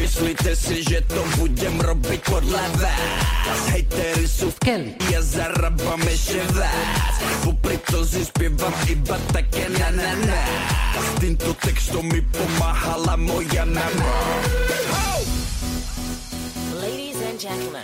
Myslíte 0.00 0.56
si, 0.56 0.80
že 0.80 1.04
to 1.04 1.20
budem 1.36 1.76
robiť 1.76 2.20
podľa 2.24 2.64
vás? 2.80 3.60
Hejtery 3.74 4.24
sú 4.24 4.48
v 4.48 4.58
keli 4.64 4.90
Ja 5.12 5.20
zarábam 5.20 6.00
ešte 6.08 6.40
vás. 6.56 7.14
Popri 7.44 7.76
to 7.84 8.00
si 8.06 8.24
spievam 8.24 8.72
iba 8.88 9.20
také 9.34 9.68
na 9.76 9.92
na 9.92 10.10
na. 10.24 10.40
S 10.96 11.08
týmto 11.20 11.52
textom 11.66 12.06
mi 12.06 12.22
pomáhala 12.30 13.18
moja 13.18 13.66
mama. 13.66 14.14
Ladies 16.78 17.18
and 17.26 17.42
gentlemen, 17.42 17.82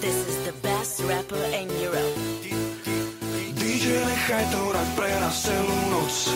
this 0.00 0.16
is 0.24 0.36
the 0.48 0.56
best 0.64 1.04
rapper 1.04 1.44
in 1.52 1.68
Europe. 1.76 2.16
DJ, 3.52 4.00
nechaj 4.00 4.44
to 4.48 4.60
hrať 4.72 4.88
pre 4.96 5.12
nás 5.20 5.36
celú 5.44 5.76
noc. 5.92 6.32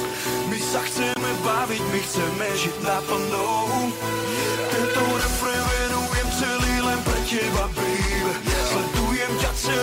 My 0.53 0.59
sa 0.61 0.85
chceme 0.85 1.31
baviť, 1.41 1.81
my 1.81 2.01
chceme 2.05 2.47
žiť 2.61 2.77
naplno 2.85 3.49
Tento 4.69 5.03
refrén 5.17 5.65
venujem 5.65 6.29
celý 6.37 6.75
len 6.85 7.01
pre 7.09 7.21
teba, 7.25 7.65
baby 7.73 8.21
Sledujem 8.69 9.33
ťa 9.41 9.53
celú 9.57 9.82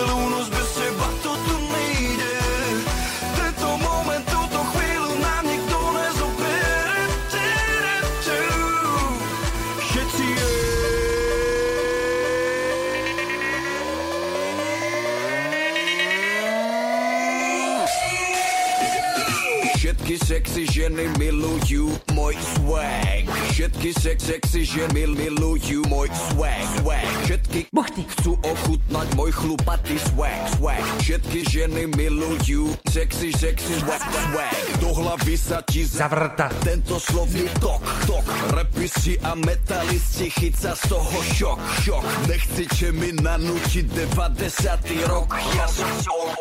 sexy 20.50 20.82
ženy 20.82 21.06
milujú 21.14 21.94
môj 22.10 22.34
swag. 22.34 23.22
Všetky 23.54 23.94
sex, 23.94 24.18
sexy 24.34 24.66
ženy 24.66 25.06
milujú 25.14 25.86
môj 25.86 26.10
swag, 26.10 26.66
swag. 26.82 27.06
Všetky 27.22 27.70
Buchty. 27.70 28.02
chcú 28.18 28.34
ochutnať 28.42 29.14
môj 29.14 29.30
chlupatý 29.30 29.94
swag, 30.10 30.42
swag. 30.58 30.82
Všetky 31.06 31.46
ženy 31.46 31.86
milujú 31.94 32.74
sexy, 32.90 33.30
sexy 33.30 33.78
swag, 33.78 34.02
swag. 34.02 34.58
Do 34.82 34.90
hlavy 34.90 35.38
sa 35.38 35.62
ti 35.62 35.86
zavrta. 35.86 36.50
Tento 36.66 36.98
slovný 36.98 37.46
tok, 37.62 37.86
tok. 38.10 38.26
Rapisi 38.50 39.22
a 39.22 39.38
metalisti 39.38 40.34
chyca 40.34 40.74
z 40.74 40.82
toho 40.90 41.18
šok, 41.30 41.58
šok. 41.86 42.04
Nechcete 42.26 42.90
mi 42.90 43.14
nanútiť 43.14 43.86
90. 43.86 45.14
rok. 45.14 45.30
Ja 45.54 45.70
som 45.70 45.90
soul 46.02 46.34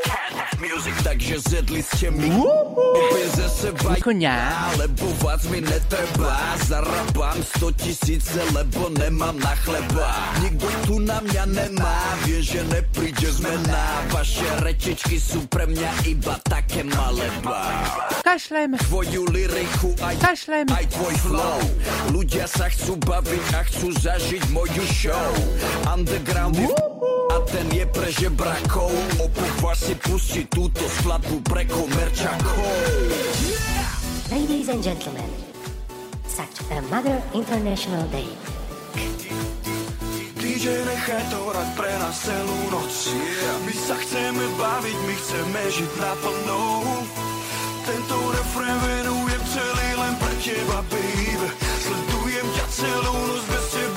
music 0.59 0.95
Takže 1.03 1.39
zjedli 1.39 1.81
ste 1.83 2.11
mi 2.11 2.29
ze 3.35 3.47
seba. 3.49 3.95
Koňa. 4.01 4.35
Lebo 4.75 5.07
vás 5.23 5.47
mi 5.47 5.61
netreba. 5.61 6.35
Zarabám 6.67 7.39
100 7.57 7.71
tisíce, 7.71 8.39
lebo 8.51 8.89
nemám 8.99 9.39
na 9.39 9.55
chleba. 9.63 10.09
Nikto 10.43 10.67
tu 10.87 10.95
na 10.99 11.23
mňa 11.23 11.43
nemá 11.45 11.97
Vie, 12.27 12.43
že 12.43 12.63
nepríde 12.67 13.31
zmena. 13.31 14.03
Vaše 14.11 14.47
rečičky 14.65 15.15
sú 15.21 15.45
pre 15.47 15.69
mňa 15.69 15.89
iba 16.09 16.35
také 16.43 16.83
malé 16.83 17.31
ba. 17.39 17.71
Kašleme. 18.25 18.77
Tvoju 18.83 19.29
lyriku 19.31 19.95
aj, 20.03 20.15
Kašleme. 20.19 20.69
aj 20.73 20.85
tvoj 20.91 21.15
flow. 21.23 21.59
Ľudia 22.11 22.45
sa 22.45 22.67
chcú 22.67 22.99
baviť 22.99 23.45
a 23.55 23.61
chcú 23.65 23.87
zažiť 23.95 24.43
moju 24.51 24.83
show. 24.89 25.31
Underground 25.87 26.57
je 26.59 26.69
a 27.29 27.37
ten 27.45 27.67
je 27.69 27.85
pre 27.89 28.09
žebrakov. 28.09 28.89
Opovaž 29.21 29.77
si 29.77 29.93
pustiť 29.95 30.48
túto 30.49 30.83
skladbu 31.01 31.41
pre 31.45 31.63
komerčakov. 31.69 32.65
Ladies 34.29 34.69
and 34.69 34.81
gentlemen, 34.81 35.29
such 36.25 36.61
a 36.73 36.81
Mother 36.89 37.17
International 37.33 38.05
Day. 38.13 38.29
DJ, 40.39 40.75
nechaj 40.85 41.23
to 41.31 41.39
hrať 41.39 41.69
pre 41.77 41.91
nás 42.03 42.15
celú 42.19 42.59
noc. 42.73 42.93
My 43.63 43.73
sa 43.73 43.95
chceme 43.95 44.45
baviť, 44.59 44.97
my 45.07 45.15
chceme 45.15 45.61
žiť 45.71 45.91
naplno. 45.97 46.61
Tento 47.87 48.17
refrén 48.35 48.77
venujem 48.77 49.43
celý 49.49 49.89
len 49.97 50.13
pre 50.19 50.33
teba, 50.43 50.79
baby 50.93 51.49
Sledujem 51.79 52.47
ťa 52.53 52.65
celú 52.69 53.15
noc, 53.33 53.43
bez 53.49 53.65
teba 53.73 53.88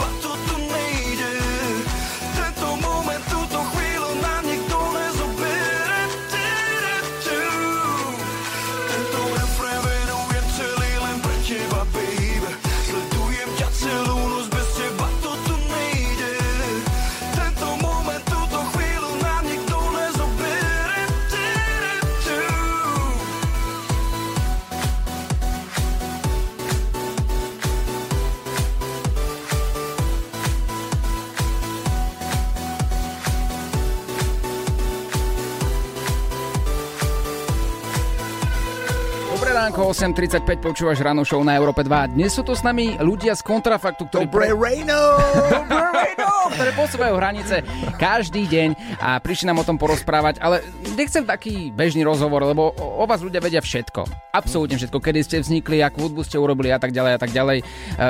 8.35, 39.92 40.56
počúvaš 40.64 41.04
ráno 41.04 41.20
show 41.20 41.44
na 41.44 41.52
Európe 41.52 41.84
2. 41.84 42.16
Dnes 42.16 42.32
sú 42.32 42.40
tu 42.40 42.56
s 42.56 42.64
nami 42.64 42.96
ľudia 42.96 43.36
z 43.36 43.44
kontrafaktu, 43.44 44.08
ktorí... 44.08 44.24
Dobré 44.24 44.48
Rejno! 44.48 45.20
Dobré 45.52 46.16
ráno, 46.16 46.48
ktoré 46.48 46.72
posúvajú 46.72 47.14
hranice 47.20 47.60
každý 48.00 48.48
deň 48.48 48.72
a 49.04 49.20
prišli 49.20 49.52
nám 49.52 49.60
o 49.60 49.68
tom 49.68 49.76
porozprávať, 49.76 50.40
ale 50.40 50.64
nechcem 50.96 51.28
taký 51.28 51.68
bežný 51.76 52.08
rozhovor, 52.08 52.40
lebo 52.40 52.72
o 52.72 53.04
vás 53.04 53.20
ľudia 53.20 53.44
vedia 53.44 53.60
všetko. 53.60 54.32
Absolútne 54.32 54.80
všetko, 54.80 54.96
kedy 54.96 55.20
ste 55.28 55.44
vznikli, 55.44 55.84
akú 55.84 56.08
hudbu 56.08 56.24
ste 56.24 56.40
urobili 56.40 56.72
a 56.72 56.80
tak 56.80 56.96
ďalej 56.96 57.12
a 57.12 57.20
tak 57.20 57.30
ďalej. 57.36 57.60
E, 57.60 57.64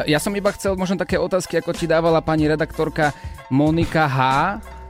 Ja 0.06 0.22
som 0.22 0.30
iba 0.38 0.54
chcel 0.54 0.78
možno 0.78 1.02
také 1.02 1.18
otázky, 1.18 1.58
ako 1.58 1.74
ti 1.74 1.90
dávala 1.90 2.22
pani 2.22 2.46
redaktorka 2.46 3.10
Monika 3.50 4.06
H. 4.06 4.18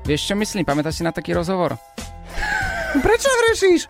Vieš, 0.05 0.29
čo 0.29 0.35
myslím? 0.37 0.69
Pamätáš 0.69 1.01
si 1.01 1.09
na 1.09 1.13
taký 1.17 1.33
rozhovor? 1.33 1.73
Prečo 3.01 3.29
hrešíš? 3.31 3.81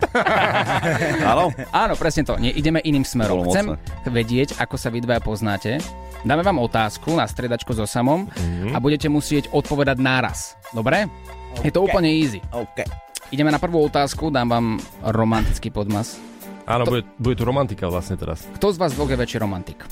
Áno? 1.31 1.51
Áno, 1.75 1.93
presne 1.99 2.23
to. 2.23 2.39
Nie, 2.39 2.55
ideme 2.55 2.79
iným 2.79 3.03
smerom. 3.03 3.43
Bolo 3.43 3.51
Chcem 3.51 3.75
vedieť, 4.07 4.55
ako 4.61 4.75
sa 4.79 4.87
vy 4.87 5.03
dvaja 5.03 5.19
poznáte. 5.19 5.83
Dáme 6.23 6.39
vám 6.39 6.63
otázku 6.63 7.11
na 7.11 7.27
stredačko 7.27 7.75
so 7.75 7.83
samom 7.83 8.31
a 8.71 8.77
budete 8.79 9.11
musieť 9.11 9.51
odpovedať 9.51 9.99
náraz. 9.99 10.55
Dobre? 10.71 11.11
Je 11.59 11.71
to 11.73 11.83
úplne 11.83 12.07
easy. 12.07 12.39
OK. 12.55 12.87
Ideme 13.33 13.51
na 13.51 13.59
prvú 13.59 13.83
otázku, 13.83 14.31
dám 14.31 14.47
vám 14.47 14.67
romantický 15.03 15.67
podmas. 15.73 16.15
Áno, 16.63 16.87
bude, 16.87 17.03
bude 17.19 17.35
tu 17.35 17.43
romantika 17.43 17.91
vlastne 17.91 18.15
teraz. 18.15 18.47
Kto 18.55 18.71
z 18.71 18.77
vás 18.79 18.95
dvoch 18.95 19.11
je 19.11 19.19
väčší 19.19 19.37
romantik? 19.43 19.83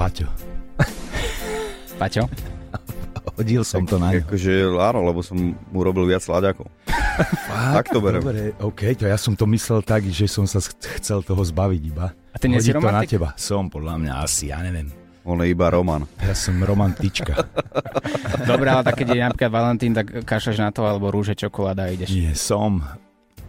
Paťo. 0.00 0.24
Paťo? 2.00 2.24
Hodil 3.40 3.64
som 3.64 3.88
to 3.88 3.96
na 3.96 4.12
ňo. 4.12 4.20
Akože 4.28 4.52
áno, 4.68 5.00
lebo 5.00 5.24
som 5.24 5.36
mu 5.72 5.80
robil 5.80 6.04
viac 6.04 6.20
slaďakov. 6.20 6.68
tak 7.72 7.88
to 7.88 7.98
berem. 8.04 8.20
Dobre, 8.20 8.52
OK, 8.60 8.80
to 8.94 9.08
ja 9.08 9.16
som 9.16 9.32
to 9.32 9.48
myslel 9.48 9.80
tak, 9.80 10.04
že 10.04 10.28
som 10.28 10.44
sa 10.44 10.60
ch- 10.60 10.76
chcel 11.00 11.24
toho 11.24 11.40
zbaviť 11.40 11.82
iba. 11.88 12.12
A 12.32 12.36
ty 12.36 12.52
nie 12.52 12.60
si 12.60 12.70
to 12.70 12.84
na 12.84 13.00
teba. 13.08 13.32
Som, 13.40 13.72
podľa 13.72 13.96
mňa 13.96 14.12
asi, 14.20 14.52
ja 14.52 14.60
neviem. 14.60 14.92
On 15.24 15.36
je 15.36 15.52
iba 15.52 15.68
Roman. 15.68 16.04
Ja 16.20 16.32
som 16.32 16.56
romantička. 16.60 17.44
Dobre, 18.48 18.72
ale 18.72 18.82
tak 18.88 19.04
keď 19.04 19.08
je 19.12 19.20
napríklad 19.20 19.52
Valentín, 19.52 19.92
tak 19.92 20.24
kašľaš 20.24 20.58
na 20.58 20.70
to, 20.72 20.88
alebo 20.88 21.12
rúže, 21.12 21.36
čokoláda 21.36 21.88
a 21.88 21.92
ideš. 21.92 22.08
Nie, 22.08 22.32
som, 22.32 22.80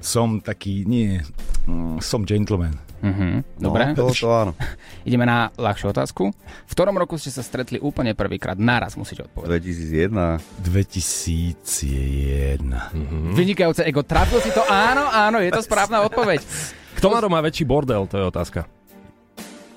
som 0.01 0.41
taký, 0.41 0.83
nie, 0.83 1.21
mm, 1.65 2.01
som 2.01 2.25
gentleman. 2.25 2.73
Mhm, 3.01 3.57
No, 3.57 3.73
Dobre. 3.73 3.97
to, 3.97 4.13
to 4.13 4.29
áno. 4.29 4.53
Ideme 5.09 5.25
na 5.25 5.49
ľahšiu 5.53 5.89
otázku. 5.89 6.29
V 6.29 6.73
ktorom 6.73 6.93
roku 6.93 7.17
ste 7.17 7.33
sa 7.33 7.41
stretli 7.41 7.77
úplne 7.77 8.13
prvýkrát? 8.13 8.57
Naraz 8.57 8.93
musíte 8.93 9.25
odpovedať. 9.25 9.57
2001. 9.57 10.61
2001. 10.61 12.61
Mm. 12.93 13.33
Vynikajúce 13.33 13.81
ego. 13.81 14.05
Trafil 14.05 14.37
si 14.39 14.53
to? 14.53 14.61
Áno, 14.65 15.09
áno, 15.09 15.41
je 15.41 15.49
to 15.49 15.61
správna 15.61 16.01
odpoveď. 16.07 16.45
Kto 16.93 17.09
má 17.09 17.17
doma 17.17 17.41
väčší 17.41 17.65
bordel, 17.65 18.05
to 18.05 18.21
je 18.21 18.25
otázka. 18.27 18.69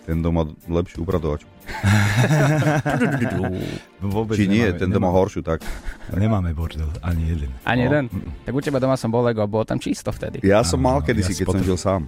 Ten 0.04 0.20
doma 0.20 0.44
lepšiu 0.68 1.00
upratovačku. 1.00 1.48
Vôbec 4.00 4.34
Či 4.34 4.46
nie, 4.46 4.64
nemáme- 4.64 4.76
ten 4.76 4.88
doma 4.88 5.08
nemáme- 5.08 5.16
horšiu, 5.16 5.40
tak. 5.40 5.58
Nemáme 6.10 6.50
bordel, 6.52 6.88
ani 7.00 7.22
jeden. 7.26 7.50
Ani 7.62 7.82
No. 7.82 7.86
jeden? 7.88 8.04
Tak 8.44 8.52
u 8.52 8.60
teba 8.60 8.78
doma 8.78 8.94
som 8.94 9.08
bol 9.08 9.22
a 9.22 9.32
bolo 9.44 9.64
tam 9.64 9.78
čisto 9.78 10.08
vtedy. 10.08 10.40
Ja 10.40 10.60
som 10.60 10.78
mal 10.78 11.00
kedysi, 11.00 11.32
ja 11.32 11.36
keď 11.40 11.46
som 11.50 11.62
žil 11.62 11.76
sám. 11.76 12.00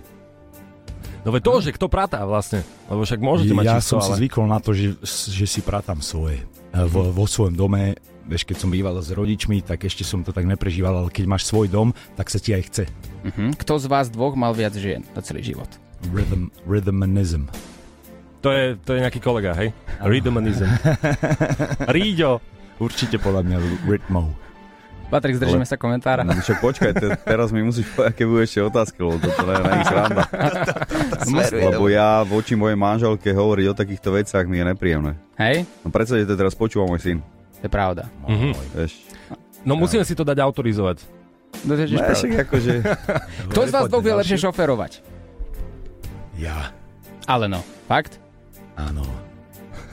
No 1.24 1.28
veď 1.30 1.42
to, 1.42 1.52
že 1.60 1.70
kto 1.74 1.86
pratá 1.88 2.22
vlastne. 2.22 2.62
Lebo 2.86 3.02
však 3.02 3.18
môžete 3.18 3.50
mať 3.50 3.64
ja 3.66 3.74
čisto, 3.76 3.88
som 3.92 4.00
si 4.00 4.10
ale... 4.14 4.18
zvykol 4.22 4.44
na 4.46 4.58
to, 4.62 4.70
že, 4.70 4.94
že 5.02 5.44
si 5.44 5.58
pratám 5.58 5.98
svoje. 5.98 6.38
Vo, 6.70 7.10
vo 7.10 7.24
svojom 7.24 7.56
dome, 7.56 7.96
vieš, 8.22 8.44
keď 8.44 8.56
som 8.58 8.68
býval 8.68 8.94
s 9.00 9.10
rodičmi, 9.10 9.64
tak 9.64 9.82
ešte 9.82 10.04
som 10.04 10.20
to 10.20 10.30
tak 10.30 10.44
neprežíval, 10.44 10.94
ale 10.94 11.08
keď 11.10 11.24
máš 11.26 11.48
svoj 11.48 11.66
dom, 11.66 11.90
tak 12.14 12.28
sa 12.28 12.36
ti 12.38 12.52
aj 12.52 12.62
chce. 12.68 12.84
Mhm. 13.26 13.58
Kto 13.58 13.72
z 13.80 13.86
vás 13.88 14.06
dvoch 14.06 14.36
mal 14.36 14.52
viac 14.52 14.76
žien 14.76 15.02
za 15.16 15.24
celý 15.24 15.42
život? 15.42 15.66
Rhythm, 16.12 16.52
rhythmanism. 16.62 17.48
To 18.46 18.54
je, 18.54 18.78
to 18.78 18.94
je 18.94 19.02
nejaký 19.02 19.18
kolega, 19.18 19.58
hej? 19.58 19.74
Rhythmanism. 19.98 20.70
Ríďo. 21.98 22.38
Určite 22.78 23.18
podľa 23.18 23.42
mňa 23.42 23.56
rytmou. 23.90 24.30
Patrik, 25.10 25.34
zdržíme 25.42 25.66
Ale- 25.66 25.70
sa 25.70 25.74
komentára. 25.74 26.22
No, 26.22 26.30
však 26.30 26.62
počkaj, 26.62 26.92
te, 26.94 27.08
teraz 27.26 27.50
mi 27.50 27.66
musíš 27.66 27.90
povedať, 27.90 28.14
aké 28.14 28.22
budú 28.22 28.46
ešte 28.46 28.62
otázky, 28.62 29.02
lebo 29.02 29.18
toto 29.18 29.42
nie 29.42 29.54
je 29.54 29.62
na 29.66 29.72
ich 29.74 29.86
sranda. 29.90 30.24
Lebo 31.58 31.84
ja 31.90 32.22
voči 32.22 32.54
mojej 32.54 32.78
manželke 32.78 33.34
hovoriť 33.34 33.66
o 33.66 33.74
takýchto 33.74 34.14
veciach 34.14 34.46
mi 34.46 34.62
je 34.62 34.64
nepríjemné. 34.70 35.18
Hej? 35.42 35.66
No 35.82 35.90
predsa, 35.90 36.14
že 36.14 36.30
to 36.30 36.38
teraz 36.38 36.54
počúva 36.54 36.86
môj 36.86 37.02
syn. 37.02 37.18
To 37.58 37.66
je 37.66 37.72
pravda. 37.74 38.06
Mhm. 38.30 38.54
Vieš. 38.78 38.92
No 39.66 39.74
musíme 39.74 40.06
si 40.06 40.14
to 40.14 40.22
dať 40.22 40.38
autorizovať. 40.38 41.02
No, 41.66 41.74
to 41.74 41.82
je 41.82 42.14
však 42.14 42.46
akože... 42.46 42.72
Kto 43.50 43.60
z 43.66 43.72
vás 43.74 43.90
dvoch 43.90 44.06
vie 44.06 44.14
lepšie 44.14 44.38
šoferovať? 44.38 45.02
Ja. 46.38 46.70
Ale 47.26 47.50
no, 47.50 47.66
fakt? 47.90 48.22
Áno. 48.76 49.04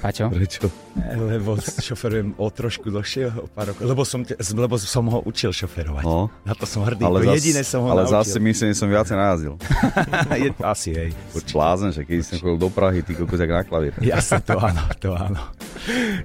Paťo? 0.03 0.27
Prečo? 0.27 0.67
Lebo 1.15 1.55
šoferujem 1.55 2.35
o 2.35 2.51
trošku 2.51 2.91
dlhšie, 2.91 3.39
o 3.39 3.47
pár 3.47 3.71
rokov, 3.71 3.87
lebo 3.87 4.03
som, 4.03 4.27
te, 4.27 4.35
lebo 4.35 4.75
som 4.75 5.07
ho 5.07 5.23
učil 5.23 5.55
šoferovať. 5.55 6.03
No. 6.03 6.27
Na 6.43 6.51
to 6.51 6.67
som 6.67 6.83
hrdý, 6.83 7.07
Ale 7.07 7.23
zas, 7.23 7.35
jediné 7.39 7.61
som 7.63 7.87
ho 7.87 7.95
ale 7.95 8.03
naučil. 8.03 8.19
zase 8.19 8.37
myslím, 8.43 8.67
že 8.75 8.77
som 8.83 8.91
viacej 8.91 9.15
najazdil. 9.15 9.53
Je, 10.43 10.49
asi, 10.59 10.89
hej. 10.91 11.09
Blázen, 11.55 11.95
že 11.95 12.03
keď 12.03 12.19
som 12.19 12.35
chodil 12.43 12.59
do 12.59 12.67
Prahy, 12.67 12.99
ty 12.99 13.15
kokos 13.15 13.39
jak 13.39 13.47
na 13.47 13.63
klavír. 13.63 13.95
Jasne, 14.03 14.43
to 14.43 14.59
áno, 14.59 14.83
to 14.99 15.15
áno. 15.15 15.39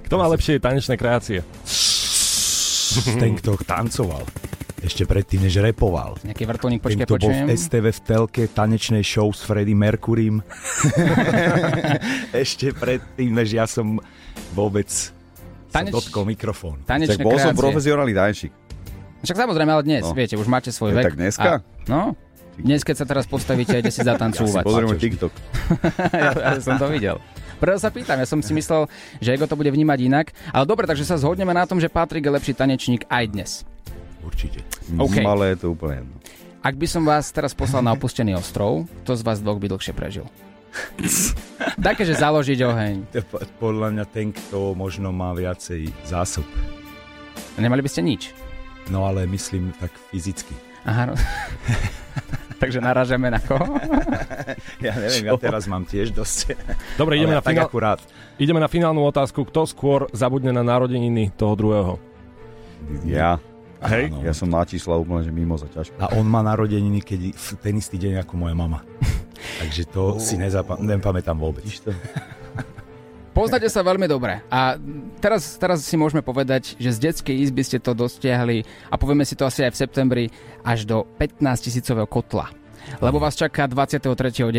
Kto 0.03 0.13
má 0.19 0.27
lepšie 0.27 0.59
tanečné 0.59 0.99
kreácie? 0.99 1.39
Ten, 3.15 3.39
kto 3.39 3.55
tancoval. 3.63 4.27
Ešte 4.79 5.03
predtým, 5.03 5.43
než 5.43 5.57
repoval. 5.57 6.15
Nejaký 6.21 6.43
vrtulník, 6.45 6.79
počkaj, 6.79 7.03
kto 7.03 7.13
bol 7.13 7.19
počujem. 7.27 7.45
v 7.45 7.51
STV 7.53 7.85
v 7.89 7.99
telke 8.01 8.43
tanečnej 8.47 9.01
show 9.01 9.27
s 9.27 9.41
Freddie 9.41 9.73
Mercurym. 9.73 10.39
Ešte 12.33 12.71
predtým, 12.71 13.29
než 13.29 13.51
ja 13.51 13.65
som 13.65 13.99
vôbec 14.51 14.87
Taneč- 15.67 15.91
sa 15.91 15.95
dotkol 15.95 16.23
mikrofón. 16.25 16.81
Tanečné 16.81 17.13
Tak 17.13 17.21
bol 17.21 17.35
som 17.35 17.51
kreácie. 17.51 17.59
profesionálny 17.59 18.13
tanečník. 18.13 18.53
Však 19.19 19.35
samozrejme, 19.37 19.67
ale 19.69 19.83
dnes, 19.83 20.01
No. 20.01 20.15
viete, 20.15 20.33
už 20.33 20.47
máte 20.47 20.71
svoj 20.71 20.89
Je 20.89 20.95
vek. 20.95 21.05
tak 21.05 21.15
dneska? 21.17 21.49
A, 21.49 21.55
no, 21.85 22.15
dnes 22.55 22.81
keď 22.81 22.95
sa 22.95 23.05
teraz 23.05 23.25
postavíte, 23.25 23.75
ide 23.75 23.87
si 23.87 23.99
zatancúvať. 23.99 24.63
Pozrieme 24.63 24.95
TikTok. 24.95 25.33
ja, 26.15 26.31
ja 26.31 26.51
som 26.57 26.75
to 26.75 26.87
videl. 26.87 27.19
Preto 27.59 27.75
sa 27.77 27.91
pýtam, 27.91 28.15
ja 28.15 28.23
som 28.23 28.39
si 28.39 28.55
myslel, 28.55 28.87
že 29.19 29.35
Ego 29.35 29.43
to 29.43 29.53
bude 29.53 29.67
vnímať 29.67 29.99
inak. 30.01 30.31
Ale 30.49 30.63
dobre, 30.63 30.87
takže 30.87 31.03
sa 31.03 31.19
zhodneme 31.19 31.51
na 31.51 31.67
tom, 31.67 31.75
že 31.75 31.91
Patrik 31.91 32.23
je 32.23 32.31
lepší 32.31 32.53
tanečník 32.53 33.03
aj 33.05 33.25
dnes. 33.27 33.51
Určite. 34.23 34.59
OK. 34.97 35.19
Mm, 35.19 35.27
Ale 35.27 35.43
je 35.53 35.57
to 35.63 35.67
úplne 35.71 36.03
jedno. 36.03 36.15
Ak 36.59 36.75
by 36.75 36.87
som 36.91 37.07
vás 37.07 37.31
teraz 37.31 37.55
poslal 37.55 37.79
na 37.79 37.95
opustený 37.95 38.35
ostrov, 38.35 38.83
to 39.07 39.15
z 39.15 39.23
vás 39.23 39.39
dvoch 39.39 39.55
by 39.55 39.71
dlhšie 39.71 39.95
prežil. 39.95 40.27
Také, 41.87 42.03
že 42.03 42.19
založiť 42.19 42.59
oheň. 42.61 42.95
Podľa 43.57 43.87
mňa 43.95 44.05
ten, 44.11 44.35
kto 44.35 44.75
možno 44.75 45.09
má 45.15 45.31
viacej 45.31 45.87
zásob. 46.03 46.43
Nemali 47.55 47.79
by 47.79 47.89
ste 47.89 48.03
nič. 48.03 48.35
No 48.91 49.07
ale 49.07 49.23
myslím 49.29 49.71
tak 49.79 49.91
fyzicky. 50.11 50.51
Aha, 50.83 51.11
no. 51.11 51.15
Takže 52.61 52.83
naražeme 52.83 53.31
na 53.31 53.39
koho? 53.39 53.65
Ja 54.79 54.95
neviem, 54.95 55.27
ja 55.29 55.35
teraz 55.37 55.67
mám 55.69 55.83
tiež 55.85 56.09
dosť. 56.15 56.55
Dobre, 56.97 57.19
ideme 57.19 57.37
Ale 57.37 57.43
na, 57.43 57.45
finál, 57.45 57.67
akurát. 57.67 57.99
ideme 58.39 58.57
na 58.57 58.71
finálnu 58.71 59.03
otázku. 59.05 59.45
Kto 59.45 59.67
skôr 59.67 60.07
zabudne 60.15 60.49
na 60.49 60.63
narodeniny 60.65 61.35
toho 61.35 61.53
druhého? 61.53 61.93
Ja. 63.05 63.37
Hej? 63.87 64.11
Áno. 64.11 64.23
Ja 64.27 64.33
som 64.35 64.51
na 64.51 64.63
čísla 64.67 64.99
úplne, 64.99 65.23
že 65.23 65.31
mimo 65.31 65.55
za 65.55 65.71
ťažko. 65.71 65.95
A 66.03 66.11
on 66.19 66.27
má 66.27 66.43
narodeniny, 66.43 66.99
keď 66.99 67.31
v 67.31 67.47
ten 67.63 67.75
istý 67.79 67.95
deň 67.95 68.27
ako 68.27 68.33
moja 68.35 68.55
mama. 68.55 68.83
Takže 69.63 69.87
to 69.87 70.19
si 70.19 70.35
nezapa- 70.35 70.79
nepamätám 70.79 71.39
vôbec. 71.39 71.63
Poznáte 73.39 73.71
sa 73.71 73.85
veľmi 73.85 74.03
dobre 74.03 74.43
a 74.51 74.75
teraz, 75.23 75.55
teraz 75.55 75.79
si 75.85 75.95
môžeme 75.95 76.19
povedať, 76.19 76.75
že 76.75 76.91
z 76.91 76.99
detskej 77.07 77.39
izby 77.39 77.63
ste 77.63 77.79
to 77.79 77.95
dostiahli 77.95 78.67
a 78.91 78.99
povieme 78.99 79.23
si 79.23 79.37
to 79.39 79.47
asi 79.47 79.63
aj 79.63 79.71
v 79.71 79.79
septembri 79.79 80.25
až 80.59 80.83
do 80.83 81.07
15 81.15 81.39
tisícového 81.71 82.09
kotla. 82.09 82.51
Lebo 82.99 83.21
vás 83.21 83.37
čaká 83.37 83.69
23.9. 83.69 84.51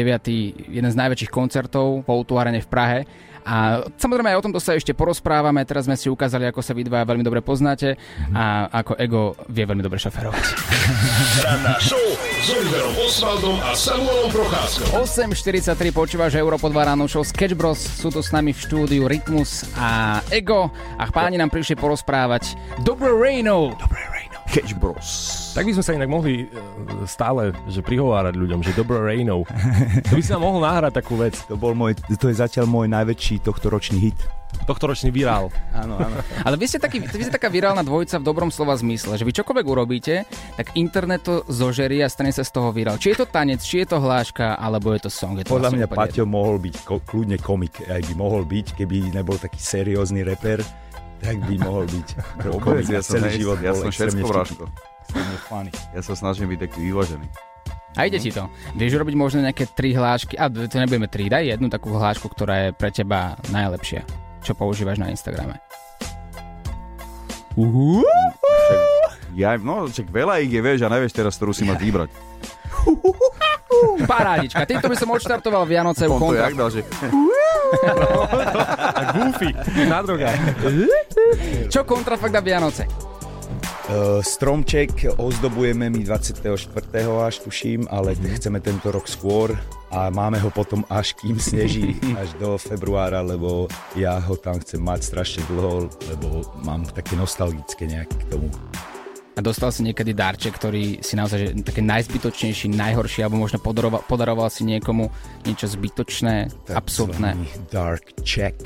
jeden 0.71 0.91
z 0.91 0.97
najväčších 0.97 1.29
koncertov 1.29 2.07
po 2.07 2.15
Utuarene 2.15 2.63
v 2.63 2.69
Prahe. 2.71 2.99
A 3.45 3.87
samozrejme 3.97 4.31
aj 4.33 4.39
o 4.41 4.45
tomto 4.49 4.61
sa 4.61 4.77
ešte 4.77 4.93
porozprávame. 4.93 5.65
Teraz 5.65 5.89
sme 5.89 5.97
si 5.97 6.13
ukázali, 6.13 6.49
ako 6.49 6.61
sa 6.61 6.73
vy 6.77 6.87
dvaja 6.87 7.05
veľmi 7.09 7.25
dobre 7.25 7.41
poznáte 7.41 7.97
a 8.35 8.69
ako 8.71 8.93
Ego 9.01 9.23
vie 9.49 9.65
veľmi 9.65 9.83
dobre 9.85 9.99
šoferovať. 10.01 10.45
Ranná 11.47 11.75
show 11.81 12.07
s 12.41 12.49
Oliverom 12.53 12.95
Osvaldom 13.05 13.57
a 13.65 13.73
Samuelom 13.73 14.31
Procházkou. 14.33 15.01
8.43 15.05 15.77
počúvaš 15.91 16.37
Europo 16.37 16.69
2 16.69 16.91
ráno 16.93 17.09
show 17.09 17.25
Sketch 17.25 17.57
Bros. 17.57 17.81
Sú 17.81 18.13
tu 18.13 18.21
s 18.21 18.31
nami 18.31 18.53
v 18.53 18.61
štúdiu 18.61 19.03
Rytmus 19.09 19.69
a 19.77 20.21
Ego 20.29 20.71
a 20.99 21.05
páni 21.09 21.41
nám 21.41 21.49
prišli 21.49 21.77
porozprávať 21.77 22.55
Dobré 22.85 23.11
Rejno. 23.11 23.75
Dobré 23.77 24.03
Rejno. 24.09 24.20
Catch 24.51 24.75
Bros. 24.75 25.09
Tak 25.55 25.63
by 25.63 25.73
sme 25.79 25.85
sa 25.87 25.95
inak 25.95 26.11
mohli 26.11 26.51
e, 26.51 27.07
stále 27.07 27.55
že 27.71 27.87
prihovárať 27.87 28.35
ľuďom, 28.35 28.67
že 28.67 28.75
dobro 28.75 28.99
Rainov. 28.99 29.47
To 30.11 30.15
by 30.19 30.23
si 30.23 30.35
nám 30.35 30.43
mohol 30.43 30.67
nahrať 30.67 30.99
takú 30.99 31.15
vec. 31.15 31.39
To, 31.47 31.55
bol 31.55 31.71
môj, 31.79 31.95
to 32.19 32.27
je 32.27 32.35
zatiaľ 32.35 32.67
môj 32.67 32.91
najväčší 32.91 33.47
tohtoročný 33.47 34.11
hit. 34.11 34.19
Tohtoročný 34.67 35.15
virál. 35.15 35.55
Áno, 35.71 35.95
áno. 35.95 36.19
Ale 36.43 36.59
vy 36.59 36.67
ste, 36.67 36.83
taký, 36.83 36.99
vy 36.99 37.23
ste 37.23 37.31
taká 37.31 37.47
virálna 37.47 37.87
dvojica 37.87 38.19
v 38.19 38.27
dobrom 38.27 38.51
slova 38.51 38.75
zmysle, 38.75 39.15
že 39.15 39.23
vy 39.23 39.31
čokoľvek 39.31 39.67
urobíte, 39.67 40.27
tak 40.59 40.75
internet 40.75 41.23
to 41.23 41.47
zožerí 41.47 42.03
a 42.03 42.11
stane 42.11 42.35
sa 42.35 42.43
z 42.43 42.51
toho 42.51 42.75
virál. 42.75 42.99
Či 42.99 43.15
je 43.15 43.19
to 43.23 43.27
tanec, 43.31 43.63
či 43.63 43.87
je 43.87 43.95
to 43.95 44.03
hláška, 44.03 44.59
alebo 44.59 44.91
je 44.91 45.07
to 45.07 45.11
song. 45.11 45.39
Je 45.39 45.47
to 45.47 45.55
Podľa 45.55 45.79
mňa 45.79 45.87
Paťo 45.87 46.27
mohol 46.27 46.59
byť 46.59 46.75
ko- 46.83 46.99
kľudne 46.99 47.39
komik, 47.39 47.79
aj 47.87 48.03
by 48.11 48.15
mohol 48.19 48.43
byť, 48.43 48.75
keby 48.75 49.15
nebol 49.15 49.39
taký 49.39 49.63
seriózny 49.63 50.27
reper, 50.27 50.67
tak 51.21 51.37
by 51.45 51.55
mohol 51.61 51.85
byť 51.85 52.09
Vôbec, 52.57 52.87
ja 52.89 53.05
som, 53.05 53.21
celý 53.21 53.29
ne, 53.29 53.37
život 53.37 53.59
ja 53.61 53.73
som 53.77 53.93
všetko 53.93 54.25
vražko. 54.25 54.65
Ja 55.93 56.01
sa 56.01 56.15
snažím 56.17 56.51
byť 56.57 56.61
taký 56.65 56.81
vyvážený. 56.91 57.27
A 57.99 58.07
ide 58.07 58.23
ti 58.23 58.31
to. 58.31 58.47
Vieš 58.79 59.03
urobiť 59.03 59.17
možno 59.19 59.43
nejaké 59.43 59.67
tri 59.75 59.91
hlášky, 59.91 60.39
a 60.39 60.47
to 60.47 60.79
nebudeme 60.79 61.11
tri, 61.11 61.27
daj 61.27 61.59
jednu 61.59 61.67
takú 61.67 61.91
hlášku, 61.91 62.31
ktorá 62.31 62.71
je 62.71 62.77
pre 62.79 62.95
teba 62.95 63.35
najlepšia, 63.51 64.07
čo 64.47 64.55
používaš 64.55 65.03
na 65.03 65.11
Instagrame. 65.11 65.59
Uhu. 67.59 68.07
Ja, 69.35 69.59
no, 69.59 69.91
čak 69.91 70.11
veľa 70.11 70.39
ich 70.47 70.55
je, 70.55 70.63
vieš, 70.63 70.87
a 70.87 70.89
nevieš 70.91 71.19
teraz, 71.19 71.35
ktorú 71.35 71.51
si 71.51 71.67
máš 71.67 71.83
vybrať. 71.87 72.11
Parádička. 74.03 74.65
Týmto 74.65 74.87
by 74.87 74.97
som 74.97 75.09
odštartoval 75.11 75.63
Vianoce 75.65 76.05
u 76.05 76.17
kontra. 76.17 76.49
jak 76.49 76.57
dal, 76.57 76.71
že... 76.71 76.81
A 78.91 79.03
goofy. 79.15 79.51
Na 79.87 80.03
drogách. 80.03 80.39
Čo 81.69 81.85
kontrafakt 81.85 82.33
na 82.33 82.41
Vianoce? 82.41 82.87
Uh, 83.91 84.23
stromček 84.23 84.91
ozdobujeme 85.19 85.91
my 85.91 86.07
24. 86.07 86.71
až 87.21 87.43
tuším, 87.43 87.91
ale 87.91 88.15
Mhm. 88.15 88.39
chceme 88.39 88.59
tento 88.61 88.87
rok 88.89 89.11
skôr 89.11 89.59
a 89.91 90.07
máme 90.09 90.39
ho 90.39 90.47
potom 90.49 90.87
až 90.87 91.19
kým 91.19 91.35
sneží, 91.37 91.99
až 92.23 92.31
do 92.39 92.55
februára, 92.55 93.19
lebo 93.19 93.67
ja 93.95 94.15
ho 94.17 94.39
tam 94.39 94.63
chcem 94.63 94.79
mať 94.79 95.01
strašne 95.03 95.43
dlho, 95.45 95.91
lebo 96.07 96.27
mám 96.63 96.87
také 96.87 97.19
nostalgické 97.19 97.91
nejaké 97.91 98.15
k 98.15 98.25
tomu. 98.31 98.47
A 99.41 99.49
dostal 99.49 99.73
si 99.73 99.81
niekedy 99.81 100.13
darček, 100.13 100.53
ktorý 100.53 101.01
si 101.01 101.17
naozaj 101.17 101.39
že 101.41 101.49
také 101.65 101.81
najzbytočnejší, 101.81 102.77
najhorší, 102.77 103.25
alebo 103.25 103.41
možno 103.41 103.57
podaroval, 103.57 104.05
podaroval 104.05 104.53
si 104.53 104.69
niekomu 104.69 105.09
niečo 105.49 105.65
zbytočné, 105.65 106.53
absurdné. 106.69 107.41
Takzvaný 107.41 107.73
Dark 107.73 108.05
check. 108.21 108.61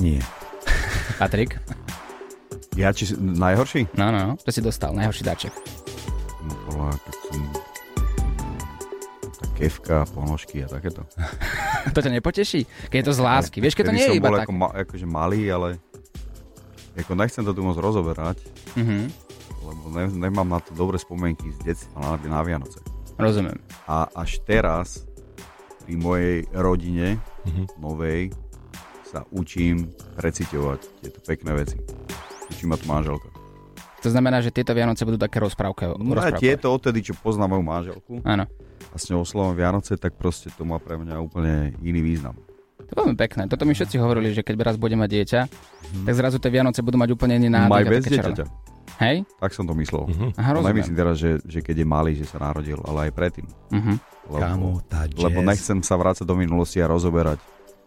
Nie. 0.00 0.24
Patrik? 1.20 1.60
Ja 2.72 2.88
či 2.96 3.12
najhorší? 3.20 3.92
No, 4.00 4.08
no, 4.08 4.32
no. 4.32 4.34
Čo 4.40 4.48
si 4.48 4.60
dostal? 4.64 4.96
Najhorší 4.96 5.28
darček. 5.28 5.52
No, 6.48 6.56
podľa, 6.72 6.96
tak 6.96 7.16
som... 7.28 7.40
Kevka, 9.60 10.08
ponožky 10.16 10.64
a 10.64 10.72
takéto. 10.72 11.04
to 11.92 12.00
ťa 12.00 12.16
nepoteší? 12.16 12.64
Keď 12.88 12.96
je 12.96 13.06
to 13.12 13.12
z 13.12 13.20
lásky. 13.20 13.60
Vieš, 13.60 13.76
keď 13.76 13.92
to 13.92 13.92
nie 13.92 14.08
je 14.08 14.16
iba 14.16 14.32
bol 14.32 14.40
tak. 14.40 14.48
Ako, 14.48 14.52
ma, 14.56 14.72
akože 14.72 15.04
malý, 15.04 15.52
ale 15.52 15.76
ako 16.94 17.12
nechcem 17.14 17.40
to 17.40 17.50
tu 17.50 17.60
moc 17.60 17.74
rozoberať, 17.74 18.38
Mhm. 18.74 18.98
lebo 19.62 19.84
ne, 19.90 20.04
nemám 20.20 20.46
na 20.46 20.58
to 20.58 20.72
dobré 20.72 20.96
spomienky 20.96 21.48
z 21.52 21.58
detstva 21.64 22.18
na, 22.18 22.38
na 22.38 22.40
Vianoce. 22.40 22.82
Rozumiem. 23.14 23.56
A 23.84 24.08
až 24.12 24.42
teraz 24.42 25.06
pri 25.80 25.94
mojej 25.94 26.36
rodine 26.52 27.18
Mhm. 27.44 27.76
novej 27.76 28.30
sa 29.04 29.28
učím 29.28 29.92
preciťovať 30.16 30.80
tieto 31.00 31.20
pekné 31.20 31.52
veci. 31.54 31.76
Učí 32.48 32.64
ma 32.64 32.74
tu 32.74 32.86
manželka. 32.86 33.28
To 34.00 34.08
znamená, 34.08 34.40
že 34.40 34.50
tieto 34.50 34.72
Vianoce 34.72 35.04
budú 35.04 35.14
také 35.14 35.38
rozprávke. 35.38 35.86
No 35.94 36.18
a 36.18 36.34
tieto 36.34 36.68
odtedy, 36.68 37.04
čo 37.04 37.14
poznám 37.14 37.54
moju 37.54 37.64
manželku 37.64 38.12
Áno. 38.22 38.50
a 38.84 38.96
s 38.96 39.06
ňou 39.06 39.22
oslovom 39.22 39.54
Vianoce, 39.54 39.94
tak 39.94 40.16
proste 40.16 40.50
to 40.50 40.64
má 40.64 40.76
pre 40.76 40.96
mňa 40.96 41.16
úplne 41.18 41.54
iný 41.78 42.02
význam. 42.02 42.34
To 42.92 43.00
je 43.00 43.00
veľmi 43.08 43.16
pekné. 43.16 43.48
Toto 43.48 43.64
mi 43.64 43.72
všetci 43.72 43.96
hovorili, 43.96 44.36
že 44.36 44.44
keď 44.44 44.68
raz 44.68 44.76
bude 44.76 44.92
mať 45.00 45.08
dieťa, 45.08 45.40
tak 46.04 46.12
zrazu 46.12 46.36
tie 46.36 46.52
Vianoce 46.52 46.84
budú 46.84 47.00
mať 47.00 47.16
úplne 47.16 47.40
iný 47.40 47.48
nádych. 47.48 47.72
Maj 47.72 47.84
bez 47.88 48.04
dieťaťa. 48.04 48.44
Hej? 49.00 49.16
Tak 49.40 49.50
som 49.56 49.64
to 49.64 49.72
myslel. 49.80 50.04
Aha, 50.36 50.52
To 50.52 50.60
rozumiem. 50.60 50.76
nemyslím 50.76 50.96
teraz, 51.00 51.16
že, 51.16 51.40
že 51.48 51.64
keď 51.64 51.82
je 51.82 51.86
malý, 51.88 52.12
že 52.12 52.28
sa 52.28 52.36
narodil, 52.36 52.76
ale 52.84 53.08
aj 53.08 53.12
predtým. 53.16 53.48
Mhm. 53.72 53.92
Lebo, 54.28 54.38
Kámo, 54.38 54.70
tá 54.86 55.08
lebo 55.08 55.40
jazz. 55.42 55.48
nechcem 55.48 55.78
sa 55.82 55.98
vrácať 55.98 56.22
do 56.22 56.36
minulosti 56.38 56.78
a 56.78 56.86
rozoberať 56.86 57.40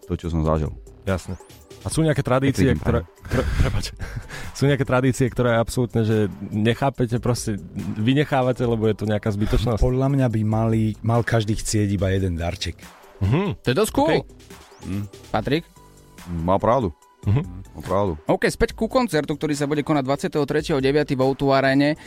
to, 0.10 0.18
čo 0.18 0.28
som 0.34 0.42
zažil. 0.44 0.74
Jasne. 1.06 1.38
A 1.86 1.88
sú 1.94 2.02
nejaké 2.02 2.26
tradície, 2.26 2.66
deň, 2.66 2.82
ktoré... 2.82 3.06
ktoré 3.30 3.44
prepač, 3.62 3.94
sú 4.58 4.66
nejaké 4.66 4.84
tradície, 4.90 5.30
ktoré 5.30 5.54
absolútne, 5.54 6.02
že 6.02 6.34
nechápete, 6.50 7.22
proste 7.22 7.62
vynechávate, 7.78 8.66
lebo 8.66 8.90
je 8.90 8.98
to 8.98 9.06
nejaká 9.06 9.30
zbytočnosť? 9.30 9.80
Podľa 9.80 10.10
mňa 10.10 10.28
by 10.34 10.42
mali, 10.42 10.98
mal 11.06 11.22
každý 11.22 11.54
chcieť 11.56 11.88
iba 11.94 12.10
jeden 12.10 12.36
darček. 12.42 12.82
Mhm. 13.22 13.62
To 13.64 13.68
je 13.70 13.76
dosť 13.78 13.92
cool. 13.94 14.10
Okay. 14.10 14.22
Hm. 14.86 15.06
Patrik? 15.30 15.64
Má 16.42 16.58
pravdu. 16.58 16.94
Mhm. 17.26 17.42
Má 17.74 17.82
pravdu. 17.82 18.14
OK, 18.26 18.46
späť 18.48 18.78
ku 18.78 18.86
koncertu, 18.86 19.34
ktorý 19.34 19.52
sa 19.52 19.66
bude 19.66 19.82
konať 19.82 20.06
23.9. 20.30 20.78
v 21.12 21.22
Outu 21.22 21.50
Arene. 21.50 21.98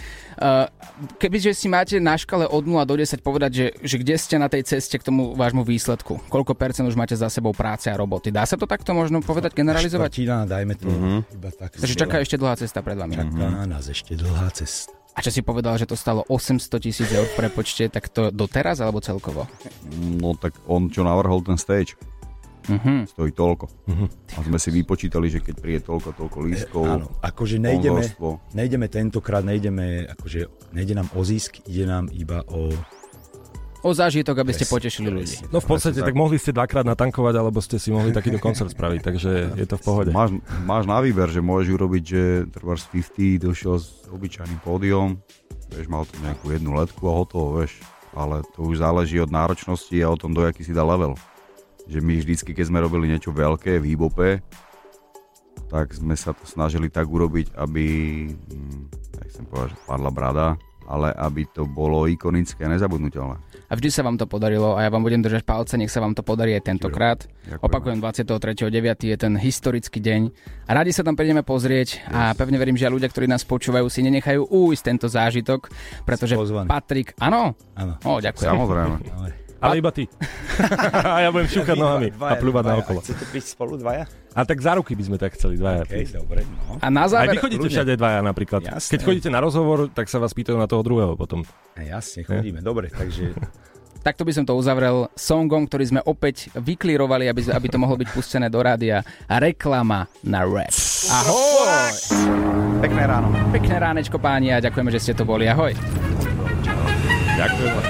Kebyže 1.18 1.52
si 1.52 1.66
máte 1.66 1.98
na 1.98 2.14
škale 2.14 2.46
od 2.46 2.62
0 2.62 2.78
do 2.86 2.94
10 2.94 3.18
povedať, 3.20 3.50
že, 3.50 3.66
že 3.82 3.96
kde 3.98 4.14
ste 4.14 4.38
na 4.38 4.46
tej 4.46 4.62
ceste 4.64 4.94
k 4.94 5.02
tomu 5.02 5.34
vášmu 5.34 5.62
výsledku, 5.62 6.22
koľko 6.28 6.54
percent 6.54 6.86
už 6.86 6.94
máte 6.94 7.14
za 7.14 7.26
sebou 7.28 7.50
práce 7.50 7.90
a 7.90 7.98
roboty. 7.98 8.30
Dá 8.30 8.46
sa 8.46 8.54
to 8.54 8.64
takto 8.64 8.94
možno 8.94 9.18
povedať, 9.18 9.54
generalizovať? 9.54 10.08
Štvrtina, 10.08 10.46
dajme 10.46 10.72
to 10.74 10.86
Mhm. 10.86 11.18
iba 11.34 11.50
tak. 11.50 11.70
Takže 11.74 11.94
čaká 11.96 12.22
ešte 12.22 12.38
dlhá 12.38 12.54
cesta 12.54 12.78
pred 12.78 12.94
vami. 12.94 13.18
Čaká 13.18 13.66
nás 13.66 13.84
ešte 13.84 14.14
dlhá 14.14 14.54
cesta. 14.54 14.94
A 15.12 15.20
čo 15.20 15.34
si 15.34 15.42
povedal, 15.42 15.74
že 15.74 15.82
to 15.82 15.98
stalo 15.98 16.22
800 16.30 16.78
tisíc 16.78 17.10
eur 17.10 17.26
v 17.26 17.34
prepočte, 17.36 17.90
tak 17.90 18.06
to 18.06 18.30
doteraz 18.30 18.78
alebo 18.78 19.02
celkovo? 19.02 19.50
No 19.90 20.38
tak 20.38 20.54
on, 20.64 20.86
čo 20.86 21.02
navrhol 21.02 21.42
ten 21.42 21.58
stage, 21.58 21.98
Mhm. 22.68 22.92
stojí 23.08 23.32
toľko. 23.32 23.66
Mhm. 23.88 24.06
A 24.36 24.38
sme 24.44 24.58
si 24.60 24.68
vypočítali, 24.70 25.32
že 25.32 25.40
keď 25.40 25.54
príde 25.58 25.80
toľko, 25.84 26.08
toľko 26.14 26.38
lístkov, 26.44 26.84
Áno, 26.84 27.06
akože 27.24 27.56
nejdeme, 27.56 28.04
nejdeme 28.52 28.86
tentokrát, 28.92 29.42
nejdeme, 29.42 30.04
akože 30.12 30.72
nejde 30.76 30.94
nám 30.94 31.08
o 31.16 31.20
zisk, 31.24 31.64
ide 31.64 31.88
nám 31.88 32.12
iba 32.12 32.44
o... 32.48 32.70
O 33.78 33.94
zážitok, 33.94 34.42
aby 34.42 34.50
ste 34.50 34.66
potešili 34.66 35.06
ľudí. 35.06 35.38
No 35.54 35.62
v 35.62 35.70
podstate, 35.70 36.02
tak 36.02 36.10
mohli 36.10 36.34
ste 36.34 36.50
dvakrát 36.50 36.82
natankovať, 36.82 37.34
alebo 37.38 37.62
ste 37.62 37.78
si 37.78 37.94
mohli 37.94 38.10
takýto 38.10 38.42
koncert 38.42 38.74
spraviť, 38.74 39.00
takže 39.06 39.54
je 39.54 39.66
to 39.70 39.78
v 39.78 39.82
pohode. 39.86 40.10
Máš, 40.10 40.34
máš 40.66 40.84
na 40.90 40.98
výber, 40.98 41.30
že 41.30 41.38
môžeš 41.38 41.78
urobiť, 41.78 42.02
že 42.02 42.22
trváš 42.50 42.90
50 42.90 43.38
došiel 43.38 43.78
s 43.78 44.02
obyčajným 44.10 44.58
pódium, 44.66 45.22
vieš, 45.70 45.86
mal 45.86 46.02
tu 46.10 46.18
nejakú 46.26 46.50
jednu 46.50 46.74
letku 46.74 47.06
a 47.06 47.12
hotovo, 47.22 47.62
vieš. 47.62 47.78
Ale 48.18 48.42
to 48.56 48.66
už 48.66 48.82
záleží 48.82 49.22
od 49.22 49.30
náročnosti 49.30 49.94
a 50.02 50.10
o 50.10 50.18
tom, 50.18 50.34
do 50.34 50.42
jaký 50.42 50.66
si 50.66 50.74
dá 50.74 50.82
level. 50.82 51.14
Že 51.88 51.98
my 52.04 52.14
vždycky, 52.20 52.50
keď 52.52 52.64
sme 52.68 52.84
robili 52.84 53.08
niečo 53.08 53.32
veľké 53.32 53.80
v 53.80 53.96
hip-hope, 53.96 54.44
tak 55.68 55.92
sme 55.92 56.16
sa 56.16 56.32
to 56.32 56.44
snažili 56.48 56.88
tak 56.88 57.08
urobiť, 57.08 57.56
aby, 57.56 57.86
hm, 58.32 58.82
nechcem 59.24 59.44
povedať, 59.48 59.76
že 59.76 59.78
padla 59.84 60.10
brada, 60.12 60.46
ale 60.88 61.12
aby 61.12 61.44
to 61.52 61.68
bolo 61.68 62.08
ikonické 62.08 62.64
a 62.64 62.72
nezabudnutelné. 62.72 63.36
A 63.68 63.72
vždy 63.76 63.92
sa 63.92 64.00
vám 64.00 64.16
to 64.16 64.24
podarilo 64.24 64.80
a 64.80 64.88
ja 64.88 64.90
vám 64.90 65.04
budem 65.04 65.20
držať 65.20 65.44
palce, 65.44 65.76
nech 65.76 65.92
sa 65.92 66.00
vám 66.00 66.16
to 66.16 66.24
podarí 66.24 66.56
aj 66.56 66.64
tentokrát. 66.64 67.28
Ďakujem. 67.44 67.60
Opakujem, 67.60 67.98
23.9. 68.00 69.12
je 69.12 69.16
ten 69.20 69.36
historický 69.36 70.00
deň. 70.00 70.32
A 70.64 70.70
radi 70.80 70.96
sa 70.96 71.04
tam 71.04 71.12
prídeme 71.12 71.44
pozrieť 71.44 72.08
a 72.08 72.32
pevne 72.32 72.56
verím, 72.56 72.80
že 72.80 72.88
aj 72.88 72.94
ľudia, 72.96 73.12
ktorí 73.12 73.28
nás 73.28 73.44
počúvajú, 73.44 73.84
si 73.92 74.00
nenechajú 74.00 74.48
újsť 74.48 74.82
tento 74.82 75.06
zážitok, 75.12 75.68
pretože. 76.08 76.32
Patrik... 76.64 77.12
Áno? 77.20 77.52
Áno. 77.76 78.00
Ďakujem. 78.00 78.48
Samozrejme. 78.48 79.47
Ale 79.58 79.82
iba 79.82 79.90
ty. 79.90 80.06
a 81.14 81.18
ja 81.26 81.28
budem 81.34 81.50
šúchať 81.50 81.76
nohami 81.78 82.08
a 82.14 82.34
plúvať 82.38 82.64
na 82.66 82.74
okolo. 82.78 83.02
Chcete 83.02 83.26
byť 83.26 83.44
spolu 83.44 83.74
dvaja? 83.74 84.06
A 84.38 84.46
tak 84.46 84.62
za 84.62 84.78
ruky 84.78 84.94
by 84.94 85.02
sme 85.02 85.16
tak 85.18 85.34
chceli 85.34 85.58
dvaja. 85.58 85.82
OK, 85.82 85.94
dobre, 86.14 86.46
no. 86.46 86.78
A 86.78 86.86
na 86.94 87.06
Aj 87.06 87.10
záver... 87.10 87.34
vy 87.34 87.42
chodíte 87.42 87.66
Kľudne. 87.66 87.74
všade 87.74 87.92
dvaja 87.98 88.20
napríklad. 88.22 88.60
Jasné. 88.62 88.90
Keď 88.94 89.00
chodíte 89.02 89.28
na 89.34 89.42
rozhovor, 89.42 89.90
tak 89.90 90.06
sa 90.06 90.22
vás 90.22 90.30
pýtajú 90.30 90.54
na 90.54 90.70
toho 90.70 90.86
druhého 90.86 91.18
potom. 91.18 91.42
A 91.74 91.82
jasne, 91.82 92.22
chodíme, 92.22 92.62
dobre, 92.62 92.90
takže 92.94 93.34
Takto 93.98 94.22
by 94.22 94.32
som 94.32 94.46
to 94.46 94.54
uzavrel 94.54 95.10
songom, 95.18 95.66
ktorý 95.66 95.84
sme 95.84 96.00
opäť 96.06 96.54
vyklírovali, 96.54 97.26
aby, 97.26 97.50
aby 97.50 97.66
to 97.66 97.82
mohlo 97.82 97.98
byť 97.98 98.08
pustené 98.14 98.46
do 98.46 98.62
rádia. 98.62 99.02
Reklama 99.26 100.06
na 100.22 100.46
rap. 100.46 100.70
Ahoj! 101.10 101.92
Pekné 102.78 103.02
ráno. 103.10 103.28
Pekné 103.50 103.76
ránečko 103.76 104.22
páni 104.22 104.54
a 104.54 104.62
ďakujeme, 104.62 104.90
že 104.94 105.02
ste 105.02 105.12
tu 105.18 105.26
boli. 105.26 105.50
Ahoj. 105.50 105.74
Ďakujem 107.36 107.87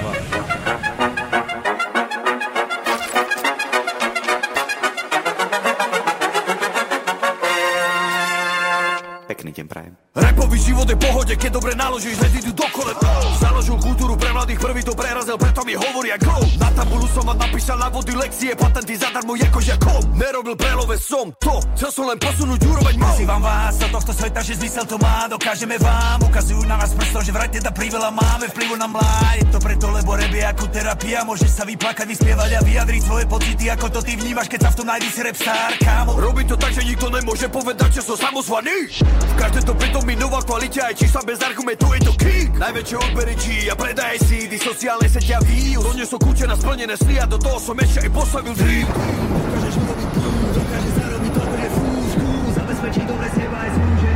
deň 9.59 9.67
prajem. 9.67 9.93
Rapový 10.19 10.57
život 10.57 10.89
je 10.89 10.97
pohode, 10.97 11.33
keď 11.37 11.51
dobre 11.53 11.71
naložíš, 11.77 12.17
hneď 12.17 12.41
idú 12.41 12.51
do 12.57 12.67
kole 12.73 12.91
Založil 13.39 13.77
kultúru 13.77 14.17
pre 14.17 14.33
mladých, 14.33 14.59
prvý 14.59 14.81
to 14.81 14.97
prerazil, 14.97 15.37
preto 15.37 15.61
mi 15.63 15.77
hovoria 15.77 16.17
go. 16.17 16.33
Na 16.57 16.73
tabulu 16.73 17.05
som 17.13 17.23
vám 17.23 17.37
napísal 17.37 17.77
na 17.77 17.93
vody 17.93 18.17
lekcie, 18.17 18.57
patenty 18.57 18.97
zadarmo 18.97 19.37
ako 19.37 19.59
žiakom 19.61 20.01
Nerobil 20.17 20.57
prelove 20.57 20.97
som 20.97 21.29
to, 21.37 21.61
chcel 21.77 21.91
som 21.93 22.05
len 22.09 22.17
posunúť 22.17 22.59
úroveň 22.67 22.95
mal 22.97 23.13
Nazývam 23.13 23.41
vás 23.45 23.77
do 23.77 23.87
tohto 23.93 24.11
sveta, 24.11 24.41
že 24.41 24.57
zmysel 24.57 24.85
to 24.89 24.97
má 24.97 25.29
Dokážeme 25.29 25.77
vám, 25.77 26.19
ukazujú 26.25 26.61
na 26.65 26.75
nás 26.81 26.91
prstom 26.97 27.21
Že 27.23 27.31
vraj 27.31 27.49
teda 27.53 27.69
priveľa 27.69 28.09
máme 28.09 28.45
vplyvu 28.49 28.75
na 28.81 28.87
mlá. 28.89 29.37
Je 29.39 29.45
to 29.53 29.59
preto, 29.61 29.87
lebo 29.93 30.17
je 30.17 30.41
ako 30.41 30.65
terapia 30.73 31.21
Môžeš 31.21 31.51
sa 31.53 31.63
vyplakať, 31.69 32.05
vyspievať 32.09 32.49
a 32.57 32.61
vyjadriť 32.65 33.01
svoje 33.05 33.25
pocity 33.29 33.65
Ako 33.71 33.87
to 33.93 33.99
ty 34.01 34.17
vnímaš, 34.17 34.49
keď 34.49 34.59
sa 34.67 34.69
v 34.73 34.77
tom 34.81 34.87
nájdi 34.89 35.07
si 35.13 35.21
rap 35.21 35.37
star, 35.37 35.71
kámo. 35.79 36.17
Robí 36.17 36.43
to 36.49 36.57
tak, 36.57 36.73
že 36.73 36.81
nikto 36.81 37.07
nemôže 37.13 37.47
povedať, 37.47 37.89
že 37.93 38.01
som 38.01 38.17
samozvaný 38.17 38.89
V 39.05 39.33
každej 39.49 39.65
to 39.65 39.73
pritom 39.81 40.05
nová 40.21 40.45
kvalita, 40.45 40.93
aj 40.93 40.95
čísla 41.01 41.25
bez 41.25 41.41
argumentu 41.41 41.89
je 41.97 42.05
to 42.05 42.13
king 42.21 42.53
Najväčšie 42.53 42.97
odbery 43.01 43.33
G 43.33 43.45
a 43.65 43.73
predaj 43.73 44.21
CD, 44.21 44.61
sociálne 44.61 45.09
sieťa 45.09 45.41
views 45.41 45.81
Doniesol 45.81 46.21
kúče 46.21 46.45
na 46.45 46.53
splnené 46.53 46.93
sny 46.93 47.17
a 47.17 47.25
do 47.25 47.41
toho 47.41 47.57
som 47.57 47.73
ešte 47.81 48.05
aj 48.05 48.09
postavil 48.13 48.53
dream 48.53 48.85
Dokážeš 48.85 49.75
urobiť 49.81 50.09
plus, 50.13 50.49
dokáže 50.53 50.89
zarobiť 51.01 51.31
dobre 51.33 51.65
fúzku 51.65 52.29
Zabezpečiť 52.61 53.03
dobre 53.09 53.27
seba 53.33 53.57
aj 53.57 53.71
slúže 53.73 54.11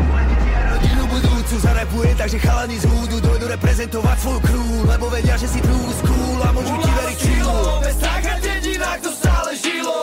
a 0.94 1.06
budúcu 1.10 1.56
zarepuje 1.66 2.12
Takže 2.14 2.38
chalani 2.38 2.78
z 2.78 2.86
húdu 2.94 3.18
dojdu 3.18 3.46
reprezentovať 3.58 4.18
svoju 4.22 4.40
crew 4.46 4.70
Lebo 4.86 5.06
vedia, 5.10 5.34
že 5.42 5.50
si 5.50 5.60
true 5.66 5.94
school 5.98 6.38
a 6.46 6.50
môžu 6.54 6.78
ti 6.78 6.92
veriť 6.94 7.18
chill 7.18 7.54
Bez 7.82 7.94
strach 7.98 8.26
a 8.30 8.36
dedinách 8.38 9.00
to 9.02 9.10
stále 9.18 9.50
žilo 9.58 10.03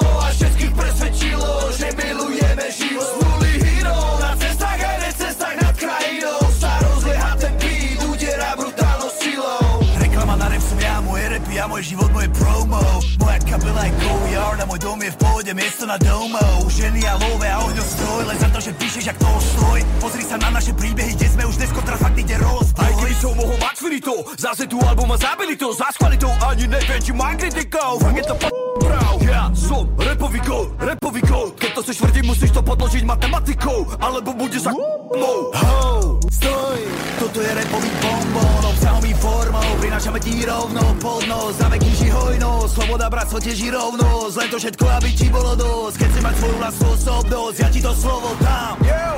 môj 11.81 11.97
život, 11.97 12.13
moje 12.13 12.29
promo 12.37 12.77
Moja 13.17 13.41
kapela 13.41 13.89
je 13.89 13.93
Go 14.05 14.13
Yard 14.29 14.61
a 14.61 14.67
môj 14.69 14.81
dom 14.85 15.01
je 15.01 15.09
v 15.09 15.17
pohode, 15.17 15.53
miesto 15.57 15.89
na 15.89 15.97
domov. 15.97 16.69
Ženy 16.69 17.01
a 17.09 17.17
love 17.17 17.49
a 17.49 17.57
ohňostroj, 17.65 18.29
len 18.29 18.37
za 18.37 18.49
to, 18.53 18.61
že 18.61 18.77
píšeš 18.77 19.05
jak 19.09 19.17
stroj. 19.17 19.81
Pozri 19.97 20.21
sa 20.29 20.37
na 20.37 20.53
naše 20.53 20.77
príbehy, 20.77 21.17
kde 21.17 21.29
sme 21.33 21.49
už 21.49 21.57
dnes 21.57 21.73
kontrafakt 21.73 22.21
ide 22.21 22.37
rozboj. 22.37 22.85
Aj 22.85 22.93
keby 23.01 23.15
som 23.17 23.33
mohol 23.33 23.57
mať 23.57 23.77
finito, 23.81 24.13
zase 24.37 24.69
tu 24.69 24.77
album 24.85 25.09
má 25.09 25.17
zabili 25.17 25.57
to, 25.57 25.73
za 25.73 25.89
kvalitou 25.97 26.29
ani 26.45 26.69
neviem, 26.69 27.01
či 27.01 27.17
mám 27.17 27.41
kritikou. 27.41 27.97
Fakt 27.97 28.17
je 28.21 28.25
to 28.29 28.37
p*** 28.37 28.45
prav. 28.85 29.15
Ja 29.25 29.49
som 29.57 29.89
repový 29.97 30.41
gol, 30.45 30.69
repový 30.77 31.25
gol. 31.25 31.49
To 31.81 31.89
chceš 31.89 32.05
tvrdiť, 32.05 32.25
musíš 32.29 32.53
to 32.53 32.61
podložiť 32.61 33.09
matematikou, 33.09 33.89
alebo 34.05 34.37
bude 34.37 34.61
za 34.61 34.69
mou. 34.69 35.49
Ho, 35.49 36.21
stoj, 36.29 36.77
toto 37.17 37.41
je 37.41 37.57
repový 37.57 37.89
bombón, 38.05 38.69
obsahom 38.69 39.01
i 39.09 39.17
formou, 39.17 39.65
prinášame 39.81 40.21
ti 40.21 40.45
rovno 40.45 40.85
pod 41.01 41.25
nos, 41.25 41.57
za 41.57 41.73
veky 41.73 41.89
ži 41.97 42.13
hojnosť, 42.13 42.73
sloboda 42.77 43.09
bratstvo 43.09 43.41
tiež 43.41 43.73
rovnosť, 43.73 44.35
len 44.37 44.49
to 44.53 44.59
všetko, 44.61 44.85
aby 44.93 45.09
ti 45.17 45.27
bolo 45.33 45.57
dosť, 45.57 45.97
keď 46.05 46.11
si 46.13 46.21
mať 46.21 46.35
svoju 46.37 46.57
vlastnú 46.61 46.89
osobnosť, 47.01 47.57
ja 47.65 47.69
ti 47.73 47.81
to 47.81 47.93
slovo 47.97 48.29
dám. 48.45 48.77
Yo! 48.85 49.09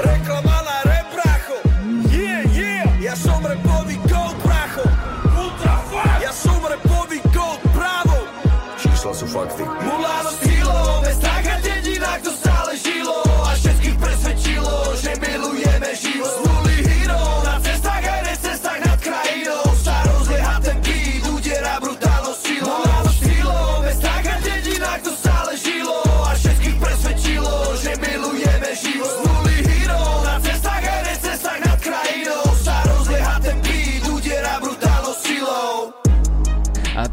Reklama 0.00 0.56
na 0.64 0.78
rap, 0.88 1.06
bracho. 1.12 1.56
Yeah, 2.08 2.48
yeah. 2.48 2.88
Ja 2.96 3.12
som 3.12 3.44
repový 3.44 4.00
gold, 4.08 4.40
bracho. 4.40 4.88
Ultra 5.36 5.74
fakt. 5.84 6.24
Ja 6.24 6.32
som 6.32 6.64
repový 6.64 7.20
gold, 7.28 7.60
bravo. 7.76 8.24
Čísla 8.80 9.12
sú 9.12 9.28
fakty. 9.28 9.83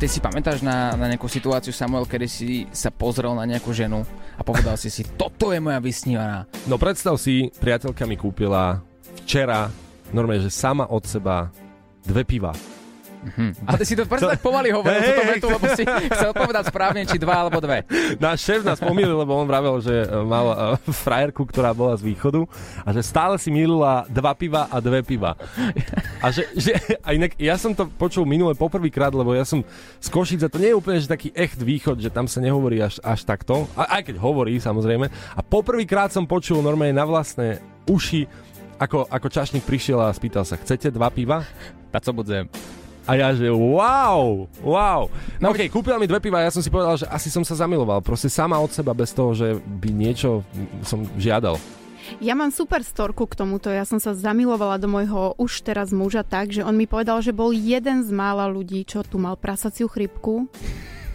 Ty 0.01 0.09
si 0.09 0.17
pamätáš 0.17 0.65
na, 0.65 0.97
na 0.97 1.05
nejakú 1.05 1.29
situáciu, 1.29 1.69
Samuel, 1.69 2.09
kedy 2.09 2.25
si 2.25 2.65
sa 2.73 2.89
pozrel 2.89 3.37
na 3.37 3.45
nejakú 3.45 3.69
ženu 3.69 4.01
a 4.33 4.41
povedal 4.41 4.73
si 4.73 4.89
si, 4.89 5.05
toto 5.05 5.53
je 5.53 5.61
moja 5.61 5.77
vysnívaná. 5.77 6.49
No 6.65 6.81
predstav 6.81 7.21
si, 7.21 7.53
priateľka 7.61 8.09
mi 8.09 8.17
kúpila 8.17 8.81
včera, 9.21 9.69
normálne, 10.09 10.41
že 10.41 10.49
sama 10.49 10.89
od 10.89 11.05
seba 11.05 11.53
dve 12.01 12.25
piva. 12.25 12.49
Mhm. 13.21 13.69
A 13.69 13.77
ty 13.77 13.85
si 13.85 13.93
to 13.93 14.09
presne 14.09 14.33
tak 14.33 14.41
pomaly 14.41 14.73
hovoril, 14.73 14.97
Hej, 14.97 15.13
túto 15.13 15.23
vetu, 15.29 15.47
lebo 15.53 15.65
si 15.77 15.83
chcel 16.17 16.31
povedať 16.33 16.63
správne, 16.73 17.01
či 17.05 17.21
dva 17.21 17.45
alebo 17.45 17.61
dve. 17.61 17.85
Náš 18.17 18.41
šéf 18.41 18.65
nás 18.65 18.81
pomýlil, 18.81 19.13
lebo 19.13 19.37
on 19.37 19.45
vravel, 19.45 19.77
že 19.77 19.93
e, 19.93 20.05
mal 20.25 20.45
e, 20.49 20.55
frajerku, 21.05 21.45
ktorá 21.45 21.69
bola 21.77 21.93
z 21.93 22.09
východu 22.09 22.49
a 22.81 22.89
že 22.89 23.05
stále 23.05 23.37
si 23.37 23.53
milila 23.53 24.09
dva 24.09 24.33
piva 24.33 24.65
a 24.73 24.81
dve 24.81 25.05
piva. 25.05 25.37
A 26.17 26.33
že, 26.33 26.49
že 26.57 26.73
a 27.05 27.13
inak 27.13 27.37
ja 27.37 27.53
som 27.61 27.77
to 27.77 27.85
počul 27.93 28.25
minule 28.25 28.57
poprvýkrát, 28.57 29.13
lebo 29.13 29.37
ja 29.37 29.45
som 29.45 29.61
z 30.01 30.07
Košice, 30.09 30.49
to 30.49 30.57
nie 30.57 30.73
je 30.73 30.79
úplne 30.79 30.97
že 30.97 31.05
taký 31.05 31.29
echt 31.37 31.61
východ, 31.61 32.01
že 32.01 32.09
tam 32.09 32.25
sa 32.25 32.41
nehovorí 32.41 32.81
až, 32.81 32.97
až 33.05 33.21
takto, 33.21 33.69
a, 33.77 34.01
aj 34.01 34.09
keď 34.09 34.15
hovorí 34.17 34.57
samozrejme. 34.57 35.05
A 35.37 35.41
poprvýkrát 35.45 36.09
som 36.09 36.25
počul 36.25 36.65
normálne 36.65 36.97
na 36.97 37.05
vlastné 37.05 37.61
uši, 37.85 38.25
ako, 38.81 39.05
ako 39.05 39.27
čašník 39.29 39.61
prišiel 39.61 40.01
a 40.01 40.09
spýtal 40.09 40.41
sa, 40.41 40.57
chcete 40.57 40.89
dva 40.89 41.13
piva? 41.13 41.45
Tak 41.93 42.01
co 42.01 42.11
budem. 42.17 42.49
A 43.11 43.19
ja, 43.19 43.35
že 43.35 43.51
wow, 43.51 44.47
wow. 44.63 45.11
No 45.43 45.51
okej, 45.51 45.67
okay, 45.67 45.73
kúpila 45.73 45.99
mi 45.99 46.07
dve 46.07 46.23
piva 46.23 46.39
ja 46.39 46.47
som 46.47 46.63
si 46.63 46.71
povedal, 46.71 46.95
že 46.95 47.03
asi 47.11 47.27
som 47.27 47.43
sa 47.43 47.59
zamiloval. 47.59 47.99
Proste 47.99 48.31
sama 48.31 48.55
od 48.55 48.71
seba, 48.71 48.95
bez 48.95 49.11
toho, 49.11 49.35
že 49.35 49.59
by 49.59 49.91
niečo 49.91 50.47
som 50.87 51.03
žiadal. 51.19 51.59
Ja 52.23 52.39
mám 52.39 52.55
super 52.55 52.87
storku 52.87 53.27
k 53.27 53.35
tomuto. 53.35 53.67
Ja 53.67 53.83
som 53.83 53.99
sa 53.99 54.15
zamilovala 54.15 54.79
do 54.79 54.87
môjho 54.87 55.35
už 55.35 55.59
teraz 55.59 55.91
muža 55.91 56.23
tak, 56.23 56.55
že 56.55 56.63
on 56.63 56.79
mi 56.79 56.87
povedal, 56.87 57.19
že 57.19 57.35
bol 57.35 57.51
jeden 57.51 57.99
z 58.07 58.15
mála 58.15 58.47
ľudí, 58.47 58.87
čo 58.87 59.03
tu 59.03 59.19
mal 59.19 59.35
prasaciu 59.35 59.91
chrypku 59.91 60.47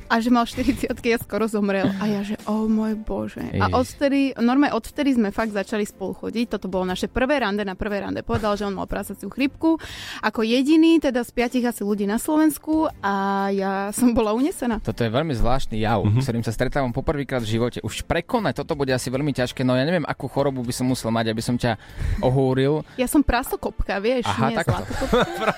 a 0.07 0.15
že 0.23 0.31
mal 0.31 0.47
40 0.47 0.89
a 0.91 1.19
skoro 1.19 1.51
zomrel. 1.51 1.91
A 1.99 2.05
ja, 2.07 2.21
že 2.23 2.39
oh 2.47 2.67
môj 2.71 2.95
bože. 2.99 3.43
A 3.59 3.67
Ježiš. 3.67 3.75
odvtedy, 3.75 4.21
normálne 4.39 4.75
odvtedy 4.75 5.11
sme 5.15 5.35
fakt 5.35 5.53
začali 5.53 5.83
spolu 5.83 6.15
chodiť. 6.15 6.59
Toto 6.59 6.71
bolo 6.71 6.87
naše 6.87 7.11
prvé 7.11 7.43
rande 7.43 7.67
na 7.67 7.75
prvé 7.75 8.03
rande. 8.03 8.23
Povedal, 8.23 8.55
že 8.55 8.67
on 8.67 8.75
mal 8.79 8.87
prasaciu 8.87 9.27
chrypku. 9.29 9.79
Ako 10.23 10.47
jediný 10.47 11.03
teda 11.03 11.27
z 11.27 11.31
piatich 11.35 11.65
asi 11.67 11.83
ľudí 11.83 12.07
na 12.07 12.17
Slovensku 12.17 12.89
a 13.03 13.47
ja 13.51 13.91
som 13.91 14.15
bola 14.15 14.33
unesená. 14.33 14.79
Toto 14.81 15.03
je 15.03 15.11
veľmi 15.11 15.35
zvláštny 15.35 15.83
jav, 15.83 16.03
mm-hmm. 16.03 16.23
s 16.23 16.25
ktorým 16.27 16.45
sa 16.47 16.53
stretávam 16.55 16.95
poprvýkrát 16.95 17.43
v 17.43 17.59
živote. 17.59 17.79
Už 17.83 18.07
prekonať 18.07 18.63
toto 18.63 18.79
bude 18.79 18.95
asi 18.95 19.11
veľmi 19.11 19.35
ťažké, 19.35 19.67
no 19.67 19.75
ja 19.75 19.83
neviem, 19.83 20.07
akú 20.07 20.31
chorobu 20.31 20.63
by 20.63 20.73
som 20.73 20.87
musel 20.87 21.11
mať, 21.11 21.35
aby 21.35 21.43
som 21.43 21.59
ťa 21.59 21.75
ohúril. 22.23 22.87
Ja 22.95 23.11
som 23.11 23.21
prasokopka, 23.27 23.99
vieš, 23.99 24.29
Aha, 24.31 24.53
nie 24.53 24.57
zlatokopka. 24.63 25.51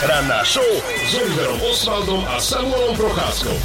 Ranná 0.10 0.40
show 0.48 0.64
s 1.04 1.12
Oliverom 1.12 1.60
Osvaldom 1.60 2.22
a 2.24 2.40
Samuelom 2.40 2.96
Procházkou. 3.00 3.56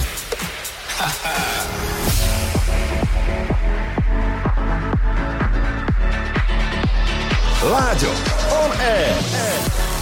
Láďo, 7.63 8.11
on 8.63 8.71
air. 8.79 9.54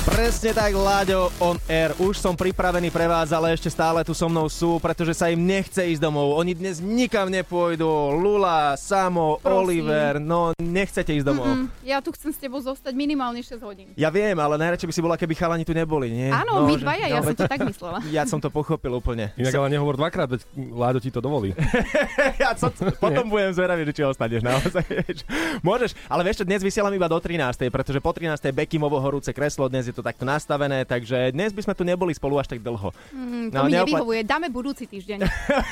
Presne 0.03 0.51
tak, 0.51 0.75
Láďo 0.75 1.31
on 1.39 1.55
air. 1.71 1.95
Už 1.95 2.19
som 2.19 2.35
pripravený 2.35 2.91
pre 2.91 3.07
vás, 3.07 3.31
ale 3.31 3.55
ešte 3.55 3.71
stále 3.71 4.03
tu 4.03 4.11
so 4.11 4.27
mnou 4.27 4.51
sú, 4.51 4.75
pretože 4.75 5.15
sa 5.15 5.31
im 5.31 5.39
nechce 5.39 5.79
ísť 5.79 6.03
domov. 6.03 6.35
Oni 6.35 6.51
dnes 6.51 6.83
nikam 6.83 7.31
nepôjdu. 7.31 7.87
Lula, 8.19 8.75
Samo, 8.75 9.39
Prosím. 9.39 9.55
Oliver, 9.63 10.19
no 10.19 10.51
nechcete 10.59 11.15
ísť 11.15 11.23
domov. 11.23 11.47
Mm-mm. 11.47 11.71
Ja 11.87 12.03
tu 12.03 12.11
chcem 12.11 12.35
s 12.35 12.37
tebou 12.37 12.59
zostať 12.59 12.91
minimálne 12.91 13.39
6 13.39 13.63
hodín. 13.63 13.95
Ja 13.95 14.11
viem, 14.11 14.35
ale 14.35 14.59
najradšej 14.59 14.91
by 14.91 14.93
si 14.93 14.99
bola, 14.99 15.15
keby 15.15 15.33
chalani 15.39 15.63
tu 15.63 15.71
neboli, 15.71 16.11
nie? 16.11 16.27
Áno, 16.35 16.67
my 16.67 16.75
že- 16.75 16.83
dvaja, 16.83 17.05
ja 17.07 17.19
no, 17.23 17.27
som 17.31 17.35
to 17.39 17.47
tak 17.47 17.61
myslela. 17.63 17.97
Ja 18.11 18.23
som 18.27 18.43
to 18.43 18.51
pochopil 18.51 18.91
úplne. 18.91 19.31
Inak 19.39 19.55
ale 19.55 19.71
nehovor 19.71 19.95
dvakrát, 19.95 20.27
veď 20.27 20.43
Láďo 20.75 20.99
ti 20.99 21.15
to 21.15 21.23
dovolí. 21.23 21.55
ja 22.43 22.51
som, 22.59 22.75
potom 23.03 23.31
budem 23.31 23.55
zvedavý, 23.55 23.87
či 23.95 24.03
ostaneš 24.03 24.43
naozaj. 24.43 24.83
Môžeš, 25.63 25.95
ale 26.11 26.27
vieš 26.27 26.43
čo, 26.43 26.45
dnes 26.45 26.59
vysielam 26.59 26.91
iba 26.91 27.07
do 27.07 27.15
13. 27.15 27.71
pretože 27.71 28.03
po 28.03 28.11
13. 28.11 28.51
Bekimovo 28.51 28.99
horúce 28.99 29.31
kreslo, 29.31 29.71
dnes 29.71 29.87
je 29.87 29.92
to 29.93 30.01
takto 30.01 30.23
nastavené, 30.23 30.83
takže 30.83 31.29
dnes 31.29 31.49
by 31.49 31.61
sme 31.61 31.73
tu 31.73 31.83
neboli 31.83 32.11
spolu 32.11 32.35
až 32.35 32.47
tak 32.47 32.59
dlho. 32.59 32.89
Mm, 33.09 33.47
to 33.47 33.55
No, 33.55 33.63
mi 33.63 33.71
neopla- 33.71 33.85
nevyhovuje. 33.85 34.21
Dáme 34.23 34.47
budúci 34.49 34.83
týždeň. 34.83 35.21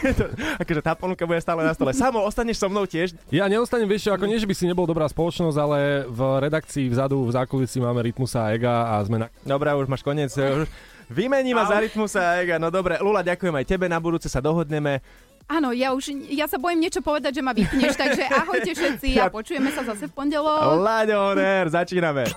akože 0.62 0.82
tá 0.82 0.94
ponuka 0.94 1.24
bude 1.24 1.38
stále 1.38 1.62
na 1.62 1.74
stole. 1.74 1.92
Samo, 1.92 2.22
ostaneš 2.22 2.58
so 2.58 2.68
mnou 2.68 2.86
tiež? 2.86 3.18
Ja 3.28 3.46
neostanem, 3.46 3.86
vieš 3.86 4.08
ako 4.08 4.24
nie, 4.24 4.38
že 4.38 4.46
by 4.46 4.54
si 4.54 4.66
nebol 4.66 4.86
dobrá 4.86 5.06
spoločnosť, 5.06 5.58
ale 5.58 5.78
v 6.06 6.20
redakcii 6.42 6.88
vzadu, 6.88 7.26
v 7.26 7.34
zákulisí 7.34 7.78
máme 7.78 8.00
Rytmusa 8.02 8.46
a 8.46 8.54
Ega 8.54 8.74
a 8.88 9.02
sme 9.02 9.18
na... 9.18 9.28
Dobre, 9.42 9.74
už 9.74 9.88
máš 9.88 10.02
koniec. 10.02 10.30
Už 10.32 10.70
Vymení 11.08 11.52
ma 11.52 11.68
za 11.68 11.76
rytmusa 11.76 12.24
a 12.24 12.40
Ega. 12.40 12.56
No 12.56 12.72
dobre, 12.72 12.96
Lula, 12.98 13.20
ďakujem 13.20 13.52
aj 13.52 13.66
tebe, 13.68 13.86
na 13.86 14.00
budúce 14.00 14.32
sa 14.32 14.40
dohodneme. 14.40 15.04
Áno, 15.44 15.76
ja 15.76 15.92
už, 15.92 16.16
ja 16.32 16.48
sa 16.48 16.56
bojím 16.56 16.80
niečo 16.80 17.04
povedať, 17.04 17.36
že 17.36 17.44
ma 17.44 17.52
vypneš, 17.52 18.00
takže 18.00 18.24
ahojte 18.24 18.72
všetci 18.72 19.20
a 19.20 19.28
počujeme 19.28 19.68
sa 19.68 19.84
zase 19.84 20.08
v 20.08 20.14
pondelok. 20.16 20.80
Láďo, 20.80 21.36
on 21.36 21.36
air, 21.36 21.68
začíname. 21.68 22.32